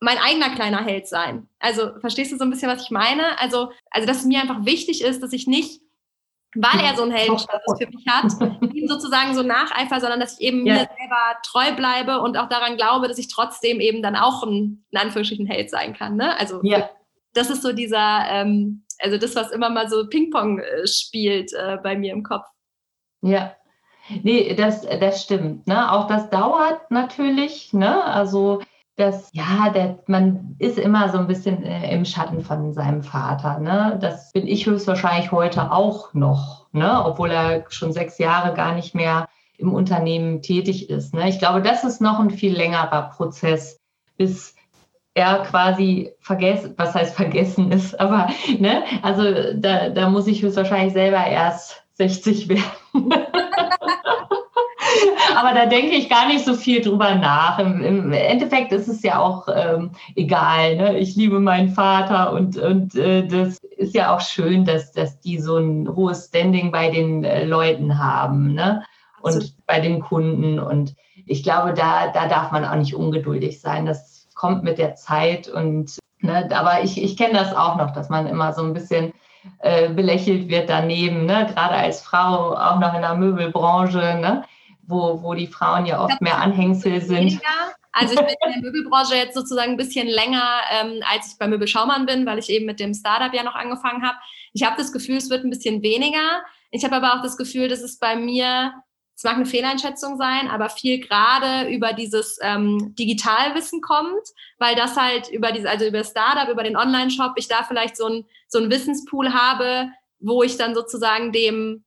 mein 0.00 0.18
eigener 0.18 0.50
kleiner 0.54 0.82
Held 0.82 1.06
sein. 1.06 1.48
Also 1.58 1.98
verstehst 2.00 2.32
du 2.32 2.38
so 2.38 2.44
ein 2.44 2.50
bisschen, 2.50 2.70
was 2.70 2.82
ich 2.82 2.90
meine? 2.90 3.38
Also, 3.38 3.70
also 3.90 4.06
dass 4.06 4.18
es 4.18 4.24
mir 4.24 4.40
einfach 4.40 4.64
wichtig 4.64 5.04
ist, 5.04 5.22
dass 5.22 5.32
ich 5.32 5.46
nicht, 5.46 5.82
weil 6.54 6.80
er 6.80 6.96
so 6.96 7.02
einen 7.02 7.12
Heldenstatus 7.12 7.78
für 7.78 7.86
mich 7.86 8.04
hat, 8.08 8.32
ihm 8.74 8.88
sozusagen 8.88 9.34
so 9.34 9.42
nacheifer, 9.42 10.00
sondern 10.00 10.18
dass 10.18 10.40
ich 10.40 10.46
eben 10.46 10.66
ja. 10.66 10.74
mir 10.74 10.80
selber 10.80 11.36
treu 11.44 11.76
bleibe 11.76 12.20
und 12.20 12.36
auch 12.36 12.48
daran 12.48 12.76
glaube, 12.76 13.08
dass 13.08 13.18
ich 13.18 13.28
trotzdem 13.28 13.78
eben 13.78 14.02
dann 14.02 14.16
auch 14.16 14.42
ein, 14.42 14.84
in 14.90 14.98
Anführungsstrichen, 14.98 15.46
Held 15.46 15.70
sein 15.70 15.94
kann. 15.94 16.16
Ne? 16.16 16.36
Also 16.38 16.60
ja. 16.62 16.88
das 17.34 17.50
ist 17.50 17.62
so 17.62 17.72
dieser, 17.72 18.24
ähm, 18.30 18.84
also 18.98 19.18
das, 19.18 19.36
was 19.36 19.50
immer 19.50 19.68
mal 19.68 19.88
so 19.88 20.08
Ping-Pong 20.08 20.60
äh, 20.60 20.86
spielt 20.86 21.52
äh, 21.52 21.76
bei 21.82 21.96
mir 21.96 22.12
im 22.12 22.22
Kopf. 22.22 22.46
Ja. 23.20 23.54
Nee, 24.22 24.54
das, 24.54 24.82
das 24.82 25.22
stimmt. 25.22 25.68
Ne? 25.68 25.92
Auch 25.92 26.08
das 26.08 26.30
dauert 26.30 26.90
natürlich. 26.90 27.72
Ne? 27.72 28.02
Also 28.02 28.60
das, 29.00 29.30
ja, 29.32 29.70
der, 29.70 29.98
man 30.06 30.56
ist 30.58 30.78
immer 30.78 31.08
so 31.08 31.18
ein 31.18 31.26
bisschen 31.26 31.62
äh, 31.64 31.92
im 31.94 32.04
Schatten 32.04 32.42
von 32.42 32.72
seinem 32.72 33.02
Vater. 33.02 33.58
Ne? 33.58 33.98
Das 34.00 34.32
bin 34.32 34.46
ich 34.46 34.66
höchstwahrscheinlich 34.66 35.32
heute 35.32 35.72
auch 35.72 36.12
noch, 36.14 36.66
ne? 36.72 37.02
obwohl 37.04 37.30
er 37.30 37.64
schon 37.70 37.92
sechs 37.92 38.18
Jahre 38.18 38.54
gar 38.54 38.74
nicht 38.74 38.94
mehr 38.94 39.28
im 39.56 39.72
Unternehmen 39.72 40.42
tätig 40.42 40.90
ist. 40.90 41.14
Ne? 41.14 41.28
Ich 41.28 41.38
glaube, 41.38 41.62
das 41.62 41.84
ist 41.84 42.00
noch 42.00 42.18
ein 42.20 42.30
viel 42.30 42.54
längerer 42.54 43.10
Prozess, 43.14 43.80
bis 44.16 44.54
er 45.14 45.38
quasi 45.40 46.12
vergessen, 46.20 46.74
was 46.76 46.94
heißt 46.94 47.14
vergessen 47.14 47.72
ist, 47.72 47.98
aber 48.00 48.28
ne, 48.58 48.84
also 49.02 49.24
da, 49.54 49.88
da 49.88 50.08
muss 50.08 50.26
ich 50.26 50.42
höchstwahrscheinlich 50.42 50.92
selber 50.92 51.24
erst 51.26 51.82
60 52.00 52.48
werden. 52.48 53.12
aber 55.36 55.52
da 55.54 55.66
denke 55.66 55.94
ich 55.96 56.08
gar 56.08 56.26
nicht 56.28 56.46
so 56.46 56.54
viel 56.54 56.80
drüber 56.80 57.14
nach. 57.14 57.58
Im, 57.58 57.82
im 57.82 58.12
Endeffekt 58.12 58.72
ist 58.72 58.88
es 58.88 59.02
ja 59.02 59.18
auch 59.18 59.48
ähm, 59.54 59.90
egal. 60.16 60.76
Ne? 60.76 60.98
Ich 60.98 61.14
liebe 61.14 61.40
meinen 61.40 61.68
Vater 61.68 62.32
und, 62.32 62.56
und 62.56 62.94
äh, 62.94 63.26
das 63.26 63.58
ist 63.76 63.94
ja 63.94 64.14
auch 64.14 64.22
schön, 64.22 64.64
dass, 64.64 64.92
dass 64.92 65.20
die 65.20 65.38
so 65.38 65.58
ein 65.58 65.94
hohes 65.94 66.26
Standing 66.28 66.72
bei 66.72 66.90
den 66.90 67.22
äh, 67.24 67.44
Leuten 67.44 67.98
haben 67.98 68.54
ne? 68.54 68.82
und 69.20 69.34
also, 69.34 69.48
bei 69.66 69.80
den 69.80 70.00
Kunden. 70.00 70.58
Und 70.58 70.94
ich 71.26 71.42
glaube, 71.42 71.74
da, 71.74 72.08
da 72.08 72.28
darf 72.28 72.50
man 72.50 72.64
auch 72.64 72.76
nicht 72.76 72.94
ungeduldig 72.94 73.60
sein. 73.60 73.84
Das 73.84 74.26
kommt 74.34 74.64
mit 74.64 74.78
der 74.78 74.94
Zeit. 74.94 75.48
Und 75.48 75.98
ne? 76.20 76.48
aber 76.50 76.82
ich, 76.82 77.02
ich 77.02 77.18
kenne 77.18 77.34
das 77.34 77.54
auch 77.54 77.76
noch, 77.76 77.90
dass 77.90 78.08
man 78.08 78.26
immer 78.26 78.54
so 78.54 78.62
ein 78.62 78.72
bisschen 78.72 79.12
äh, 79.60 79.88
belächelt 79.88 80.48
wird 80.48 80.68
daneben, 80.68 81.26
ne? 81.26 81.50
gerade 81.54 81.74
als 81.74 82.02
Frau, 82.02 82.54
auch 82.54 82.78
noch 82.78 82.94
in 82.94 83.02
der 83.02 83.14
Möbelbranche. 83.14 84.18
Ne? 84.20 84.44
wo, 84.90 85.22
wo 85.22 85.34
die 85.34 85.46
Frauen 85.46 85.86
ja 85.86 86.04
oft 86.04 86.20
mehr 86.20 86.38
Anhängsel 86.38 87.00
sind. 87.00 87.40
Also 87.92 88.14
ich 88.14 88.20
bin 88.20 88.28
in 88.28 88.52
der 88.52 88.62
Möbelbranche 88.62 89.16
jetzt 89.16 89.34
sozusagen 89.34 89.72
ein 89.72 89.76
bisschen 89.76 90.06
länger, 90.06 90.44
ähm, 90.70 91.02
als 91.10 91.32
ich 91.32 91.38
bei 91.38 91.48
Möbel 91.48 91.66
Schaumann 91.66 92.06
bin, 92.06 92.26
weil 92.26 92.38
ich 92.38 92.50
eben 92.50 92.66
mit 92.66 92.78
dem 92.78 92.94
Startup 92.94 93.32
ja 93.34 93.42
noch 93.42 93.54
angefangen 93.54 94.02
habe. 94.06 94.16
Ich 94.52 94.64
habe 94.64 94.76
das 94.76 94.92
Gefühl, 94.92 95.16
es 95.16 95.30
wird 95.30 95.44
ein 95.44 95.50
bisschen 95.50 95.82
weniger. 95.82 96.42
Ich 96.70 96.84
habe 96.84 96.96
aber 96.96 97.14
auch 97.14 97.22
das 97.22 97.36
Gefühl, 97.36 97.68
dass 97.68 97.80
es 97.80 97.98
bei 97.98 98.14
mir, 98.16 98.74
es 99.20 99.24
mag 99.24 99.36
eine 99.36 99.44
Fehleinschätzung 99.44 100.16
sein, 100.16 100.48
aber 100.48 100.70
viel 100.70 100.98
gerade 100.98 101.68
über 101.68 101.92
dieses 101.92 102.38
ähm, 102.40 102.94
Digitalwissen 102.98 103.82
kommt, 103.82 104.26
weil 104.58 104.74
das 104.74 104.96
halt 104.96 105.28
über 105.28 105.52
diese, 105.52 105.68
also 105.68 105.84
über 105.84 106.02
Startup, 106.04 106.48
über 106.48 106.62
den 106.62 106.74
Online-Shop, 106.74 107.32
ich 107.36 107.46
da 107.46 107.62
vielleicht 107.62 107.98
so 107.98 108.06
ein, 108.06 108.24
so 108.48 108.58
ein 108.58 108.70
Wissenspool 108.70 109.34
habe, 109.34 109.90
wo 110.20 110.42
ich 110.42 110.56
dann 110.56 110.74
sozusagen 110.74 111.32
dem 111.32 111.84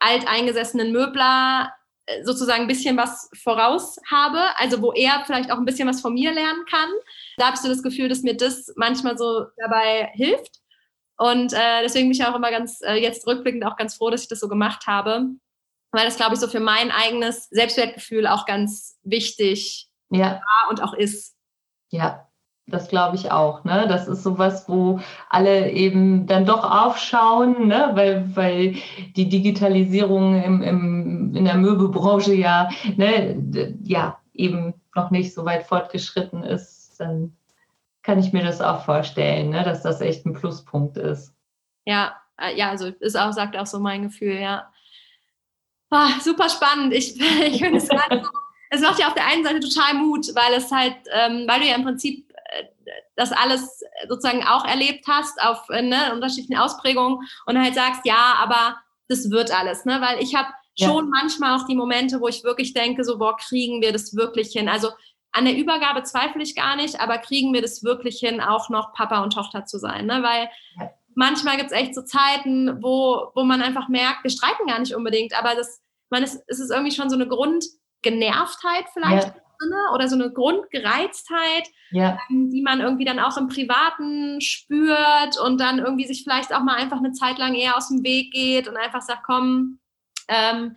alteingesessenen 0.00 0.90
Möbler 0.90 1.72
äh, 2.06 2.24
sozusagen 2.24 2.62
ein 2.62 2.66
bisschen 2.68 2.96
was 2.96 3.30
voraus 3.40 3.98
habe, 4.10 4.40
also 4.56 4.82
wo 4.82 4.92
er 4.92 5.22
vielleicht 5.24 5.52
auch 5.52 5.58
ein 5.58 5.64
bisschen 5.64 5.86
was 5.86 6.00
von 6.00 6.14
mir 6.14 6.32
lernen 6.32 6.64
kann. 6.68 6.90
Da 7.36 7.46
habe 7.46 7.54
ich 7.54 7.62
so 7.62 7.68
das 7.68 7.84
Gefühl, 7.84 8.08
dass 8.08 8.24
mir 8.24 8.36
das 8.36 8.72
manchmal 8.74 9.16
so 9.16 9.46
dabei 9.56 10.10
hilft. 10.14 10.58
Und 11.16 11.52
äh, 11.52 11.82
deswegen 11.84 12.08
bin 12.08 12.18
ich 12.18 12.24
auch 12.24 12.34
immer 12.34 12.50
ganz, 12.50 12.80
äh, 12.82 12.94
jetzt 12.94 13.24
rückblickend 13.24 13.64
auch 13.64 13.76
ganz 13.76 13.94
froh, 13.94 14.10
dass 14.10 14.22
ich 14.22 14.28
das 14.28 14.40
so 14.40 14.48
gemacht 14.48 14.88
habe, 14.88 15.28
weil 15.92 16.06
das, 16.06 16.16
glaube 16.16 16.34
ich, 16.34 16.40
so 16.40 16.48
für 16.48 16.60
mein 16.60 16.90
eigenes 16.90 17.48
Selbstwertgefühl 17.50 18.26
auch 18.26 18.46
ganz 18.46 18.98
wichtig 19.02 19.88
ja. 20.10 20.40
war 20.40 20.70
und 20.70 20.82
auch 20.82 20.94
ist. 20.94 21.36
Ja, 21.90 22.26
das 22.66 22.88
glaube 22.88 23.16
ich 23.16 23.30
auch. 23.30 23.64
Ne? 23.64 23.86
Das 23.88 24.08
ist 24.08 24.22
sowas, 24.22 24.68
wo 24.68 25.00
alle 25.28 25.70
eben 25.70 26.26
dann 26.26 26.46
doch 26.46 26.64
aufschauen, 26.64 27.68
ne? 27.68 27.90
weil, 27.94 28.34
weil 28.34 28.76
die 29.16 29.28
Digitalisierung 29.28 30.42
im, 30.42 30.62
im, 30.62 31.36
in 31.36 31.44
der 31.44 31.56
Möbelbranche 31.56 32.34
ja, 32.34 32.70
ne, 32.96 33.36
ja 33.82 34.18
eben 34.32 34.74
noch 34.94 35.10
nicht 35.10 35.34
so 35.34 35.44
weit 35.44 35.64
fortgeschritten 35.64 36.42
ist. 36.42 36.98
Dann 36.98 37.36
kann 38.02 38.18
ich 38.18 38.32
mir 38.32 38.42
das 38.42 38.60
auch 38.60 38.84
vorstellen, 38.84 39.50
ne? 39.50 39.62
dass 39.64 39.82
das 39.82 40.00
echt 40.00 40.24
ein 40.24 40.32
Pluspunkt 40.32 40.96
ist. 40.96 41.34
Ja, 41.84 42.16
äh, 42.38 42.56
ja, 42.56 42.70
also 42.70 42.86
ist 42.86 43.18
auch, 43.18 43.32
sagt 43.32 43.56
auch 43.56 43.66
so 43.66 43.80
mein 43.80 44.02
Gefühl, 44.02 44.34
ja. 44.34 44.71
Oh, 45.92 46.20
super 46.20 46.48
spannend. 46.48 46.92
Ich, 46.94 47.20
ich 47.20 47.58
finde 47.58 47.78
es 47.78 47.88
gerade 47.88 48.22
so 48.24 48.30
es 48.74 48.80
macht 48.80 48.98
ja 48.98 49.08
auf 49.08 49.14
der 49.14 49.26
einen 49.26 49.44
Seite 49.44 49.60
total 49.60 49.92
Mut, 49.92 50.34
weil 50.34 50.54
es 50.54 50.72
halt, 50.72 50.96
ähm, 51.12 51.44
weil 51.46 51.60
du 51.60 51.66
ja 51.66 51.74
im 51.74 51.84
Prinzip 51.84 52.26
das 53.16 53.32
alles 53.32 53.82
sozusagen 54.08 54.44
auch 54.44 54.64
erlebt 54.64 55.06
hast 55.06 55.40
auf 55.42 55.68
äh, 55.70 55.82
ne, 55.82 56.12
unterschiedlichen 56.12 56.56
Ausprägungen 56.56 57.18
und 57.46 57.58
halt 57.58 57.74
sagst, 57.74 58.02
ja, 58.04 58.34
aber 58.38 58.76
das 59.08 59.30
wird 59.30 59.50
alles, 59.50 59.84
ne? 59.84 60.00
Weil 60.00 60.22
ich 60.22 60.34
habe 60.34 60.48
ja. 60.76 60.88
schon 60.88 61.10
manchmal 61.10 61.58
auch 61.58 61.66
die 61.66 61.74
Momente, 61.74 62.20
wo 62.20 62.28
ich 62.28 62.44
wirklich 62.44 62.72
denke, 62.72 63.04
so, 63.04 63.18
boah, 63.18 63.36
kriegen 63.36 63.82
wir 63.82 63.92
das 63.92 64.16
wirklich 64.16 64.52
hin? 64.52 64.68
Also 64.68 64.90
an 65.32 65.44
der 65.44 65.56
Übergabe 65.56 66.02
zweifle 66.02 66.42
ich 66.42 66.54
gar 66.54 66.76
nicht, 66.76 67.00
aber 67.00 67.18
kriegen 67.18 67.52
wir 67.52 67.62
das 67.62 67.82
wirklich 67.82 68.18
hin, 68.18 68.40
auch 68.40 68.68
noch 68.70 68.92
Papa 68.92 69.22
und 69.22 69.32
Tochter 69.32 69.66
zu 69.66 69.78
sein? 69.78 70.06
Ne? 70.06 70.22
Weil 70.22 70.50
manchmal 71.14 71.56
gibt 71.56 71.70
es 71.70 71.76
echt 71.76 71.94
so 71.94 72.02
Zeiten, 72.02 72.82
wo, 72.82 73.30
wo 73.34 73.44
man 73.44 73.62
einfach 73.62 73.88
merkt, 73.88 74.24
wir 74.24 74.30
streiten 74.30 74.66
gar 74.66 74.78
nicht 74.78 74.94
unbedingt, 74.94 75.38
aber 75.38 75.54
das, 75.54 75.81
ist, 76.20 76.42
es 76.46 76.60
ist 76.60 76.70
irgendwie 76.70 76.94
schon 76.94 77.10
so 77.10 77.16
eine 77.16 77.28
Grundgenervtheit 77.28 78.86
vielleicht. 78.92 79.28
Ja 79.28 79.34
oder 79.94 80.08
so 80.08 80.16
eine 80.16 80.32
Grundgereiztheit, 80.32 81.68
ja. 81.90 82.18
ähm, 82.30 82.50
die 82.50 82.62
man 82.62 82.80
irgendwie 82.80 83.04
dann 83.04 83.20
auch 83.20 83.36
im 83.36 83.48
Privaten 83.48 84.40
spürt 84.40 85.38
und 85.38 85.60
dann 85.60 85.78
irgendwie 85.78 86.06
sich 86.06 86.24
vielleicht 86.24 86.52
auch 86.52 86.62
mal 86.62 86.74
einfach 86.74 86.98
eine 86.98 87.12
Zeit 87.12 87.38
lang 87.38 87.54
eher 87.54 87.76
aus 87.76 87.88
dem 87.88 88.02
Weg 88.02 88.32
geht 88.32 88.68
und 88.68 88.76
einfach 88.76 89.02
sagt, 89.02 89.22
komm, 89.24 89.78
ähm, 90.28 90.76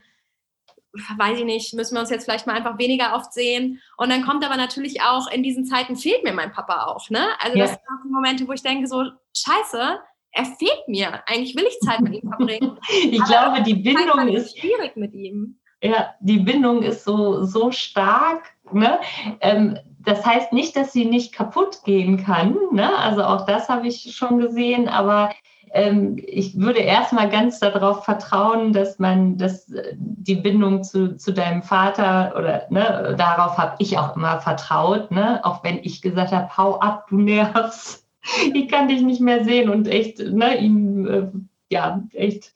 weiß 1.18 1.40
ich 1.40 1.46
nicht, 1.46 1.74
müssen 1.74 1.96
wir 1.96 2.00
uns 2.00 2.10
jetzt 2.10 2.26
vielleicht 2.26 2.48
mal 2.48 2.56
einfach 2.56 2.78
weniger 2.78 3.16
oft 3.16 3.34
sehen. 3.34 3.82
Und 3.98 4.10
dann 4.10 4.24
kommt 4.24 4.46
aber 4.46 4.56
natürlich 4.56 5.02
auch, 5.02 5.30
in 5.30 5.44
diesen 5.44 5.66
Zeiten 5.66 5.96
fehlt 5.96 6.24
mir 6.24 6.34
mein 6.34 6.52
Papa 6.54 6.86
auch. 6.86 7.10
Ne? 7.10 7.28
Also 7.40 7.58
ja. 7.58 7.66
das 7.66 7.72
sind 7.72 7.82
auch 7.82 8.04
die 8.04 8.12
Momente, 8.12 8.48
wo 8.48 8.54
ich 8.54 8.64
denke, 8.64 8.88
so, 8.88 9.04
scheiße, 9.36 10.00
er 10.36 10.46
fehlt 10.46 10.88
mir. 10.88 11.22
Eigentlich 11.28 11.56
will 11.56 11.66
ich 11.68 11.80
Zeit 11.80 12.02
mit 12.02 12.14
ihm 12.14 12.30
verbringen. 12.30 12.78
ich 13.10 13.24
glaube, 13.24 13.64
die 13.64 13.76
Bindung 13.76 14.28
ist 14.28 14.60
schwierig 14.60 14.96
mit 14.96 15.14
ihm. 15.14 15.58
Ja, 15.82 16.14
die 16.20 16.40
Bindung 16.40 16.84
ist 16.84 17.06
so, 17.06 17.44
so 17.44 17.72
stark. 17.72 18.44
Ne? 18.72 19.00
Ähm, 19.40 19.78
das 20.00 20.26
heißt 20.26 20.52
nicht, 20.54 20.76
dass 20.76 20.94
sie 20.94 21.06
nicht 21.06 21.34
kaputt 21.34 21.84
gehen 21.84 22.24
kann. 22.24 22.58
Ne? 22.72 22.96
Also 22.98 23.24
auch 23.24 23.46
das 23.46 23.70
habe 23.70 23.88
ich 23.88 24.16
schon 24.16 24.40
gesehen, 24.40 24.88
aber 24.90 25.32
ähm, 25.72 26.18
ich 26.18 26.60
würde 26.60 26.80
erstmal 26.80 27.30
ganz 27.30 27.60
darauf 27.60 28.04
vertrauen, 28.04 28.74
dass 28.74 29.00
man 29.00 29.38
dass 29.38 29.72
die 29.96 30.36
Bindung 30.36 30.84
zu, 30.84 31.18
zu 31.18 31.34
deinem 31.34 31.64
Vater 31.64 32.34
oder 32.38 32.66
ne, 32.70 33.16
darauf 33.18 33.58
habe 33.58 33.76
ich 33.80 33.98
auch 33.98 34.16
immer 34.16 34.40
vertraut, 34.40 35.12
ne? 35.12 35.40
auch 35.44 35.64
wenn 35.64 35.80
ich 35.82 36.02
gesagt 36.02 36.32
habe, 36.32 36.56
hau 36.58 36.80
ab, 36.80 37.08
du 37.10 37.18
nervst, 37.18 38.05
ich 38.54 38.68
kann 38.68 38.88
dich 38.88 39.02
nicht 39.02 39.22
mehr 39.22 39.44
sehen 39.44 39.70
und 39.70 39.88
echt, 39.88 40.20
ne, 40.20 40.58
ihn, 40.58 41.08
äh, 41.08 41.28
ja, 41.70 42.04
echt. 42.14 42.54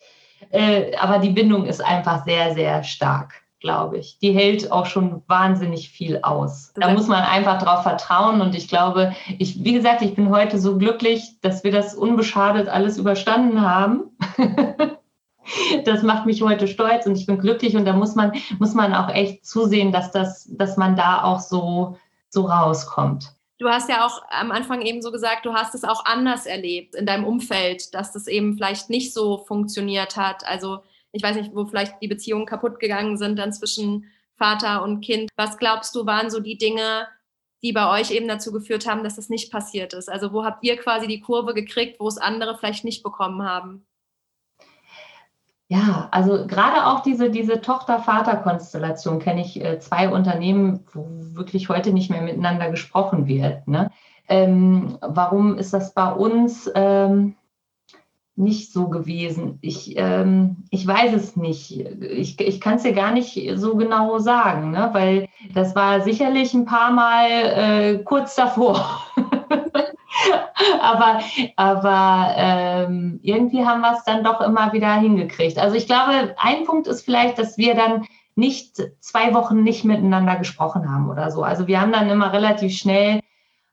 Äh, 0.51 0.95
aber 0.97 1.19
die 1.19 1.31
Bindung 1.31 1.65
ist 1.65 1.83
einfach 1.83 2.25
sehr, 2.25 2.53
sehr 2.53 2.83
stark 2.83 3.43
glaube 3.59 3.97
ich. 3.97 4.17
Die 4.19 4.31
hält 4.31 4.71
auch 4.71 4.85
schon 4.85 5.21
wahnsinnig 5.27 5.89
viel 5.89 6.19
aus. 6.21 6.71
Da 6.75 6.93
muss 6.93 7.07
man 7.07 7.23
einfach 7.23 7.61
drauf 7.61 7.83
vertrauen 7.83 8.41
und 8.41 8.55
ich 8.55 8.67
glaube, 8.67 9.13
ich, 9.37 9.63
wie 9.63 9.73
gesagt, 9.73 10.01
ich 10.01 10.15
bin 10.15 10.29
heute 10.29 10.59
so 10.59 10.77
glücklich, 10.77 11.39
dass 11.41 11.63
wir 11.63 11.71
das 11.71 11.93
unbeschadet 11.93 12.69
alles 12.69 12.97
überstanden 12.97 13.61
haben. 13.61 14.03
das 15.85 16.03
macht 16.03 16.25
mich 16.25 16.41
heute 16.41 16.67
stolz 16.67 17.05
und 17.05 17.17
ich 17.17 17.25
bin 17.25 17.39
glücklich 17.39 17.75
und 17.75 17.85
da 17.85 17.93
muss 17.93 18.15
man, 18.15 18.31
muss 18.59 18.73
man 18.73 18.93
auch 18.93 19.09
echt 19.09 19.45
zusehen, 19.45 19.91
dass 19.91 20.11
das, 20.11 20.47
dass 20.51 20.77
man 20.77 20.95
da 20.95 21.23
auch 21.23 21.39
so, 21.39 21.97
so 22.29 22.45
rauskommt. 22.45 23.33
Du 23.59 23.67
hast 23.67 23.89
ja 23.89 24.05
auch 24.05 24.23
am 24.29 24.51
Anfang 24.51 24.81
eben 24.81 25.01
so 25.01 25.11
gesagt, 25.11 25.45
du 25.45 25.53
hast 25.53 25.75
es 25.75 25.83
auch 25.83 26.05
anders 26.05 26.45
erlebt 26.45 26.95
in 26.95 27.05
deinem 27.05 27.25
Umfeld, 27.25 27.93
dass 27.93 28.13
das 28.13 28.27
eben 28.27 28.55
vielleicht 28.55 28.89
nicht 28.89 29.13
so 29.13 29.37
funktioniert 29.37 30.15
hat. 30.15 30.47
Also 30.47 30.81
ich 31.11 31.21
weiß 31.21 31.35
nicht, 31.35 31.53
wo 31.53 31.65
vielleicht 31.65 32.01
die 32.01 32.07
Beziehungen 32.07 32.45
kaputt 32.45 32.79
gegangen 32.79 33.17
sind 33.17 33.37
dann 33.37 33.51
zwischen 33.51 34.09
Vater 34.37 34.81
und 34.81 35.01
Kind. 35.01 35.29
Was 35.35 35.57
glaubst 35.57 35.93
du, 35.93 36.05
waren 36.05 36.29
so 36.29 36.39
die 36.39 36.57
Dinge, 36.57 37.09
die 37.61 37.73
bei 37.73 37.99
euch 37.99 38.11
eben 38.11 38.29
dazu 38.29 38.53
geführt 38.53 38.87
haben, 38.87 39.03
dass 39.03 39.17
das 39.17 39.27
nicht 39.27 39.51
passiert 39.51 39.93
ist? 39.93 40.09
Also 40.09 40.31
wo 40.31 40.45
habt 40.45 40.63
ihr 40.63 40.77
quasi 40.77 41.07
die 41.07 41.19
Kurve 41.19 41.53
gekriegt, 41.53 41.99
wo 41.99 42.07
es 42.07 42.17
andere 42.17 42.57
vielleicht 42.57 42.85
nicht 42.85 43.03
bekommen 43.03 43.43
haben? 43.43 43.85
Ja, 45.71 46.07
also 46.09 46.47
gerade 46.47 46.87
auch 46.87 47.01
diese, 47.01 47.29
diese 47.29 47.61
Tochter-Vater-Konstellation 47.61 49.19
kenne 49.19 49.41
ich 49.41 49.63
äh, 49.63 49.77
zwei 49.79 50.09
Unternehmen, 50.09 50.79
wo 50.93 51.05
wirklich 51.35 51.69
heute 51.69 51.93
nicht 51.93 52.09
mehr 52.09 52.23
miteinander 52.23 52.71
gesprochen 52.71 53.27
wird. 53.27 53.67
Ne? 53.67 53.91
Ähm, 54.27 54.97
warum 55.01 55.59
ist 55.59 55.71
das 55.71 55.93
bei 55.93 56.11
uns? 56.11 56.71
Ähm, 56.73 57.35
nicht 58.35 58.71
so 58.71 58.87
gewesen? 58.87 59.59
Ich, 59.61 59.95
ähm, 59.97 60.63
ich 60.71 60.87
weiß 60.87 61.13
es 61.13 61.35
nicht. 61.35 61.77
Ich, 61.79 62.39
ich 62.39 62.61
kann 62.61 62.77
es 62.77 62.83
dir 62.83 62.93
gar 62.93 63.11
nicht 63.11 63.37
so 63.55 63.75
genau 63.75 64.17
sagen, 64.17 64.71
ne? 64.71 64.89
weil 64.93 65.27
das 65.53 65.75
war 65.75 66.01
sicherlich 66.01 66.53
ein 66.53 66.65
paar 66.65 66.91
Mal 66.91 67.27
äh, 67.29 68.03
kurz 68.03 68.35
davor. 68.35 69.03
aber 70.81 71.19
aber 71.55 72.33
ähm, 72.35 73.19
irgendwie 73.23 73.65
haben 73.65 73.81
wir 73.81 73.93
es 73.93 74.03
dann 74.03 74.23
doch 74.23 74.41
immer 74.41 74.73
wieder 74.73 74.93
hingekriegt. 74.93 75.57
Also 75.57 75.75
ich 75.75 75.87
glaube, 75.87 76.35
ein 76.37 76.65
Punkt 76.65 76.87
ist 76.87 77.03
vielleicht, 77.03 77.39
dass 77.39 77.57
wir 77.57 77.75
dann 77.75 78.05
nicht 78.35 78.81
zwei 78.99 79.33
Wochen 79.33 79.63
nicht 79.63 79.83
miteinander 79.83 80.37
gesprochen 80.37 80.91
haben 80.91 81.09
oder 81.09 81.29
so. 81.31 81.43
Also 81.43 81.67
wir 81.67 81.81
haben 81.81 81.91
dann 81.91 82.09
immer 82.09 82.31
relativ 82.31 82.77
schnell 82.77 83.19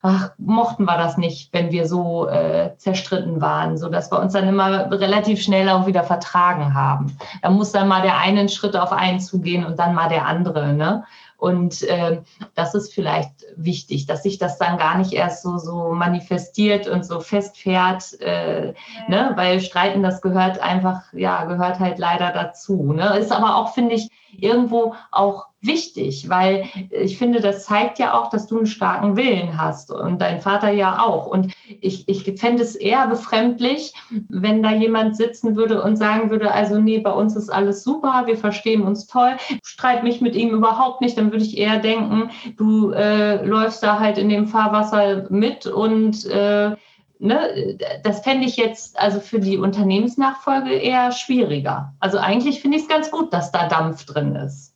ach, 0.06 0.30
mochten 0.38 0.84
wir 0.84 0.96
das 0.96 1.16
nicht, 1.16 1.52
wenn 1.52 1.72
wir 1.72 1.86
so 1.86 2.28
äh, 2.28 2.76
zerstritten 2.76 3.40
waren, 3.40 3.76
so 3.76 3.88
dass 3.88 4.10
wir 4.12 4.20
uns 4.20 4.32
dann 4.32 4.48
immer 4.48 4.90
relativ 4.90 5.42
schnell 5.42 5.68
auch 5.68 5.86
wieder 5.86 6.04
vertragen 6.04 6.74
haben. 6.74 7.16
Da 7.42 7.50
muss 7.50 7.72
dann 7.72 7.88
mal 7.88 8.02
der 8.02 8.18
einen 8.18 8.48
Schritt 8.48 8.76
auf 8.76 8.92
einen 8.92 9.20
zugehen 9.20 9.64
und 9.66 9.78
dann 9.78 9.94
mal 9.94 10.08
der 10.08 10.26
andere, 10.26 10.72
ne? 10.72 11.04
Und 11.36 11.82
äh, 11.82 12.22
das 12.54 12.74
ist 12.74 12.94
vielleicht 12.94 13.44
wichtig, 13.56 14.06
dass 14.06 14.22
sich 14.22 14.38
das 14.38 14.58
dann 14.58 14.78
gar 14.78 14.96
nicht 14.96 15.12
erst 15.12 15.42
so, 15.42 15.58
so 15.58 15.92
manifestiert 15.92 16.88
und 16.88 17.04
so 17.04 17.20
festfährt, 17.20 18.20
äh, 18.20 18.68
ja. 18.68 18.74
ne? 19.08 19.32
weil 19.34 19.60
Streiten, 19.60 20.02
das 20.02 20.22
gehört 20.22 20.60
einfach, 20.60 21.02
ja, 21.12 21.44
gehört 21.44 21.78
halt 21.78 21.98
leider 21.98 22.32
dazu. 22.32 22.92
Ne? 22.92 23.18
Ist 23.18 23.32
aber 23.32 23.56
auch, 23.56 23.74
finde 23.74 23.94
ich, 23.94 24.10
irgendwo 24.32 24.94
auch 25.10 25.46
wichtig, 25.66 26.28
weil 26.28 26.64
ich 26.90 27.18
finde, 27.18 27.40
das 27.40 27.64
zeigt 27.64 27.98
ja 27.98 28.14
auch, 28.14 28.30
dass 28.30 28.46
du 28.46 28.56
einen 28.56 28.66
starken 28.66 29.16
Willen 29.16 29.60
hast 29.60 29.90
und 29.90 30.20
dein 30.20 30.40
Vater 30.40 30.70
ja 30.70 31.00
auch. 31.00 31.26
Und 31.26 31.52
ich, 31.80 32.08
ich 32.08 32.24
fände 32.38 32.62
es 32.62 32.74
eher 32.74 33.06
befremdlich, 33.08 33.92
wenn 34.28 34.62
da 34.62 34.72
jemand 34.72 35.16
sitzen 35.16 35.56
würde 35.56 35.82
und 35.82 35.96
sagen 35.96 36.30
würde, 36.30 36.52
also 36.52 36.78
nee, 36.78 36.98
bei 36.98 37.12
uns 37.12 37.36
ist 37.36 37.50
alles 37.50 37.84
super, 37.84 38.24
wir 38.26 38.36
verstehen 38.36 38.82
uns 38.82 39.06
toll, 39.06 39.36
streit 39.62 40.02
mich 40.02 40.20
mit 40.20 40.34
ihm 40.34 40.50
überhaupt 40.50 41.00
nicht, 41.00 41.18
dann 41.18 41.32
würde 41.32 41.44
ich 41.44 41.58
eher 41.58 41.78
denken, 41.78 42.30
du 42.56 42.90
äh, 42.90 43.44
läufst 43.44 43.82
da 43.82 43.98
halt 43.98 44.18
in 44.18 44.28
dem 44.28 44.46
Fahrwasser 44.46 45.26
mit 45.30 45.66
und 45.66 46.26
äh, 46.26 46.76
Ne, 47.18 47.78
das 48.02 48.20
fände 48.20 48.44
ich 48.44 48.58
jetzt 48.58 48.98
also 48.98 49.20
für 49.20 49.40
die 49.40 49.56
Unternehmensnachfolge 49.56 50.70
eher 50.70 51.12
schwieriger. 51.12 51.94
Also 51.98 52.18
eigentlich 52.18 52.60
finde 52.60 52.76
ich 52.76 52.82
es 52.82 52.88
ganz 52.88 53.10
gut, 53.10 53.32
dass 53.32 53.52
da 53.52 53.68
Dampf 53.68 54.04
drin 54.04 54.36
ist. 54.36 54.75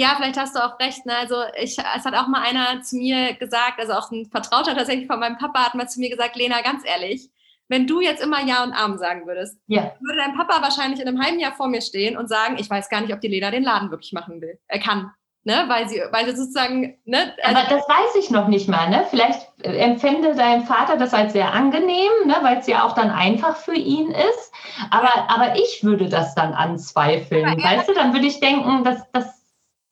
Ja, 0.00 0.14
vielleicht 0.16 0.38
hast 0.38 0.56
du 0.56 0.64
auch 0.64 0.80
recht. 0.80 1.04
Ne? 1.04 1.14
Also 1.14 1.34
ich, 1.60 1.76
es 1.78 2.04
hat 2.06 2.14
auch 2.14 2.26
mal 2.26 2.40
einer 2.40 2.80
zu 2.80 2.96
mir 2.96 3.34
gesagt, 3.34 3.78
also 3.78 3.92
auch 3.92 4.10
ein 4.10 4.30
Vertrauter 4.30 4.74
tatsächlich 4.74 5.06
von 5.06 5.20
meinem 5.20 5.36
Papa 5.36 5.66
hat 5.66 5.74
mal 5.74 5.90
zu 5.90 6.00
mir 6.00 6.08
gesagt, 6.08 6.36
Lena, 6.36 6.62
ganz 6.62 6.84
ehrlich, 6.86 7.28
wenn 7.68 7.86
du 7.86 8.00
jetzt 8.00 8.22
immer 8.22 8.42
Ja 8.42 8.64
und 8.64 8.72
Arm 8.72 8.96
sagen 8.96 9.26
würdest, 9.26 9.58
ja. 9.66 9.92
würde 10.00 10.16
dein 10.16 10.34
Papa 10.34 10.62
wahrscheinlich 10.62 11.00
in 11.00 11.06
einem 11.06 11.22
halben 11.22 11.38
Jahr 11.38 11.52
vor 11.52 11.68
mir 11.68 11.82
stehen 11.82 12.16
und 12.16 12.30
sagen, 12.30 12.56
ich 12.58 12.70
weiß 12.70 12.88
gar 12.88 13.02
nicht, 13.02 13.12
ob 13.12 13.20
die 13.20 13.28
Lena 13.28 13.50
den 13.50 13.62
Laden 13.62 13.90
wirklich 13.90 14.14
machen 14.14 14.40
will. 14.40 14.58
Er 14.68 14.78
kann. 14.78 15.10
Ne, 15.42 15.64
weil 15.68 15.88
sie, 15.88 16.02
weil 16.10 16.26
sie 16.26 16.36
sozusagen, 16.36 16.98
ne, 17.06 17.34
also 17.42 17.58
Aber 17.58 17.68
das 17.68 17.88
weiß 17.88 18.16
ich 18.22 18.30
noch 18.30 18.48
nicht 18.48 18.68
mal, 18.68 18.90
ne? 18.90 19.06
Vielleicht 19.08 19.48
empfände 19.62 20.34
dein 20.34 20.64
Vater 20.64 20.98
das 20.98 21.14
als 21.14 21.32
sehr 21.32 21.54
angenehm, 21.54 22.10
ne, 22.26 22.36
weil 22.42 22.58
es 22.58 22.66
ja 22.66 22.84
auch 22.84 22.94
dann 22.94 23.10
einfach 23.10 23.56
für 23.56 23.74
ihn 23.74 24.10
ist. 24.10 24.52
Aber, 24.90 25.30
aber 25.30 25.56
ich 25.56 25.82
würde 25.82 26.10
das 26.10 26.34
dann 26.34 26.52
anzweifeln. 26.52 27.46
Weißt 27.62 27.88
du, 27.88 27.94
dann 27.94 28.12
würde 28.12 28.26
ich 28.26 28.40
denken, 28.40 28.84
dass 28.84 29.10
das 29.12 29.39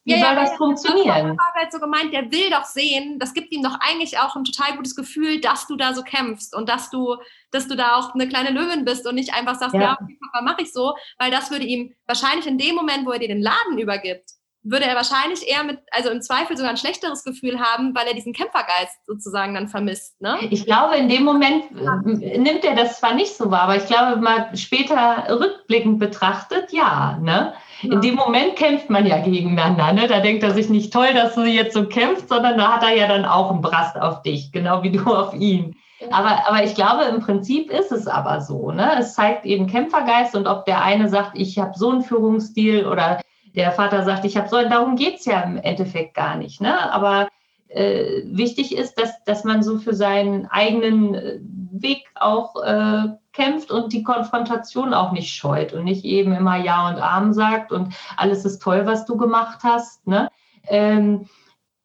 wie 0.09 0.13
ja, 0.13 0.27
soll 0.27 0.37
ja, 0.37 0.41
das 0.43 0.57
funktionieren? 0.57 1.35
Ich 1.35 1.61
halt 1.61 1.71
so 1.71 1.79
gemeint, 1.79 2.15
der 2.15 2.31
will 2.33 2.49
doch 2.51 2.65
sehen, 2.65 3.19
das 3.19 3.35
gibt 3.35 3.53
ihm 3.53 3.63
doch 3.63 3.77
eigentlich 3.81 4.19
auch 4.19 4.35
ein 4.37 4.45
total 4.45 4.75
gutes 4.77 4.97
Gefühl, 4.97 5.41
dass 5.41 5.67
du 5.67 5.77
da 5.77 5.93
so 5.93 6.03
kämpfst 6.03 6.57
und 6.57 6.69
dass 6.69 6.89
du, 6.89 7.17
dass 7.51 7.69
du 7.69 7.77
da 7.77 7.97
auch 7.97 8.15
eine 8.15 8.27
kleine 8.27 8.51
Löwin 8.51 8.87
bist 8.87 9.07
und 9.07 9.17
nicht 9.17 9.35
einfach 9.35 9.57
sagst, 9.57 9.75
ja, 9.75 9.81
ja 9.81 9.99
okay, 10.01 10.19
Papa, 10.33 10.43
mache 10.45 10.63
ich 10.63 10.73
so, 10.73 10.95
weil 11.19 11.31
das 11.31 11.51
würde 11.51 11.67
ihm 11.67 11.95
wahrscheinlich 12.07 12.47
in 12.47 12.57
dem 12.57 12.75
Moment, 12.75 13.05
wo 13.05 13.11
er 13.11 13.19
dir 13.19 13.29
den 13.29 13.43
Laden 13.43 13.77
übergibt, 13.77 14.31
würde 14.63 14.87
er 14.87 14.97
wahrscheinlich 14.97 15.47
eher 15.47 15.63
mit, 15.63 15.79
also 15.91 16.09
im 16.09 16.23
Zweifel 16.23 16.57
sogar 16.57 16.71
ein 16.71 16.79
schlechteres 16.79 17.23
Gefühl 17.23 17.61
haben, 17.61 17.95
weil 17.95 18.07
er 18.07 18.15
diesen 18.15 18.33
Kämpfergeist 18.33 19.05
sozusagen 19.07 19.55
dann 19.55 19.69
vermisst. 19.69 20.21
Ne? 20.23 20.39
Ich 20.51 20.65
glaube, 20.65 20.97
in 20.97 21.09
dem 21.09 21.25
Moment 21.25 21.65
äh, 21.73 22.39
nimmt 22.39 22.65
er 22.65 22.75
das 22.75 22.99
zwar 22.99 23.15
nicht 23.15 23.37
so 23.37 23.51
wahr, 23.51 23.63
aber 23.63 23.77
ich 23.77 23.87
glaube, 23.87 24.17
mal 24.21 24.57
später 24.57 25.27
rückblickend 25.29 25.99
betrachtet, 25.99 26.73
ja. 26.73 27.19
Ne? 27.21 27.53
Ja. 27.83 27.93
In 27.93 28.01
dem 28.01 28.15
Moment 28.17 28.57
kämpft 28.57 28.91
man 28.91 29.07
ja 29.07 29.19
gegeneinander. 29.19 29.93
Ne? 29.93 30.09
Da 30.09 30.21
denkt 30.21 30.43
er 30.43 30.53
sich 30.53 30.69
nicht 30.69 30.93
toll, 30.93 31.15
dass 31.15 31.35
du 31.35 31.45
jetzt 31.45 31.75
so 31.75 31.87
kämpfst, 31.87 32.29
sondern 32.29 32.59
da 32.59 32.73
hat 32.73 32.83
er 32.83 32.97
ja 32.97 33.07
dann 33.07 33.25
auch 33.25 33.51
einen 33.51 33.61
Brast 33.61 34.01
auf 34.01 34.23
dich, 34.23 34.51
genau 34.53 34.83
wie 34.83 34.91
du 34.91 35.05
auf 35.05 35.35
ihn. 35.35 35.77
Aber, 36.11 36.49
aber 36.49 36.63
ich 36.65 36.75
glaube, 36.75 37.05
im 37.05 37.21
Prinzip 37.21 37.71
ist 37.71 37.93
es 37.93 38.07
aber 38.07 38.41
so. 38.41 38.71
Ne? 38.71 38.91
Es 38.99 39.15
zeigt 39.15 39.45
eben 39.45 39.67
Kämpfergeist 39.67 40.35
und 40.35 40.47
ob 40.47 40.65
der 40.65 40.83
eine 40.83 41.09
sagt, 41.09 41.33
ich 41.35 41.59
habe 41.59 41.77
so 41.77 41.91
einen 41.91 42.03
Führungsstil 42.03 42.87
oder 42.87 43.21
der 43.55 43.73
Vater 43.73 44.05
sagt, 44.05 44.25
ich 44.25 44.37
habe 44.37 44.49
so, 44.49 44.57
darum 44.57 44.97
geht 44.97 45.17
es 45.17 45.25
ja 45.25 45.41
im 45.41 45.57
Endeffekt 45.57 46.15
gar 46.15 46.37
nicht. 46.37 46.61
Ne? 46.61 46.93
Aber 46.93 47.29
äh, 47.69 48.23
wichtig 48.25 48.77
ist, 48.77 48.99
dass, 48.99 49.23
dass 49.25 49.45
man 49.45 49.63
so 49.63 49.79
für 49.79 49.95
seinen 49.95 50.47
eigenen 50.47 51.15
äh, 51.15 51.39
Weg 51.71 52.05
auch 52.15 52.57
äh, 52.63 53.09
kämpft 53.33 53.71
und 53.71 53.93
die 53.93 54.03
Konfrontation 54.03 54.95
auch 54.95 55.13
nicht 55.13 55.35
scheut 55.35 55.73
und 55.73 55.85
nicht 55.85 56.05
eben 56.05 56.35
immer 56.35 56.57
Ja 56.57 56.89
und 56.89 56.97
Arm 56.97 57.33
sagt 57.33 57.73
und 57.73 57.95
alles 58.17 58.45
ist 58.45 58.61
toll, 58.61 58.87
was 58.87 59.05
du 59.05 59.17
gemacht 59.17 59.61
hast. 59.63 60.07
Ne? 60.07 60.31
Ähm, 60.67 61.27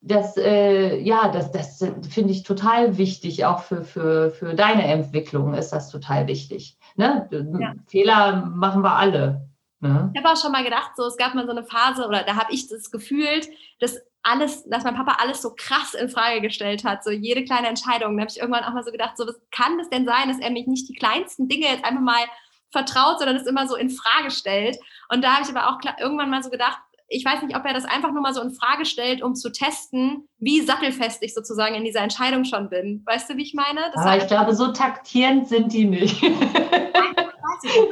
das, 0.01 0.35
äh, 0.37 0.99
ja, 0.99 1.29
das, 1.29 1.51
das 1.51 1.79
finde 2.09 2.31
ich 2.31 2.43
total 2.43 2.97
wichtig, 2.97 3.45
auch 3.45 3.63
für, 3.63 3.83
für, 3.83 4.31
für 4.31 4.53
deine 4.53 4.85
Entwicklung 4.85 5.53
ist 5.53 5.71
das 5.71 5.89
total 5.89 6.27
wichtig. 6.27 6.77
Ne? 6.95 7.29
Ja. 7.59 7.73
Fehler 7.87 8.47
machen 8.53 8.83
wir 8.83 8.95
alle. 8.97 9.47
Ne? 9.79 10.11
Ich 10.13 10.23
habe 10.23 10.33
auch 10.33 10.41
schon 10.41 10.51
mal 10.51 10.63
gedacht, 10.63 10.91
so 10.95 11.03
es 11.05 11.17
gab 11.17 11.35
mal 11.35 11.45
so 11.45 11.51
eine 11.51 11.63
Phase, 11.63 12.07
oder 12.07 12.23
da 12.23 12.35
habe 12.35 12.51
ich 12.53 12.67
das 12.67 12.91
gefühlt, 12.91 13.47
dass 13.79 14.01
alles, 14.23 14.63
dass 14.69 14.83
mein 14.83 14.95
Papa 14.95 15.17
alles 15.19 15.41
so 15.41 15.53
krass 15.55 15.93
in 15.93 16.09
Frage 16.09 16.41
gestellt 16.41 16.83
hat, 16.83 17.03
so 17.03 17.11
jede 17.11 17.43
kleine 17.43 17.67
Entscheidung. 17.67 18.15
Da 18.15 18.21
habe 18.21 18.31
ich 18.31 18.39
irgendwann 18.39 18.63
auch 18.63 18.73
mal 18.73 18.83
so 18.83 18.91
gedacht, 18.91 19.17
so 19.17 19.27
was 19.27 19.39
kann 19.51 19.77
das 19.77 19.89
denn 19.89 20.05
sein, 20.05 20.29
dass 20.29 20.39
er 20.39 20.49
mich 20.49 20.65
nicht 20.65 20.87
die 20.89 20.95
kleinsten 20.95 21.47
Dinge 21.47 21.67
jetzt 21.67 21.85
einfach 21.85 22.01
mal 22.01 22.23
vertraut, 22.71 23.19
sondern 23.19 23.37
das 23.37 23.45
immer 23.45 23.67
so 23.67 23.75
in 23.75 23.89
Frage 23.89 24.31
stellt. 24.31 24.77
Und 25.09 25.23
da 25.23 25.33
habe 25.35 25.43
ich 25.43 25.55
aber 25.55 25.69
auch 25.69 25.79
irgendwann 25.99 26.29
mal 26.29 26.41
so 26.41 26.49
gedacht, 26.49 26.79
ich 27.09 27.23
weiß 27.23 27.43
nicht, 27.43 27.55
ob 27.55 27.65
er 27.65 27.73
das 27.73 27.85
einfach 27.85 28.11
nur 28.11 28.21
mal 28.21 28.33
so 28.33 28.41
in 28.41 28.53
Frage 28.53 28.85
stellt, 28.85 29.21
um 29.21 29.35
zu 29.35 29.51
testen, 29.51 30.27
wie 30.39 30.61
sattelfest 30.61 31.21
ich 31.21 31.33
sozusagen 31.33 31.75
in 31.75 31.83
dieser 31.83 31.99
Entscheidung 31.99 32.45
schon 32.45 32.69
bin. 32.69 33.03
Weißt 33.05 33.29
du, 33.29 33.37
wie 33.37 33.43
ich 33.43 33.53
meine? 33.53 33.81
Das 33.93 34.03
aber 34.03 34.17
ich 34.17 34.27
glaube, 34.27 34.55
so 34.55 34.71
taktierend 34.71 35.47
sind 35.47 35.73
die 35.73 35.85
nicht. 35.85 36.23
Nein, 36.23 37.15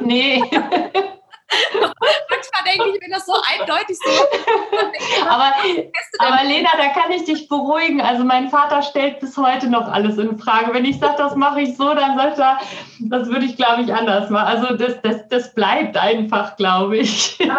nee. 0.00 0.42
Manchmal 1.72 2.64
denke 2.66 2.90
ich, 2.94 3.02
wenn 3.02 3.10
das 3.10 3.26
so 3.26 3.34
eindeutig 3.58 3.98
so. 3.98 4.10
aber, 5.28 5.52
aber 6.18 6.44
Lena, 6.44 6.70
da 6.76 6.88
kann 6.88 7.10
ich 7.12 7.24
dich 7.24 7.48
beruhigen. 7.48 8.00
Also 8.00 8.24
mein 8.24 8.48
Vater 8.48 8.82
stellt 8.82 9.20
bis 9.20 9.36
heute 9.36 9.68
noch 9.68 9.90
alles 9.90 10.18
in 10.18 10.38
Frage. 10.38 10.74
Wenn 10.74 10.84
ich 10.84 10.98
sage, 10.98 11.14
das 11.18 11.36
mache 11.36 11.60
ich 11.60 11.76
so, 11.76 11.94
dann 11.94 12.16
sagt 12.16 12.38
er, 12.38 12.58
das 13.00 13.28
würde 13.28 13.46
ich, 13.46 13.56
glaube 13.56 13.82
ich, 13.82 13.92
anders 13.92 14.30
machen. 14.30 14.46
Also 14.46 14.76
das, 14.76 15.00
das, 15.02 15.28
das 15.28 15.54
bleibt 15.54 15.96
einfach, 15.96 16.56
glaube 16.56 16.98
ich. 16.98 17.38
Ja, 17.38 17.58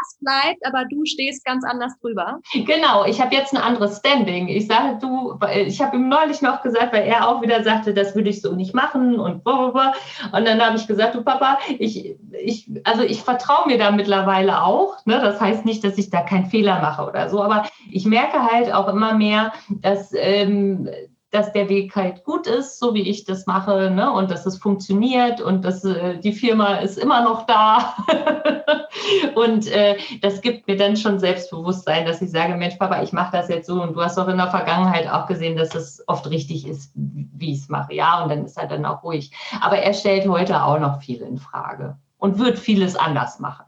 das 0.00 0.18
bleibt, 0.20 0.66
aber 0.66 0.84
du 0.90 1.04
stehst 1.04 1.44
ganz 1.44 1.64
anders 1.64 1.92
drüber. 2.00 2.40
Genau, 2.54 3.04
ich 3.04 3.20
habe 3.20 3.34
jetzt 3.34 3.54
ein 3.54 3.62
anderes 3.62 3.98
Standing. 3.98 4.48
Ich 4.48 4.66
sage, 4.66 4.98
du, 5.00 5.38
ich 5.54 5.80
habe 5.80 5.96
ihm 5.96 6.08
neulich 6.08 6.42
noch 6.42 6.62
gesagt, 6.62 6.92
weil 6.92 7.04
er 7.04 7.28
auch 7.28 7.42
wieder 7.42 7.62
sagte, 7.62 7.94
das 7.94 8.14
würde 8.14 8.30
ich 8.30 8.40
so 8.40 8.54
nicht 8.54 8.74
machen 8.74 9.18
und 9.18 9.44
blablabla. 9.44 9.92
Und 10.32 10.46
dann 10.46 10.60
habe 10.60 10.76
ich 10.76 10.86
gesagt, 10.86 11.14
du 11.14 11.22
Papa, 11.22 11.58
ich, 11.78 12.16
ich, 12.32 12.70
also 12.84 13.02
ich 13.02 13.22
vertraue 13.22 13.66
mir 13.66 13.78
da 13.78 13.90
mittlerweile 13.90 14.62
auch. 14.62 15.04
Ne? 15.06 15.20
Das 15.20 15.40
heißt 15.40 15.64
nicht, 15.64 15.84
dass 15.84 15.98
ich 15.98 16.10
da 16.10 16.22
keinen 16.22 16.46
Fehler 16.46 16.80
mache 16.80 17.06
oder 17.06 17.28
so, 17.28 17.42
aber 17.42 17.66
ich 17.90 18.06
merke 18.06 18.42
halt 18.42 18.72
auch 18.72 18.88
immer 18.88 19.14
mehr, 19.14 19.52
dass 19.68 20.12
ähm, 20.14 20.88
dass 21.30 21.52
der 21.52 21.68
Weg 21.68 21.94
halt 21.94 22.24
gut 22.24 22.46
ist, 22.48 22.78
so 22.80 22.92
wie 22.92 23.08
ich 23.08 23.24
das 23.24 23.46
mache, 23.46 23.90
ne? 23.90 24.12
und 24.12 24.30
dass 24.30 24.46
es 24.46 24.58
funktioniert 24.58 25.40
und 25.40 25.64
dass 25.64 25.84
äh, 25.84 26.18
die 26.18 26.32
Firma 26.32 26.76
ist 26.76 26.98
immer 26.98 27.22
noch 27.22 27.46
da. 27.46 27.94
und 29.36 29.68
äh, 29.68 29.96
das 30.22 30.40
gibt 30.40 30.66
mir 30.66 30.76
dann 30.76 30.96
schon 30.96 31.20
Selbstbewusstsein, 31.20 32.04
dass 32.04 32.20
ich 32.20 32.30
sage, 32.30 32.56
Mensch, 32.56 32.74
Papa, 32.76 33.02
ich 33.02 33.12
mache 33.12 33.36
das 33.36 33.48
jetzt 33.48 33.68
so. 33.68 33.80
Und 33.80 33.94
du 33.94 34.02
hast 34.02 34.18
auch 34.18 34.26
in 34.26 34.38
der 34.38 34.50
Vergangenheit 34.50 35.08
auch 35.08 35.26
gesehen, 35.26 35.56
dass 35.56 35.74
es 35.74 36.02
oft 36.08 36.28
richtig 36.28 36.66
ist, 36.66 36.90
wie 36.94 37.52
ich 37.52 37.58
es 37.58 37.68
mache. 37.68 37.94
Ja, 37.94 38.22
und 38.22 38.30
dann 38.30 38.44
ist 38.44 38.58
er 38.58 38.66
dann 38.66 38.84
auch 38.84 39.04
ruhig. 39.04 39.30
Aber 39.60 39.78
er 39.78 39.94
stellt 39.94 40.26
heute 40.26 40.64
auch 40.64 40.80
noch 40.80 41.00
viel 41.00 41.20
in 41.20 41.38
Frage 41.38 41.96
und 42.18 42.40
wird 42.40 42.58
vieles 42.58 42.96
anders 42.96 43.38
machen. 43.38 43.66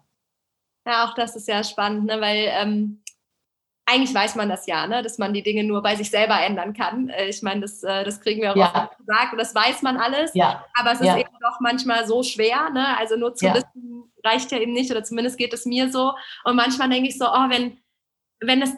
Ja, 0.84 1.04
auch 1.04 1.14
das 1.14 1.36
ist 1.36 1.46
ja 1.46 1.62
spannend, 1.62 2.06
ne? 2.06 2.20
weil 2.20 2.48
ähm 2.50 3.01
eigentlich 3.84 4.14
weiß 4.14 4.36
man 4.36 4.48
das 4.48 4.66
ja, 4.66 4.86
ne? 4.86 5.02
dass 5.02 5.18
man 5.18 5.34
die 5.34 5.42
Dinge 5.42 5.64
nur 5.64 5.82
bei 5.82 5.96
sich 5.96 6.10
selber 6.10 6.40
ändern 6.40 6.72
kann. 6.72 7.08
Äh, 7.08 7.28
ich 7.28 7.42
meine, 7.42 7.62
das, 7.62 7.82
äh, 7.82 8.04
das 8.04 8.20
kriegen 8.20 8.40
wir 8.40 8.52
auch 8.52 8.56
ja. 8.56 8.88
oft 8.90 8.98
gesagt 8.98 9.32
und 9.32 9.38
das 9.38 9.54
weiß 9.54 9.82
man 9.82 9.96
alles. 9.96 10.30
Ja. 10.34 10.64
Aber 10.74 10.92
es 10.92 11.00
ist 11.00 11.06
ja. 11.06 11.18
eben 11.18 11.30
doch 11.40 11.60
manchmal 11.60 12.06
so 12.06 12.22
schwer. 12.22 12.70
Ne? 12.70 12.96
Also 12.98 13.16
nur 13.16 13.34
zu 13.34 13.46
wissen 13.46 14.12
reicht 14.24 14.52
ja 14.52 14.58
eben 14.58 14.72
nicht 14.72 14.90
oder 14.90 15.02
zumindest 15.02 15.36
geht 15.36 15.52
es 15.52 15.66
mir 15.66 15.90
so. 15.90 16.12
Und 16.44 16.56
manchmal 16.56 16.88
denke 16.88 17.08
ich 17.08 17.18
so, 17.18 17.26
oh, 17.26 17.48
wenn, 17.48 17.78
wenn 18.40 18.60
das 18.60 18.72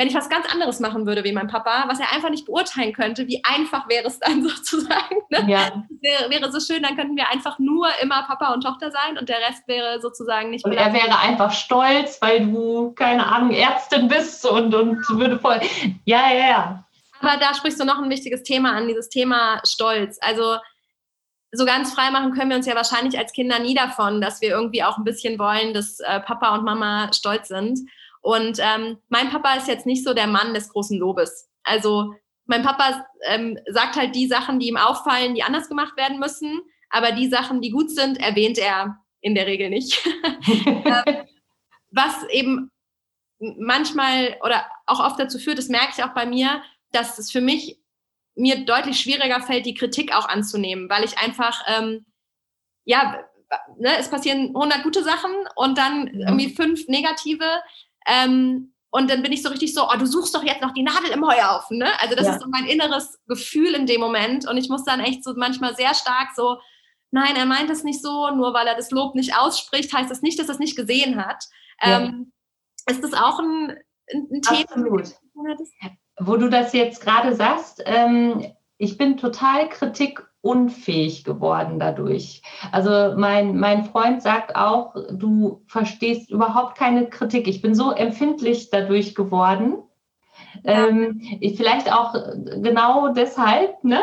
wenn 0.00 0.08
ich 0.08 0.14
was 0.14 0.30
ganz 0.30 0.50
anderes 0.50 0.80
machen 0.80 1.04
würde 1.04 1.24
wie 1.24 1.32
mein 1.32 1.46
Papa, 1.46 1.84
was 1.86 2.00
er 2.00 2.10
einfach 2.10 2.30
nicht 2.30 2.46
beurteilen 2.46 2.94
könnte, 2.94 3.26
wie 3.26 3.44
einfach 3.44 3.86
wäre 3.86 4.06
es 4.06 4.18
dann 4.18 4.42
sozusagen? 4.48 5.16
Ne? 5.28 5.44
Ja. 5.46 5.84
Wäre, 6.00 6.30
wäre 6.30 6.50
so 6.50 6.58
schön, 6.58 6.82
dann 6.82 6.96
könnten 6.96 7.18
wir 7.18 7.28
einfach 7.28 7.58
nur 7.58 7.86
immer 8.00 8.22
Papa 8.22 8.54
und 8.54 8.62
Tochter 8.62 8.90
sein 8.90 9.18
und 9.18 9.28
der 9.28 9.36
Rest 9.46 9.68
wäre 9.68 10.00
sozusagen 10.00 10.48
nicht. 10.48 10.64
Und 10.64 10.72
er 10.72 10.94
wäre 10.94 11.18
einfach 11.18 11.52
stolz, 11.52 12.16
weil 12.22 12.46
du, 12.46 12.92
keine 12.92 13.26
Ahnung, 13.26 13.50
Ärztin 13.50 14.08
bist 14.08 14.46
und, 14.46 14.74
und 14.74 15.06
würde 15.10 15.38
voll. 15.38 15.60
Ja, 16.06 16.32
ja, 16.32 16.48
ja. 16.48 16.84
Aber 17.20 17.36
da 17.38 17.52
sprichst 17.52 17.78
du 17.78 17.84
noch 17.84 17.98
ein 17.98 18.08
wichtiges 18.08 18.42
Thema 18.42 18.72
an, 18.72 18.88
dieses 18.88 19.10
Thema 19.10 19.60
Stolz. 19.66 20.16
Also 20.22 20.56
so 21.52 21.66
ganz 21.66 21.92
frei 21.92 22.10
machen 22.10 22.32
können 22.32 22.48
wir 22.48 22.56
uns 22.56 22.64
ja 22.64 22.74
wahrscheinlich 22.74 23.18
als 23.18 23.34
Kinder 23.34 23.58
nie 23.58 23.74
davon, 23.74 24.22
dass 24.22 24.40
wir 24.40 24.48
irgendwie 24.48 24.82
auch 24.82 24.96
ein 24.96 25.04
bisschen 25.04 25.38
wollen, 25.38 25.74
dass 25.74 26.00
äh, 26.00 26.20
Papa 26.20 26.54
und 26.54 26.64
Mama 26.64 27.12
stolz 27.12 27.48
sind. 27.48 27.80
Und 28.20 28.58
ähm, 28.60 28.98
mein 29.08 29.30
Papa 29.30 29.54
ist 29.54 29.68
jetzt 29.68 29.86
nicht 29.86 30.04
so 30.04 30.14
der 30.14 30.26
Mann 30.26 30.54
des 30.54 30.68
großen 30.68 30.98
Lobes. 30.98 31.48
Also 31.62 32.14
mein 32.46 32.62
Papa 32.62 33.06
ähm, 33.26 33.58
sagt 33.66 33.96
halt 33.96 34.14
die 34.14 34.26
Sachen, 34.26 34.58
die 34.58 34.68
ihm 34.68 34.76
auffallen, 34.76 35.34
die 35.34 35.42
anders 35.42 35.68
gemacht 35.68 35.96
werden 35.96 36.18
müssen. 36.18 36.60
Aber 36.90 37.12
die 37.12 37.28
Sachen, 37.28 37.60
die 37.60 37.70
gut 37.70 37.90
sind, 37.90 38.18
erwähnt 38.18 38.58
er 38.58 38.98
in 39.20 39.34
der 39.34 39.46
Regel 39.46 39.70
nicht. 39.70 40.04
ähm, 40.44 41.24
was 41.90 42.24
eben 42.30 42.70
manchmal 43.38 44.36
oder 44.42 44.66
auch 44.86 45.00
oft 45.00 45.18
dazu 45.18 45.38
führt, 45.38 45.58
das 45.58 45.68
merke 45.68 45.92
ich 45.96 46.04
auch 46.04 46.14
bei 46.14 46.26
mir, 46.26 46.62
dass 46.92 47.18
es 47.18 47.30
für 47.30 47.40
mich 47.40 47.78
mir 48.34 48.64
deutlich 48.64 49.00
schwieriger 49.00 49.40
fällt, 49.40 49.66
die 49.66 49.74
Kritik 49.74 50.14
auch 50.14 50.28
anzunehmen, 50.28 50.88
weil 50.88 51.04
ich 51.04 51.18
einfach, 51.18 51.62
ähm, 51.66 52.04
ja, 52.84 53.22
ne, 53.78 53.96
es 53.98 54.10
passieren 54.10 54.48
100 54.48 54.82
gute 54.82 55.02
Sachen 55.02 55.32
und 55.56 55.78
dann 55.78 56.08
irgendwie 56.08 56.54
fünf 56.54 56.86
negative. 56.88 57.44
Ähm, 58.06 58.72
und 58.90 59.08
dann 59.08 59.22
bin 59.22 59.32
ich 59.32 59.42
so 59.42 59.48
richtig 59.48 59.72
so, 59.72 59.88
oh, 59.88 59.96
du 59.96 60.06
suchst 60.06 60.34
doch 60.34 60.42
jetzt 60.42 60.62
noch 60.62 60.74
die 60.74 60.82
Nadel 60.82 61.10
im 61.10 61.24
Heuhaufen. 61.24 61.78
Ne? 61.78 61.88
Also 62.00 62.16
das 62.16 62.26
ja. 62.26 62.34
ist 62.34 62.42
so 62.42 62.48
mein 62.48 62.66
inneres 62.66 63.20
Gefühl 63.26 63.74
in 63.74 63.86
dem 63.86 64.00
Moment. 64.00 64.48
Und 64.48 64.56
ich 64.56 64.68
muss 64.68 64.84
dann 64.84 65.00
echt 65.00 65.22
so 65.22 65.34
manchmal 65.36 65.76
sehr 65.76 65.94
stark 65.94 66.30
so, 66.34 66.58
nein, 67.12 67.36
er 67.36 67.46
meint 67.46 67.70
es 67.70 67.84
nicht 67.84 68.02
so, 68.02 68.30
nur 68.30 68.52
weil 68.52 68.66
er 68.66 68.74
das 68.74 68.90
Lob 68.90 69.14
nicht 69.14 69.36
ausspricht, 69.36 69.92
heißt 69.92 70.10
das 70.10 70.22
nicht, 70.22 70.38
dass 70.38 70.48
er 70.48 70.54
es 70.54 70.58
nicht 70.58 70.76
gesehen 70.76 71.24
hat. 71.24 71.44
Ja. 71.80 72.00
Ähm, 72.00 72.32
ist 72.86 73.04
das 73.04 73.14
auch 73.14 73.38
ein, 73.38 73.78
ein 74.12 74.42
Thema? 74.42 74.66
Wo 76.18 76.36
du 76.36 76.50
das 76.50 76.72
jetzt 76.72 77.00
gerade 77.00 77.34
sagst, 77.34 77.82
ähm, 77.86 78.52
ich 78.76 78.98
bin 78.98 79.16
total 79.16 79.68
kritik 79.68 80.26
unfähig 80.42 81.24
geworden 81.24 81.78
dadurch. 81.78 82.42
Also 82.72 83.14
mein, 83.16 83.58
mein 83.58 83.84
Freund 83.84 84.22
sagt 84.22 84.56
auch, 84.56 84.94
du 85.10 85.62
verstehst 85.66 86.30
überhaupt 86.30 86.78
keine 86.78 87.08
Kritik. 87.08 87.46
Ich 87.46 87.60
bin 87.60 87.74
so 87.74 87.92
empfindlich 87.92 88.70
dadurch 88.70 89.14
geworden. 89.14 89.78
Ja. 90.64 90.88
Ähm, 90.88 91.20
ich, 91.40 91.56
vielleicht 91.56 91.92
auch 91.92 92.14
genau 92.62 93.12
deshalb, 93.12 93.84
ne? 93.84 94.00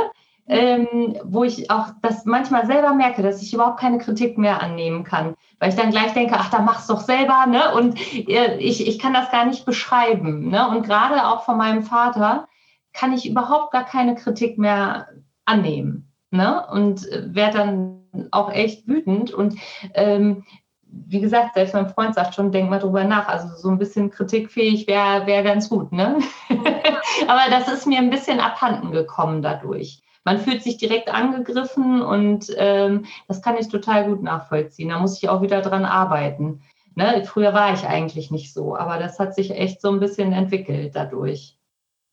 Ähm, 0.49 1.17
wo 1.25 1.43
ich 1.43 1.69
auch 1.69 1.87
das 2.01 2.23
manchmal 2.23 2.65
selber 2.67 2.93
merke, 2.93 3.21
dass 3.21 3.41
ich 3.41 3.53
überhaupt 3.53 3.81
keine 3.81 3.97
Kritik 3.97 4.37
mehr 4.37 4.63
annehmen 4.63 5.03
kann, 5.03 5.35
weil 5.59 5.67
ich 5.67 5.75
dann 5.75 5.91
gleich 5.91 6.13
denke, 6.13 6.35
ach, 6.37 6.49
da 6.49 6.59
mach's 6.61 6.87
doch 6.87 7.01
selber, 7.01 7.47
ne? 7.47 7.73
Und 7.73 7.99
äh, 8.29 8.55
ich, 8.57 8.87
ich 8.87 8.97
kann 8.97 9.13
das 9.13 9.29
gar 9.29 9.45
nicht 9.45 9.65
beschreiben, 9.65 10.47
ne? 10.47 10.69
Und 10.69 10.83
gerade 10.83 11.27
auch 11.27 11.43
von 11.43 11.57
meinem 11.57 11.83
Vater 11.83 12.47
kann 12.93 13.11
ich 13.11 13.29
überhaupt 13.29 13.71
gar 13.73 13.83
keine 13.83 14.15
Kritik 14.15 14.57
mehr 14.57 15.07
annehmen 15.43 16.06
ne? 16.31 16.65
und 16.71 17.09
äh, 17.11 17.33
werde 17.33 17.57
dann 17.57 18.29
auch 18.31 18.51
echt 18.51 18.87
wütend. 18.87 19.31
Und 19.33 19.55
ähm, 19.93 20.43
wie 20.89 21.19
gesagt, 21.19 21.55
selbst 21.55 21.73
mein 21.73 21.89
Freund 21.89 22.15
sagt 22.15 22.35
schon, 22.35 22.51
denk 22.51 22.69
mal 22.69 22.79
drüber 22.79 23.03
nach. 23.03 23.27
Also 23.27 23.49
so 23.55 23.69
ein 23.69 23.77
bisschen 23.77 24.09
kritikfähig 24.09 24.87
wäre 24.87 25.25
wär 25.27 25.43
ganz 25.43 25.69
gut. 25.69 25.91
Ne? 25.91 26.19
Aber 27.27 27.41
das 27.49 27.71
ist 27.71 27.87
mir 27.87 27.99
ein 27.99 28.09
bisschen 28.09 28.39
abhanden 28.39 28.91
gekommen 28.91 29.41
dadurch. 29.41 30.01
Man 30.23 30.39
fühlt 30.39 30.61
sich 30.61 30.77
direkt 30.77 31.13
angegriffen 31.13 32.01
und 32.01 32.53
ähm, 32.57 33.05
das 33.29 33.41
kann 33.41 33.57
ich 33.57 33.69
total 33.69 34.09
gut 34.09 34.21
nachvollziehen. 34.23 34.89
Da 34.89 34.99
muss 34.99 35.17
ich 35.17 35.29
auch 35.29 35.41
wieder 35.41 35.61
dran 35.61 35.85
arbeiten. 35.85 36.61
Ne? 36.95 37.23
Früher 37.25 37.53
war 37.53 37.73
ich 37.73 37.85
eigentlich 37.85 38.29
nicht 38.31 38.53
so, 38.53 38.75
aber 38.75 38.97
das 38.97 39.19
hat 39.19 39.35
sich 39.35 39.51
echt 39.51 39.81
so 39.81 39.89
ein 39.89 39.99
bisschen 39.99 40.33
entwickelt 40.33 40.95
dadurch. 40.95 41.57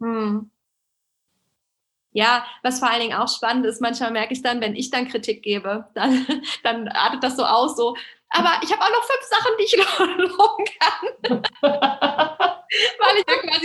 Hm. 0.00 0.50
Ja, 2.16 2.46
was 2.62 2.78
vor 2.78 2.88
allen 2.88 3.00
Dingen 3.00 3.18
auch 3.18 3.28
spannend 3.28 3.66
ist, 3.66 3.80
manchmal 3.80 4.12
merke 4.12 4.32
ich 4.32 4.40
dann, 4.40 4.60
wenn 4.60 4.76
ich 4.76 4.88
dann 4.90 5.08
Kritik 5.08 5.42
gebe, 5.42 5.88
dann, 5.94 6.24
dann 6.62 6.86
artet 6.88 7.24
das 7.24 7.36
so 7.36 7.44
aus, 7.44 7.76
so, 7.76 7.96
aber 8.30 8.50
ich 8.62 8.72
habe 8.72 8.82
auch 8.82 8.90
noch 8.90 9.04
fünf 9.04 9.22
Sachen, 9.28 9.52
die 9.58 9.64
ich 9.64 9.76
loben 10.38 10.64
kann. 10.80 11.42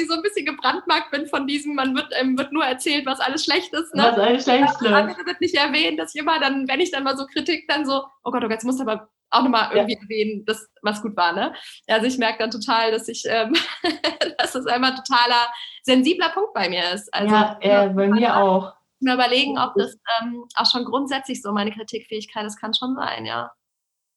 Ich 0.02 0.08
so 0.08 0.16
ein 0.16 0.22
bisschen 0.22 0.45
gebrandmarkt 0.45 1.12
bin 1.12 1.28
von 1.28 1.47
diesem, 1.47 1.76
man 1.76 1.95
wird, 1.95 2.12
ähm, 2.20 2.38
wird 2.38 2.52
nur 2.52 2.64
erzählt, 2.64 3.06
was 3.06 3.20
alles 3.20 3.43
schlecht 3.43 3.74
ist. 3.74 3.93
Ne? 3.93 4.04
Was 4.04 4.18
alles 4.18 4.43
schlecht 4.43 4.82
ist. 4.82 4.88
Andere 4.88 5.26
wird 5.26 5.41
nicht 5.41 5.56
erwähnt, 5.56 6.00
dass 6.00 6.16
ich 6.16 6.22
immer 6.22 6.39
dann, 6.39 6.68
wenn 6.68 6.80
ich 6.80 6.91
dann 6.91 7.04
mal 7.04 7.18
so 7.18 7.26
Kritik, 7.26 7.68
dann 7.68 7.86
so, 7.86 8.04
oh 8.24 8.32
Gott, 8.32 8.38
oh 8.38 8.47
Gott, 8.47 8.52
jetzt 8.52 8.66
musst 8.66 8.80
du 8.80 8.84
aber 8.84 9.10
auch 9.32 9.43
nochmal 9.43 9.70
irgendwie 9.72 9.93
ja. 9.93 10.02
erwähnen, 10.02 10.45
dass, 10.45 10.70
was 10.82 11.02
gut 11.02 11.16
war. 11.16 11.34
Ne? 11.34 11.54
Also 11.88 12.08
ich 12.08 12.18
merke 12.18 12.39
dann 12.39 12.52
total, 12.52 12.91
dass 12.91 13.08
ich, 13.08 13.24
ähm, 13.28 13.54
dass 14.38 14.54
das 14.54 14.66
einmal 14.66 14.95
totaler 14.95 15.47
sensibler 15.84 16.30
Punkt 16.30 16.54
bei 16.54 16.70
mir 16.70 16.91
ist. 16.93 17.14
Also, 17.14 17.34
ja, 17.34 17.60
ja 17.62 17.88
bei 17.88 18.08
mir 18.08 18.38
auch. 18.38 18.74
Mir 19.02 19.14
überlegen, 19.14 19.58
ob 19.58 19.76
das 19.76 19.97
ähm, 20.22 20.43
auch 20.56 20.70
schon 20.70 20.84
grundsätzlich 20.84 21.41
so 21.41 21.54
meine 21.54 21.72
Kritikfähigkeit, 21.72 22.45
das 22.45 22.58
kann 22.58 22.74
schon 22.74 22.95
sein, 22.95 23.26
ja. 23.26 23.52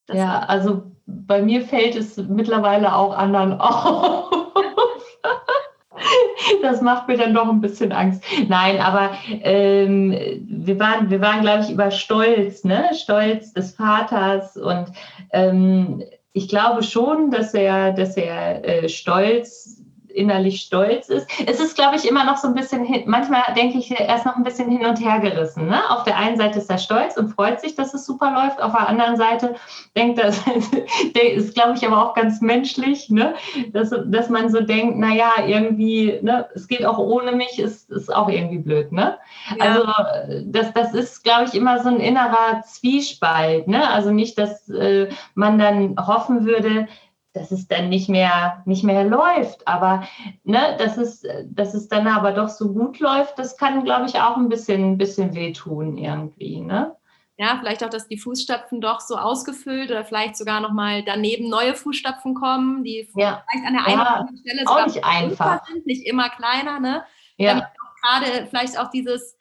Das 0.06 0.16
ja, 0.16 0.40
also 0.40 0.90
bei 1.06 1.40
mir 1.40 1.64
fällt 1.64 1.94
es 1.94 2.16
mittlerweile 2.16 2.94
auch 2.94 3.16
anderen 3.16 3.52
auf. 3.60 4.30
Das 6.62 6.80
macht 6.80 7.08
mir 7.08 7.16
dann 7.16 7.34
doch 7.34 7.48
ein 7.48 7.60
bisschen 7.60 7.92
Angst. 7.92 8.22
Nein, 8.48 8.80
aber 8.80 9.12
ähm, 9.42 10.12
wir 10.46 10.78
waren, 10.78 11.10
wir 11.10 11.20
waren, 11.20 11.42
glaube 11.42 11.64
ich, 11.64 11.70
über 11.70 11.90
Stolz, 11.90 12.64
ne? 12.64 12.90
Stolz 12.94 13.52
des 13.52 13.74
Vaters 13.74 14.56
und 14.56 14.86
ähm, 15.32 16.02
ich 16.32 16.48
glaube 16.48 16.82
schon, 16.82 17.30
dass 17.30 17.54
er, 17.54 17.92
dass 17.92 18.16
er 18.16 18.64
äh, 18.64 18.88
stolz 18.88 19.81
innerlich 20.14 20.60
stolz 20.60 21.08
ist. 21.08 21.28
Es 21.46 21.60
ist, 21.60 21.74
glaube 21.74 21.96
ich, 21.96 22.08
immer 22.08 22.24
noch 22.24 22.36
so 22.36 22.48
ein 22.48 22.54
bisschen, 22.54 22.84
hin, 22.84 23.04
manchmal 23.06 23.42
denke 23.56 23.78
ich, 23.78 23.90
er 23.90 24.16
ist 24.16 24.26
noch 24.26 24.36
ein 24.36 24.44
bisschen 24.44 24.70
hin 24.70 24.86
und 24.86 24.96
her 24.96 25.20
gerissen. 25.20 25.68
Ne? 25.68 25.90
Auf 25.90 26.04
der 26.04 26.16
einen 26.16 26.36
Seite 26.36 26.58
ist 26.58 26.70
er 26.70 26.78
stolz 26.78 27.16
und 27.16 27.30
freut 27.30 27.60
sich, 27.60 27.74
dass 27.74 27.94
es 27.94 28.06
super 28.06 28.32
läuft. 28.32 28.62
Auf 28.62 28.72
der 28.72 28.88
anderen 28.88 29.16
Seite 29.16 29.54
denkt 29.96 30.18
er, 30.18 30.32
der 31.14 31.32
ist, 31.32 31.54
glaube 31.54 31.74
ich, 31.76 31.86
aber 31.86 32.06
auch 32.06 32.14
ganz 32.14 32.40
menschlich, 32.40 33.10
ne? 33.10 33.34
dass, 33.72 33.90
dass 34.06 34.28
man 34.28 34.50
so 34.50 34.60
denkt, 34.60 34.98
naja, 34.98 35.32
irgendwie, 35.46 36.18
ne, 36.22 36.46
es 36.54 36.68
geht 36.68 36.84
auch 36.84 36.98
ohne 36.98 37.32
mich, 37.32 37.58
ist, 37.58 37.90
ist 37.90 38.14
auch 38.14 38.28
irgendwie 38.28 38.58
blöd. 38.58 38.92
Ne? 38.92 39.18
Ja. 39.58 39.64
Also 39.64 40.42
das, 40.44 40.72
das 40.72 40.94
ist, 40.94 41.24
glaube 41.24 41.44
ich, 41.44 41.54
immer 41.54 41.82
so 41.82 41.88
ein 41.88 42.00
innerer 42.00 42.62
Zwiespalt. 42.64 43.68
Ne? 43.68 43.88
Also 43.88 44.10
nicht, 44.10 44.38
dass 44.38 44.68
äh, 44.68 45.08
man 45.34 45.58
dann 45.58 45.96
hoffen 45.98 46.46
würde, 46.46 46.88
dass 47.32 47.50
es 47.50 47.66
dann 47.66 47.88
nicht 47.88 48.08
mehr, 48.08 48.62
nicht 48.66 48.84
mehr 48.84 49.04
läuft. 49.04 49.66
Aber 49.66 50.06
ne, 50.44 50.76
dass, 50.78 50.96
es, 50.98 51.24
dass 51.46 51.74
es 51.74 51.88
dann 51.88 52.06
aber 52.06 52.32
doch 52.32 52.48
so 52.48 52.72
gut 52.72 53.00
läuft, 53.00 53.38
das 53.38 53.56
kann, 53.56 53.84
glaube 53.84 54.06
ich, 54.06 54.20
auch 54.20 54.36
ein 54.36 54.48
bisschen, 54.48 54.98
bisschen 54.98 55.34
wehtun 55.34 55.96
irgendwie. 55.96 56.60
Ne? 56.60 56.94
Ja, 57.38 57.56
vielleicht 57.58 57.82
auch, 57.82 57.88
dass 57.88 58.06
die 58.06 58.18
Fußstapfen 58.18 58.80
doch 58.80 59.00
so 59.00 59.16
ausgefüllt 59.16 59.90
oder 59.90 60.04
vielleicht 60.04 60.36
sogar 60.36 60.60
nochmal 60.60 61.02
daneben 61.02 61.48
neue 61.48 61.74
Fußstapfen 61.74 62.34
kommen, 62.34 62.84
die 62.84 63.08
ja. 63.16 63.42
vielleicht 63.50 63.66
an 63.66 63.72
der 63.72 63.86
einen 63.86 63.98
ja, 63.98 64.28
Stelle 64.40 64.62
auch 64.66 64.86
nicht 64.86 65.04
einfach. 65.04 65.66
sind, 65.66 65.86
nicht 65.86 66.06
immer 66.06 66.28
kleiner. 66.28 66.78
Ne? 66.78 67.04
Ja. 67.38 67.70
Gerade 68.02 68.46
vielleicht 68.46 68.78
auch 68.78 68.90
dieses, 68.90 69.36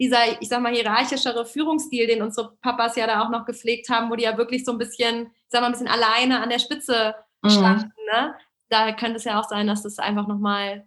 dieser, 0.00 0.40
ich 0.40 0.48
sag 0.48 0.60
mal, 0.60 0.74
hierarchischere 0.74 1.46
Führungsstil, 1.46 2.06
den 2.08 2.22
unsere 2.22 2.56
Papas 2.56 2.96
ja 2.96 3.06
da 3.06 3.22
auch 3.22 3.30
noch 3.30 3.46
gepflegt 3.46 3.88
haben, 3.88 4.10
wo 4.10 4.16
die 4.16 4.24
ja 4.24 4.36
wirklich 4.36 4.64
so 4.64 4.72
ein 4.72 4.78
bisschen, 4.78 5.26
ich 5.26 5.32
sag 5.48 5.60
mal, 5.60 5.68
ein 5.68 5.72
bisschen 5.72 5.88
alleine 5.88 6.42
an 6.42 6.50
der 6.50 6.58
Spitze. 6.58 7.14
Standen. 7.50 7.92
Ne? 8.12 8.34
Da 8.68 8.92
könnte 8.92 9.16
es 9.16 9.24
ja 9.24 9.40
auch 9.40 9.44
sein, 9.44 9.66
dass 9.66 9.82
das 9.82 9.98
einfach 9.98 10.26
nochmal 10.26 10.84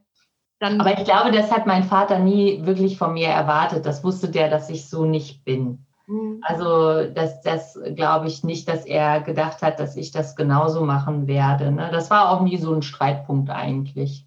dann. 0.60 0.80
Aber 0.80 0.98
ich 0.98 1.06
glaube, 1.06 1.32
das 1.32 1.52
hat 1.52 1.66
mein 1.66 1.84
Vater 1.84 2.20
nie 2.20 2.66
wirklich 2.66 2.98
von 2.98 3.14
mir 3.14 3.30
erwartet. 3.30 3.86
Das 3.86 4.04
wusste 4.04 4.30
der, 4.30 4.50
dass 4.50 4.70
ich 4.70 4.90
so 4.90 5.06
nicht 5.06 5.44
bin. 5.46 5.86
Mhm. 6.08 6.42
Also 6.42 7.10
das, 7.12 7.42
das 7.42 7.80
glaube 7.96 8.28
ich 8.28 8.44
nicht, 8.44 8.68
dass 8.68 8.86
er 8.86 9.22
gedacht 9.22 9.62
hat, 9.62 9.80
dass 9.80 9.96
ich 9.96 10.12
das 10.12 10.36
genauso 10.36 10.84
machen 10.84 11.28
werde. 11.28 11.72
Ne? 11.72 11.90
Das 11.92 12.10
war 12.10 12.32
auch 12.32 12.42
nie 12.42 12.58
so 12.58 12.74
ein 12.74 12.82
Streitpunkt 12.82 13.50
eigentlich. 13.50 14.26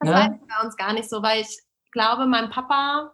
Das 0.00 0.10
ne? 0.10 0.14
weiß 0.14 0.30
ich 0.40 0.48
bei 0.48 0.64
uns 0.64 0.76
gar 0.76 0.92
nicht 0.92 1.10
so, 1.10 1.22
weil 1.22 1.40
ich 1.40 1.58
glaube, 1.92 2.26
mein 2.26 2.50
Papa, 2.50 3.12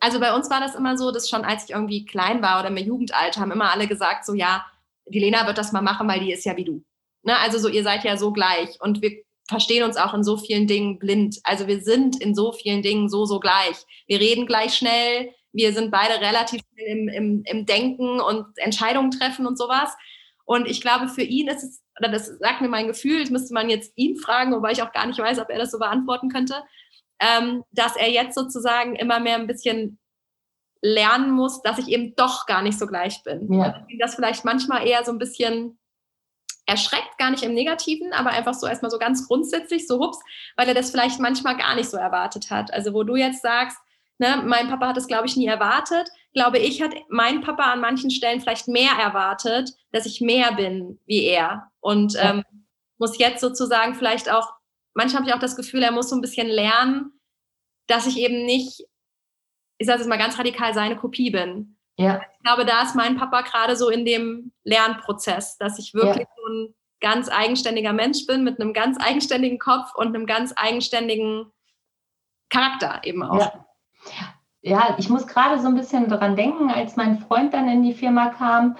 also 0.00 0.20
bei 0.20 0.34
uns 0.34 0.50
war 0.50 0.60
das 0.60 0.74
immer 0.74 0.96
so, 0.98 1.10
dass 1.10 1.28
schon 1.28 1.44
als 1.44 1.64
ich 1.64 1.70
irgendwie 1.70 2.04
klein 2.04 2.42
war 2.42 2.60
oder 2.60 2.68
im 2.68 2.76
Jugendalter, 2.76 3.40
haben 3.40 3.52
immer 3.52 3.72
alle 3.72 3.86
gesagt, 3.86 4.26
so 4.26 4.34
ja, 4.34 4.64
die 5.06 5.20
Lena 5.20 5.46
wird 5.46 5.58
das 5.58 5.72
mal 5.72 5.82
machen, 5.82 6.08
weil 6.08 6.20
die 6.20 6.32
ist 6.32 6.44
ja 6.44 6.56
wie 6.56 6.64
du. 6.64 6.82
Ne? 7.26 7.38
Also 7.38 7.58
so, 7.58 7.68
ihr 7.68 7.82
seid 7.82 8.04
ja 8.04 8.16
so 8.16 8.32
gleich 8.32 8.80
und 8.80 9.02
wir 9.02 9.10
verstehen 9.48 9.84
uns 9.84 9.96
auch 9.96 10.14
in 10.14 10.24
so 10.24 10.36
vielen 10.36 10.66
Dingen 10.66 10.98
blind. 10.98 11.38
Also 11.44 11.66
wir 11.66 11.80
sind 11.80 12.20
in 12.20 12.34
so 12.34 12.52
vielen 12.52 12.82
Dingen 12.82 13.08
so, 13.08 13.26
so 13.26 13.40
gleich. 13.40 13.84
Wir 14.06 14.20
reden 14.20 14.46
gleich 14.46 14.74
schnell, 14.74 15.30
wir 15.52 15.72
sind 15.72 15.90
beide 15.90 16.20
relativ 16.20 16.62
schnell 16.62 16.86
im, 16.86 17.08
im, 17.08 17.42
im 17.44 17.66
Denken 17.66 18.20
und 18.20 18.46
Entscheidungen 18.56 19.10
treffen 19.10 19.46
und 19.46 19.58
sowas. 19.58 19.94
Und 20.44 20.68
ich 20.68 20.80
glaube, 20.80 21.08
für 21.08 21.22
ihn 21.22 21.48
ist 21.48 21.64
es, 21.64 21.82
oder 21.98 22.10
das 22.10 22.26
sagt 22.26 22.60
mir 22.60 22.68
mein 22.68 22.86
Gefühl, 22.86 23.20
das 23.20 23.30
müsste 23.30 23.54
man 23.54 23.68
jetzt 23.68 23.92
ihn 23.96 24.16
fragen, 24.16 24.52
wobei 24.52 24.72
ich 24.72 24.82
auch 24.82 24.92
gar 24.92 25.06
nicht 25.06 25.18
weiß, 25.18 25.38
ob 25.40 25.50
er 25.50 25.58
das 25.58 25.72
so 25.72 25.78
beantworten 25.78 26.28
könnte, 26.28 26.62
ähm, 27.20 27.64
dass 27.72 27.96
er 27.96 28.10
jetzt 28.10 28.34
sozusagen 28.34 28.94
immer 28.94 29.18
mehr 29.18 29.36
ein 29.36 29.46
bisschen 29.46 29.98
lernen 30.82 31.30
muss, 31.30 31.62
dass 31.62 31.78
ich 31.78 31.88
eben 31.88 32.14
doch 32.14 32.46
gar 32.46 32.62
nicht 32.62 32.78
so 32.78 32.86
gleich 32.86 33.22
bin. 33.24 33.52
Ja. 33.52 33.84
Das 33.98 34.14
vielleicht 34.14 34.44
manchmal 34.44 34.86
eher 34.86 35.04
so 35.04 35.10
ein 35.10 35.18
bisschen 35.18 35.78
erschreckt, 36.66 37.16
gar 37.18 37.30
nicht 37.30 37.44
im 37.44 37.54
Negativen, 37.54 38.12
aber 38.12 38.30
einfach 38.30 38.54
so 38.54 38.66
erstmal 38.66 38.90
so 38.90 38.98
ganz 38.98 39.26
grundsätzlich, 39.26 39.86
so 39.86 40.00
hups, 40.00 40.18
weil 40.56 40.68
er 40.68 40.74
das 40.74 40.90
vielleicht 40.90 41.20
manchmal 41.20 41.56
gar 41.56 41.74
nicht 41.76 41.88
so 41.88 41.96
erwartet 41.96 42.50
hat. 42.50 42.72
Also 42.72 42.92
wo 42.92 43.04
du 43.04 43.16
jetzt 43.16 43.40
sagst, 43.40 43.78
ne, 44.18 44.42
mein 44.44 44.68
Papa 44.68 44.88
hat 44.88 44.96
es, 44.96 45.06
glaube 45.06 45.26
ich, 45.26 45.36
nie 45.36 45.46
erwartet, 45.46 46.08
glaube 46.32 46.58
ich, 46.58 46.82
hat 46.82 46.94
mein 47.08 47.40
Papa 47.40 47.72
an 47.72 47.80
manchen 47.80 48.10
Stellen 48.10 48.40
vielleicht 48.40 48.68
mehr 48.68 48.92
erwartet, 48.92 49.70
dass 49.92 50.06
ich 50.06 50.20
mehr 50.20 50.52
bin 50.52 50.98
wie 51.06 51.24
er. 51.24 51.70
Und 51.80 52.14
ja. 52.14 52.30
ähm, 52.30 52.44
muss 52.98 53.18
jetzt 53.18 53.40
sozusagen 53.40 53.94
vielleicht 53.94 54.30
auch, 54.30 54.52
manchmal 54.94 55.20
habe 55.20 55.30
ich 55.30 55.34
auch 55.34 55.40
das 55.40 55.56
Gefühl, 55.56 55.82
er 55.82 55.92
muss 55.92 56.10
so 56.10 56.16
ein 56.16 56.22
bisschen 56.22 56.48
lernen, 56.48 57.12
dass 57.86 58.06
ich 58.06 58.18
eben 58.18 58.44
nicht, 58.44 58.84
ich 59.78 59.86
sage 59.86 60.00
es 60.02 60.08
mal 60.08 60.18
ganz 60.18 60.38
radikal, 60.38 60.74
seine 60.74 60.96
Kopie 60.96 61.30
bin. 61.30 61.75
Ja. 61.96 62.20
Ich 62.36 62.42
glaube, 62.44 62.64
da 62.64 62.82
ist 62.82 62.94
mein 62.94 63.16
Papa 63.16 63.42
gerade 63.42 63.76
so 63.76 63.88
in 63.88 64.04
dem 64.04 64.52
Lernprozess, 64.64 65.58
dass 65.58 65.78
ich 65.78 65.94
wirklich 65.94 66.26
ja. 66.28 66.34
so 66.36 66.52
ein 66.52 66.74
ganz 67.00 67.28
eigenständiger 67.30 67.92
Mensch 67.92 68.26
bin 68.26 68.44
mit 68.44 68.60
einem 68.60 68.72
ganz 68.72 68.98
eigenständigen 69.00 69.58
Kopf 69.58 69.94
und 69.94 70.08
einem 70.08 70.26
ganz 70.26 70.52
eigenständigen 70.56 71.52
Charakter 72.48 73.00
eben 73.04 73.22
auch. 73.22 73.38
Ja, 73.40 74.34
ja 74.62 74.94
ich 74.98 75.08
muss 75.08 75.26
gerade 75.26 75.60
so 75.60 75.68
ein 75.68 75.74
bisschen 75.74 76.08
daran 76.08 76.36
denken, 76.36 76.70
als 76.70 76.96
mein 76.96 77.18
Freund 77.18 77.54
dann 77.54 77.68
in 77.68 77.82
die 77.82 77.94
Firma 77.94 78.28
kam. 78.28 78.76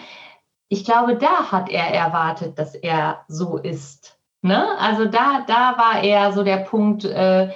Ich 0.69 0.85
glaube, 0.85 1.17
da 1.17 1.51
hat 1.51 1.69
er 1.69 1.93
erwartet, 1.93 2.59
dass 2.59 2.75
er 2.75 3.25
so 3.29 3.57
ist. 3.59 4.19
Ne? 4.43 4.77
Also 4.79 5.07
da, 5.07 5.45
da 5.47 5.77
war 5.79 6.03
er 6.03 6.33
so 6.33 6.43
der 6.43 6.59
Punkt, 6.59 7.05
äh, 7.05 7.51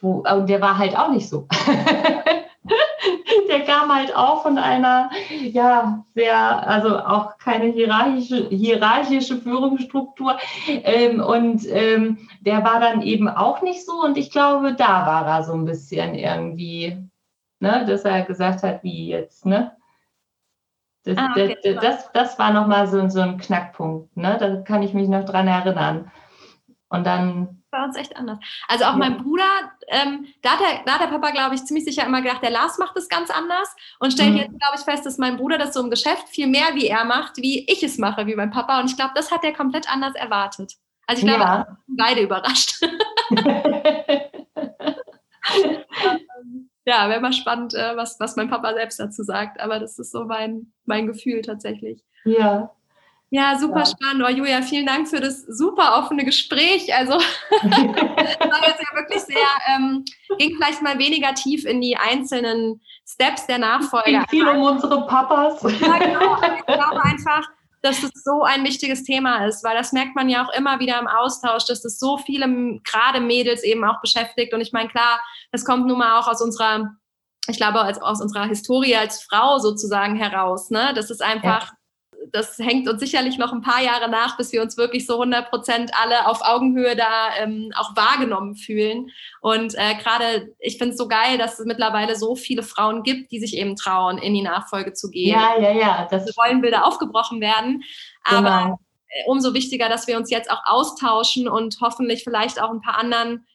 wo, 0.00 0.24
und 0.28 0.48
der 0.48 0.60
war 0.60 0.78
halt 0.78 0.96
auch 0.96 1.08
nicht 1.08 1.28
so. 1.28 1.46
der 3.52 3.64
kam 3.64 3.94
halt 3.94 4.16
auch 4.16 4.42
von 4.42 4.58
einer, 4.58 5.10
ja, 5.30 6.04
sehr, 6.14 6.68
also 6.68 6.98
auch 6.98 7.38
keine 7.38 7.66
hierarchische, 7.66 8.48
hierarchische 8.48 9.36
Führungsstruktur. 9.36 10.38
Ähm, 10.66 11.20
und 11.20 11.66
ähm, 11.68 12.28
der 12.40 12.64
war 12.64 12.80
dann 12.80 13.02
eben 13.02 13.28
auch 13.28 13.62
nicht 13.62 13.84
so. 13.84 14.02
Und 14.02 14.16
ich 14.16 14.30
glaube, 14.30 14.74
da 14.74 15.06
war 15.06 15.26
er 15.26 15.44
so 15.44 15.52
ein 15.52 15.64
bisschen 15.64 16.14
irgendwie, 16.14 16.96
ne, 17.60 17.84
dass 17.86 18.04
er 18.04 18.22
gesagt 18.22 18.62
hat, 18.62 18.82
wie 18.82 19.08
jetzt, 19.08 19.46
ne? 19.46 19.76
Das, 21.04 21.18
ah, 21.18 21.30
okay. 21.32 21.56
das, 21.62 21.82
das, 21.82 22.12
das 22.12 22.38
war 22.38 22.52
nochmal 22.52 22.86
so, 22.86 23.08
so 23.08 23.20
ein 23.20 23.36
Knackpunkt, 23.36 24.16
ne? 24.16 24.36
Da 24.38 24.56
kann 24.62 24.82
ich 24.82 24.94
mich 24.94 25.08
noch 25.08 25.24
dran 25.24 25.48
erinnern. 25.48 26.10
Und 26.88 27.06
dann 27.06 27.61
bei 27.72 27.82
uns 27.82 27.96
echt 27.96 28.16
anders. 28.16 28.38
Also 28.68 28.84
auch 28.84 28.92
ja. 28.92 28.98
mein 28.98 29.16
Bruder, 29.16 29.72
ähm, 29.88 30.28
da, 30.42 30.50
hat 30.50 30.60
der, 30.60 30.82
da 30.84 30.92
hat 30.92 31.00
der 31.00 31.08
Papa, 31.08 31.30
glaube 31.30 31.56
ich, 31.56 31.64
ziemlich 31.64 31.84
sicher 31.84 32.06
immer 32.06 32.22
gedacht, 32.22 32.42
der 32.42 32.50
Lars 32.50 32.78
macht 32.78 32.96
es 32.96 33.08
ganz 33.08 33.30
anders 33.30 33.74
und 33.98 34.12
stellt 34.12 34.30
mhm. 34.30 34.36
jetzt, 34.36 34.60
glaube 34.60 34.76
ich, 34.76 34.82
fest, 34.82 35.04
dass 35.04 35.18
mein 35.18 35.36
Bruder 35.36 35.58
das 35.58 35.74
so 35.74 35.80
im 35.80 35.90
Geschäft 35.90 36.28
viel 36.28 36.46
mehr 36.46 36.74
wie 36.74 36.86
er 36.86 37.04
macht, 37.04 37.38
wie 37.38 37.66
ich 37.68 37.82
es 37.82 37.98
mache, 37.98 38.28
wie 38.28 38.36
mein 38.36 38.52
Papa. 38.52 38.78
Und 38.78 38.88
ich 38.88 38.96
glaube, 38.96 39.12
das 39.16 39.32
hat 39.32 39.42
er 39.42 39.52
komplett 39.52 39.92
anders 39.92 40.14
erwartet. 40.14 40.74
Also 41.06 41.20
ich 41.20 41.26
glaube, 41.26 41.42
ja. 41.42 41.76
beide 41.88 42.20
überrascht. 42.20 42.80
ja, 46.84 47.08
wäre 47.08 47.20
mal 47.20 47.32
spannend, 47.32 47.74
äh, 47.74 47.96
was, 47.96 48.20
was 48.20 48.36
mein 48.36 48.48
Papa 48.48 48.72
selbst 48.74 49.00
dazu 49.00 49.24
sagt. 49.24 49.60
Aber 49.60 49.80
das 49.80 49.98
ist 49.98 50.12
so 50.12 50.24
mein, 50.24 50.72
mein 50.84 51.06
Gefühl 51.08 51.42
tatsächlich. 51.42 52.04
Ja, 52.24 52.70
ja, 53.34 53.58
super 53.58 53.78
ja. 53.78 53.86
spannend. 53.86 54.22
Oh, 54.22 54.28
Julia, 54.28 54.60
vielen 54.60 54.84
Dank 54.84 55.08
für 55.08 55.18
das 55.18 55.40
super 55.46 55.96
offene 55.96 56.22
Gespräch. 56.22 56.94
Also, 56.94 57.14
das 57.62 57.62
war 57.62 58.68
jetzt 58.68 58.82
ja 58.82 58.94
wirklich 58.94 59.22
sehr, 59.22 59.48
ähm, 59.74 60.04
ging 60.36 60.54
vielleicht 60.56 60.82
mal 60.82 60.98
weniger 60.98 61.32
tief 61.32 61.64
in 61.64 61.80
die 61.80 61.96
einzelnen 61.96 62.82
Steps 63.08 63.46
der 63.46 63.56
Nachfolge. 63.56 64.18
Es 64.18 64.30
ging 64.30 64.40
viel 64.42 64.48
um 64.48 64.60
unsere 64.60 65.06
Papas. 65.06 65.62
Ja, 65.62 65.96
genau. 65.96 66.36
Ich 66.42 66.66
glaube 66.66 67.02
einfach, 67.04 67.48
dass 67.80 68.02
es 68.02 68.10
so 68.22 68.42
ein 68.42 68.64
wichtiges 68.64 69.02
Thema 69.02 69.46
ist, 69.46 69.64
weil 69.64 69.78
das 69.78 69.92
merkt 69.92 70.14
man 70.14 70.28
ja 70.28 70.44
auch 70.44 70.52
immer 70.52 70.78
wieder 70.78 71.00
im 71.00 71.08
Austausch, 71.08 71.64
dass 71.64 71.80
das 71.80 71.98
so 71.98 72.18
viele, 72.18 72.46
gerade 72.84 73.20
Mädels 73.20 73.62
eben 73.62 73.82
auch 73.86 74.02
beschäftigt. 74.02 74.52
Und 74.52 74.60
ich 74.60 74.74
meine, 74.74 74.90
klar, 74.90 75.18
das 75.52 75.64
kommt 75.64 75.86
nun 75.86 75.96
mal 75.96 76.20
auch 76.20 76.28
aus 76.28 76.42
unserer, 76.42 76.90
ich 77.48 77.56
glaube, 77.56 77.80
als, 77.80 77.98
aus 77.98 78.20
unserer 78.20 78.44
Historie 78.44 78.94
als 78.94 79.22
Frau 79.22 79.56
sozusagen 79.56 80.16
heraus. 80.16 80.68
Ne? 80.68 80.92
Das 80.94 81.08
ist 81.08 81.22
einfach. 81.22 81.70
Ja 81.70 81.76
das 82.32 82.58
hängt 82.58 82.88
uns 82.88 83.00
sicherlich 83.00 83.36
noch 83.36 83.52
ein 83.52 83.60
paar 83.60 83.82
Jahre 83.82 84.10
nach, 84.10 84.38
bis 84.38 84.52
wir 84.52 84.62
uns 84.62 84.78
wirklich 84.78 85.06
so 85.06 85.14
100 85.14 85.50
Prozent 85.50 85.90
alle 86.00 86.26
auf 86.26 86.40
Augenhöhe 86.42 86.96
da 86.96 87.36
ähm, 87.38 87.70
auch 87.76 87.94
wahrgenommen 87.94 88.56
fühlen. 88.56 89.10
Und 89.42 89.74
äh, 89.74 89.94
gerade, 90.02 90.54
ich 90.58 90.78
finde 90.78 90.92
es 90.92 90.98
so 90.98 91.08
geil, 91.08 91.36
dass 91.36 91.58
es 91.58 91.66
mittlerweile 91.66 92.16
so 92.16 92.34
viele 92.34 92.62
Frauen 92.62 93.02
gibt, 93.02 93.30
die 93.32 93.38
sich 93.38 93.56
eben 93.56 93.76
trauen, 93.76 94.16
in 94.16 94.32
die 94.32 94.42
Nachfolge 94.42 94.94
zu 94.94 95.10
gehen. 95.10 95.38
Ja, 95.38 95.58
ja, 95.60 95.72
ja. 95.72 96.08
Das 96.10 96.24
Dass 96.24 96.38
Rollenbilder 96.38 96.86
aufgebrochen 96.86 97.42
werden. 97.42 97.82
Aber 98.24 98.62
genau. 98.62 98.78
Umso 99.26 99.52
wichtiger, 99.52 99.90
dass 99.90 100.06
wir 100.06 100.16
uns 100.16 100.30
jetzt 100.30 100.50
auch 100.50 100.62
austauschen 100.64 101.46
und 101.46 101.76
hoffentlich 101.82 102.24
vielleicht 102.24 102.62
auch 102.62 102.70
ein 102.70 102.80
paar 102.80 102.98
anderen 102.98 103.46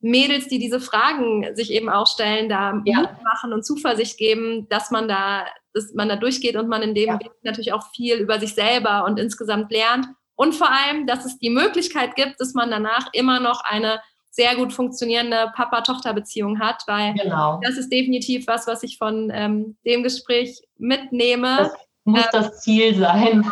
Mädels, 0.00 0.48
die 0.48 0.58
diese 0.58 0.80
Fragen 0.80 1.54
sich 1.56 1.72
eben 1.72 1.88
auch 1.88 2.06
stellen, 2.06 2.48
da 2.48 2.80
ja. 2.84 3.00
Mut 3.00 3.10
machen 3.24 3.52
und 3.52 3.64
Zuversicht 3.64 4.16
geben, 4.16 4.68
dass 4.68 4.90
man 4.90 5.08
da 5.08 5.44
dass 5.74 5.94
man 5.94 6.08
da 6.08 6.16
durchgeht 6.16 6.56
und 6.56 6.68
man 6.68 6.82
in 6.82 6.94
dem 6.94 7.08
ja. 7.08 7.20
Weg 7.20 7.30
natürlich 7.42 7.72
auch 7.72 7.90
viel 7.94 8.16
über 8.16 8.40
sich 8.40 8.54
selber 8.54 9.04
und 9.04 9.18
insgesamt 9.18 9.70
lernt. 9.70 10.06
Und 10.34 10.54
vor 10.54 10.70
allem, 10.70 11.06
dass 11.06 11.24
es 11.24 11.38
die 11.38 11.50
Möglichkeit 11.50 12.14
gibt, 12.14 12.40
dass 12.40 12.54
man 12.54 12.70
danach 12.70 13.08
immer 13.12 13.40
noch 13.40 13.62
eine 13.64 14.00
sehr 14.30 14.54
gut 14.56 14.72
funktionierende 14.72 15.52
Papa-Tochter-Beziehung 15.56 16.60
hat, 16.60 16.84
weil 16.86 17.14
genau. 17.14 17.60
das 17.62 17.76
ist 17.76 17.90
definitiv 17.90 18.46
was, 18.46 18.66
was 18.66 18.82
ich 18.82 18.98
von 18.98 19.30
ähm, 19.34 19.76
dem 19.84 20.02
Gespräch 20.02 20.60
mitnehme. 20.76 21.56
Das 21.58 21.72
muss 22.08 22.24
ähm, 22.24 22.28
das 22.32 22.60
Ziel 22.60 22.94
sein. 22.96 23.50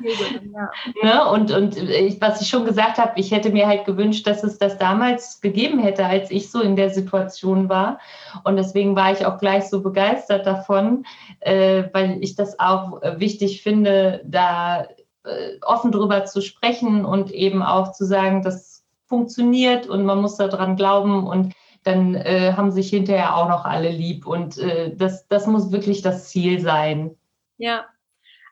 ja. 0.00 0.70
ne? 1.02 1.30
Und, 1.30 1.50
und 1.50 1.76
ich, 1.76 2.20
was 2.20 2.40
ich 2.40 2.48
schon 2.48 2.64
gesagt 2.64 2.98
habe, 2.98 3.12
ich 3.16 3.30
hätte 3.30 3.50
mir 3.50 3.66
halt 3.66 3.84
gewünscht, 3.84 4.26
dass 4.26 4.44
es 4.44 4.58
das 4.58 4.78
damals 4.78 5.40
gegeben 5.40 5.78
hätte, 5.78 6.04
als 6.04 6.30
ich 6.30 6.50
so 6.50 6.60
in 6.60 6.76
der 6.76 6.90
Situation 6.90 7.68
war. 7.68 7.98
Und 8.44 8.56
deswegen 8.56 8.96
war 8.96 9.12
ich 9.12 9.24
auch 9.24 9.38
gleich 9.38 9.68
so 9.68 9.82
begeistert 9.82 10.46
davon, 10.46 11.04
äh, 11.40 11.84
weil 11.92 12.18
ich 12.22 12.34
das 12.34 12.58
auch 12.58 13.00
wichtig 13.16 13.62
finde, 13.62 14.22
da 14.24 14.82
äh, 15.24 15.58
offen 15.62 15.92
drüber 15.92 16.24
zu 16.24 16.40
sprechen 16.40 17.04
und 17.04 17.30
eben 17.30 17.62
auch 17.62 17.92
zu 17.92 18.04
sagen, 18.04 18.42
das 18.42 18.84
funktioniert 19.06 19.86
und 19.86 20.04
man 20.04 20.20
muss 20.20 20.36
daran 20.36 20.76
glauben 20.76 21.26
und 21.26 21.52
dann 21.82 22.14
äh, 22.14 22.52
haben 22.56 22.70
sich 22.70 22.90
hinterher 22.90 23.36
auch 23.36 23.48
noch 23.48 23.64
alle 23.64 23.90
lieb. 23.90 24.26
Und 24.26 24.58
äh, 24.58 24.94
das, 24.94 25.26
das 25.28 25.46
muss 25.46 25.72
wirklich 25.72 26.02
das 26.02 26.28
Ziel 26.28 26.60
sein. 26.60 27.16
Ja, 27.60 27.86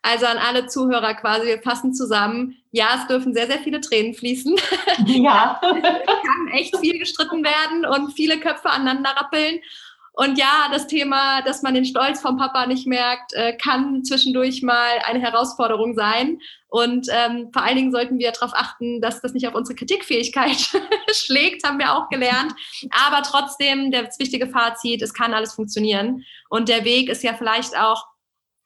Also 0.03 0.27
an 0.27 0.39
alle 0.39 0.67
Zuhörer 0.67 1.15
quasi, 1.15 1.47
wir 1.47 1.63
fassen 1.63 1.95
zusammen. 1.95 2.57
Ja, 2.71 2.89
es 2.97 3.07
dürfen 3.09 3.35
sehr, 3.35 3.47
sehr 3.47 3.59
viele 3.59 3.81
Tränen 3.81 4.15
fließen. 4.15 4.55
Ja. 5.07 5.61
es 5.63 5.83
kann 5.83 6.49
echt 6.53 6.77
viel 6.79 6.99
gestritten 6.99 7.43
werden 7.43 7.87
und 7.87 8.13
viele 8.13 8.39
Köpfe 8.39 8.71
aneinander 8.71 9.11
rappeln. 9.11 9.61
Und 10.13 10.37
ja, 10.37 10.69
das 10.73 10.89
Thema, 10.89 11.43
dass 11.43 11.63
man 11.63 11.75
den 11.75 11.85
Stolz 11.85 12.21
vom 12.21 12.37
Papa 12.37 12.67
nicht 12.67 12.89
merkt, 12.89 13.33
äh, 13.35 13.57
kann 13.57 14.03
zwischendurch 14.05 14.63
mal 14.63 14.99
eine 15.05 15.21
Herausforderung 15.21 15.95
sein. 15.95 16.41
Und 16.67 17.07
ähm, 17.11 17.51
vor 17.53 17.63
allen 17.63 17.77
Dingen 17.77 17.93
sollten 17.93 18.19
wir 18.19 18.33
darauf 18.33 18.53
achten, 18.53 19.01
dass 19.01 19.21
das 19.21 19.33
nicht 19.33 19.47
auf 19.47 19.55
unsere 19.55 19.77
Kritikfähigkeit 19.77 20.59
schlägt, 21.13 21.65
haben 21.65 21.79
wir 21.79 21.95
auch 21.95 22.09
gelernt. 22.09 22.53
Aber 22.91 23.23
trotzdem, 23.23 23.93
das 23.93 24.19
wichtige 24.19 24.49
Fazit, 24.49 25.03
es 25.03 25.15
kann 25.15 25.35
alles 25.35 25.55
funktionieren. 25.55 26.25
Und 26.49 26.69
der 26.69 26.85
Weg 26.85 27.09
ist 27.09 27.23
ja 27.23 27.35
vielleicht 27.35 27.79
auch 27.79 28.05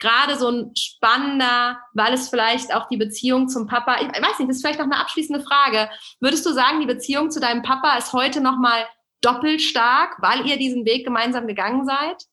gerade 0.03 0.37
so 0.37 0.49
ein 0.49 0.77
spannender, 0.77 1.79
weil 1.95 2.13
es 2.13 2.29
vielleicht 2.29 2.75
auch 2.75 2.89
die 2.89 2.97
Beziehung 2.97 3.49
zum 3.49 3.67
Papa, 3.67 3.97
ich 4.01 4.09
weiß 4.09 4.39
nicht, 4.39 4.49
das 4.49 4.57
ist 4.57 4.63
vielleicht 4.63 4.81
noch 4.81 4.87
eine 4.87 4.99
abschließende 4.99 5.43
Frage. 5.43 5.89
Würdest 6.21 6.45
du 6.45 6.53
sagen, 6.53 6.81
die 6.81 6.87
Beziehung 6.87 7.31
zu 7.31 7.41
deinem 7.41 7.63
Papa 7.63 7.97
ist 7.97 8.13
heute 8.13 8.41
noch 8.41 8.59
mal 8.59 8.85
doppelt 9.21 9.63
stark, 9.63 10.17
weil 10.21 10.45
ihr 10.47 10.59
diesen 10.59 10.85
Weg 10.85 11.05
gemeinsam 11.05 11.47
gegangen 11.47 11.87
seid? 11.87 12.25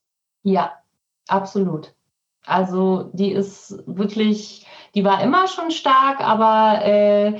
Ja, 0.41 0.73
absolut. 1.27 1.93
Also 2.45 3.11
die 3.13 3.31
ist 3.31 3.83
wirklich, 3.85 4.65
die 4.95 5.05
war 5.05 5.21
immer 5.21 5.47
schon 5.47 5.69
stark, 5.69 6.21
aber 6.21 6.83
äh, 6.83 7.39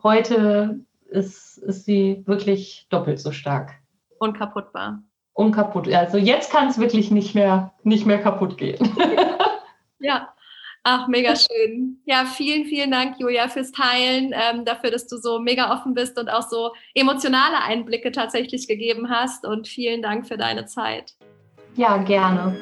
heute 0.00 0.80
ist, 1.08 1.58
ist 1.58 1.84
sie 1.84 2.22
wirklich 2.26 2.86
doppelt 2.88 3.18
so 3.18 3.32
stark. 3.32 3.74
Unkaputtbar. 4.20 5.02
Unkaputt. 5.32 5.92
Also 5.92 6.16
jetzt 6.16 6.50
kann 6.50 6.68
es 6.68 6.78
wirklich 6.78 7.10
nicht 7.10 7.34
mehr, 7.34 7.74
nicht 7.82 8.06
mehr 8.06 8.18
kaputt 8.18 8.56
gehen. 8.56 8.78
ja, 10.06 10.32
Ach, 10.88 11.08
mega 11.08 11.34
schön. 11.34 12.00
Ja, 12.04 12.24
vielen, 12.26 12.64
vielen 12.64 12.92
Dank, 12.92 13.16
Julia, 13.18 13.48
fürs 13.48 13.72
Teilen, 13.72 14.32
ähm, 14.32 14.64
dafür, 14.64 14.92
dass 14.92 15.08
du 15.08 15.16
so 15.16 15.40
mega 15.40 15.74
offen 15.74 15.94
bist 15.94 16.16
und 16.16 16.28
auch 16.28 16.48
so 16.48 16.70
emotionale 16.94 17.60
Einblicke 17.60 18.12
tatsächlich 18.12 18.68
gegeben 18.68 19.10
hast. 19.10 19.44
Und 19.44 19.66
vielen 19.66 20.00
Dank 20.00 20.28
für 20.28 20.36
deine 20.36 20.66
Zeit. 20.66 21.14
Ja, 21.74 21.96
gerne. 21.96 22.56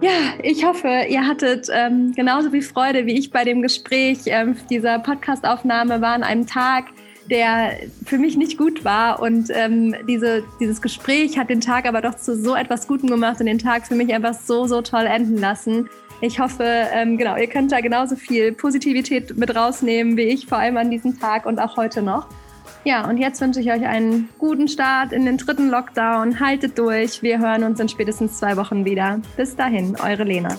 Ja, 0.00 0.34
ich 0.44 0.64
hoffe, 0.64 1.06
ihr 1.08 1.26
hattet 1.26 1.66
ähm, 1.72 2.12
genauso 2.14 2.52
viel 2.52 2.62
Freude 2.62 3.06
wie 3.06 3.18
ich 3.18 3.32
bei 3.32 3.42
dem 3.42 3.62
Gespräch 3.62 4.18
ähm, 4.26 4.56
dieser 4.70 5.00
Podcastaufnahme 5.00 6.00
war 6.00 6.14
an 6.14 6.22
einem 6.22 6.46
Tag, 6.46 6.84
der 7.30 7.72
für 8.04 8.18
mich 8.18 8.36
nicht 8.36 8.58
gut 8.58 8.84
war. 8.84 9.20
Und 9.20 9.48
ähm, 9.50 9.94
diese, 10.08 10.42
dieses 10.60 10.82
Gespräch 10.82 11.38
hat 11.38 11.50
den 11.50 11.60
Tag 11.60 11.86
aber 11.86 12.00
doch 12.00 12.16
zu 12.16 12.36
so 12.36 12.54
etwas 12.54 12.86
Gutem 12.86 13.08
gemacht 13.08 13.40
und 13.40 13.46
den 13.46 13.58
Tag 13.58 13.86
für 13.86 13.94
mich 13.94 14.12
einfach 14.12 14.34
so, 14.34 14.66
so 14.66 14.82
toll 14.82 15.06
enden 15.06 15.38
lassen. 15.38 15.88
Ich 16.20 16.38
hoffe, 16.38 16.64
ähm, 16.64 17.18
genau, 17.18 17.36
ihr 17.36 17.48
könnt 17.48 17.72
da 17.72 17.80
genauso 17.80 18.14
viel 18.14 18.52
Positivität 18.52 19.36
mit 19.36 19.54
rausnehmen 19.56 20.16
wie 20.16 20.22
ich, 20.22 20.46
vor 20.46 20.58
allem 20.58 20.76
an 20.76 20.90
diesem 20.90 21.18
Tag 21.18 21.46
und 21.46 21.58
auch 21.58 21.76
heute 21.76 22.00
noch. 22.00 22.28
Ja, 22.84 23.08
und 23.08 23.18
jetzt 23.18 23.40
wünsche 23.40 23.60
ich 23.60 23.70
euch 23.70 23.86
einen 23.86 24.28
guten 24.38 24.66
Start 24.68 25.12
in 25.12 25.24
den 25.24 25.36
dritten 25.36 25.68
Lockdown. 25.68 26.40
Haltet 26.40 26.78
durch. 26.78 27.22
Wir 27.22 27.38
hören 27.38 27.62
uns 27.62 27.78
in 27.78 27.88
spätestens 27.88 28.38
zwei 28.38 28.56
Wochen 28.56 28.84
wieder. 28.84 29.20
Bis 29.36 29.54
dahin, 29.54 29.96
eure 30.00 30.24
Lena. 30.24 30.58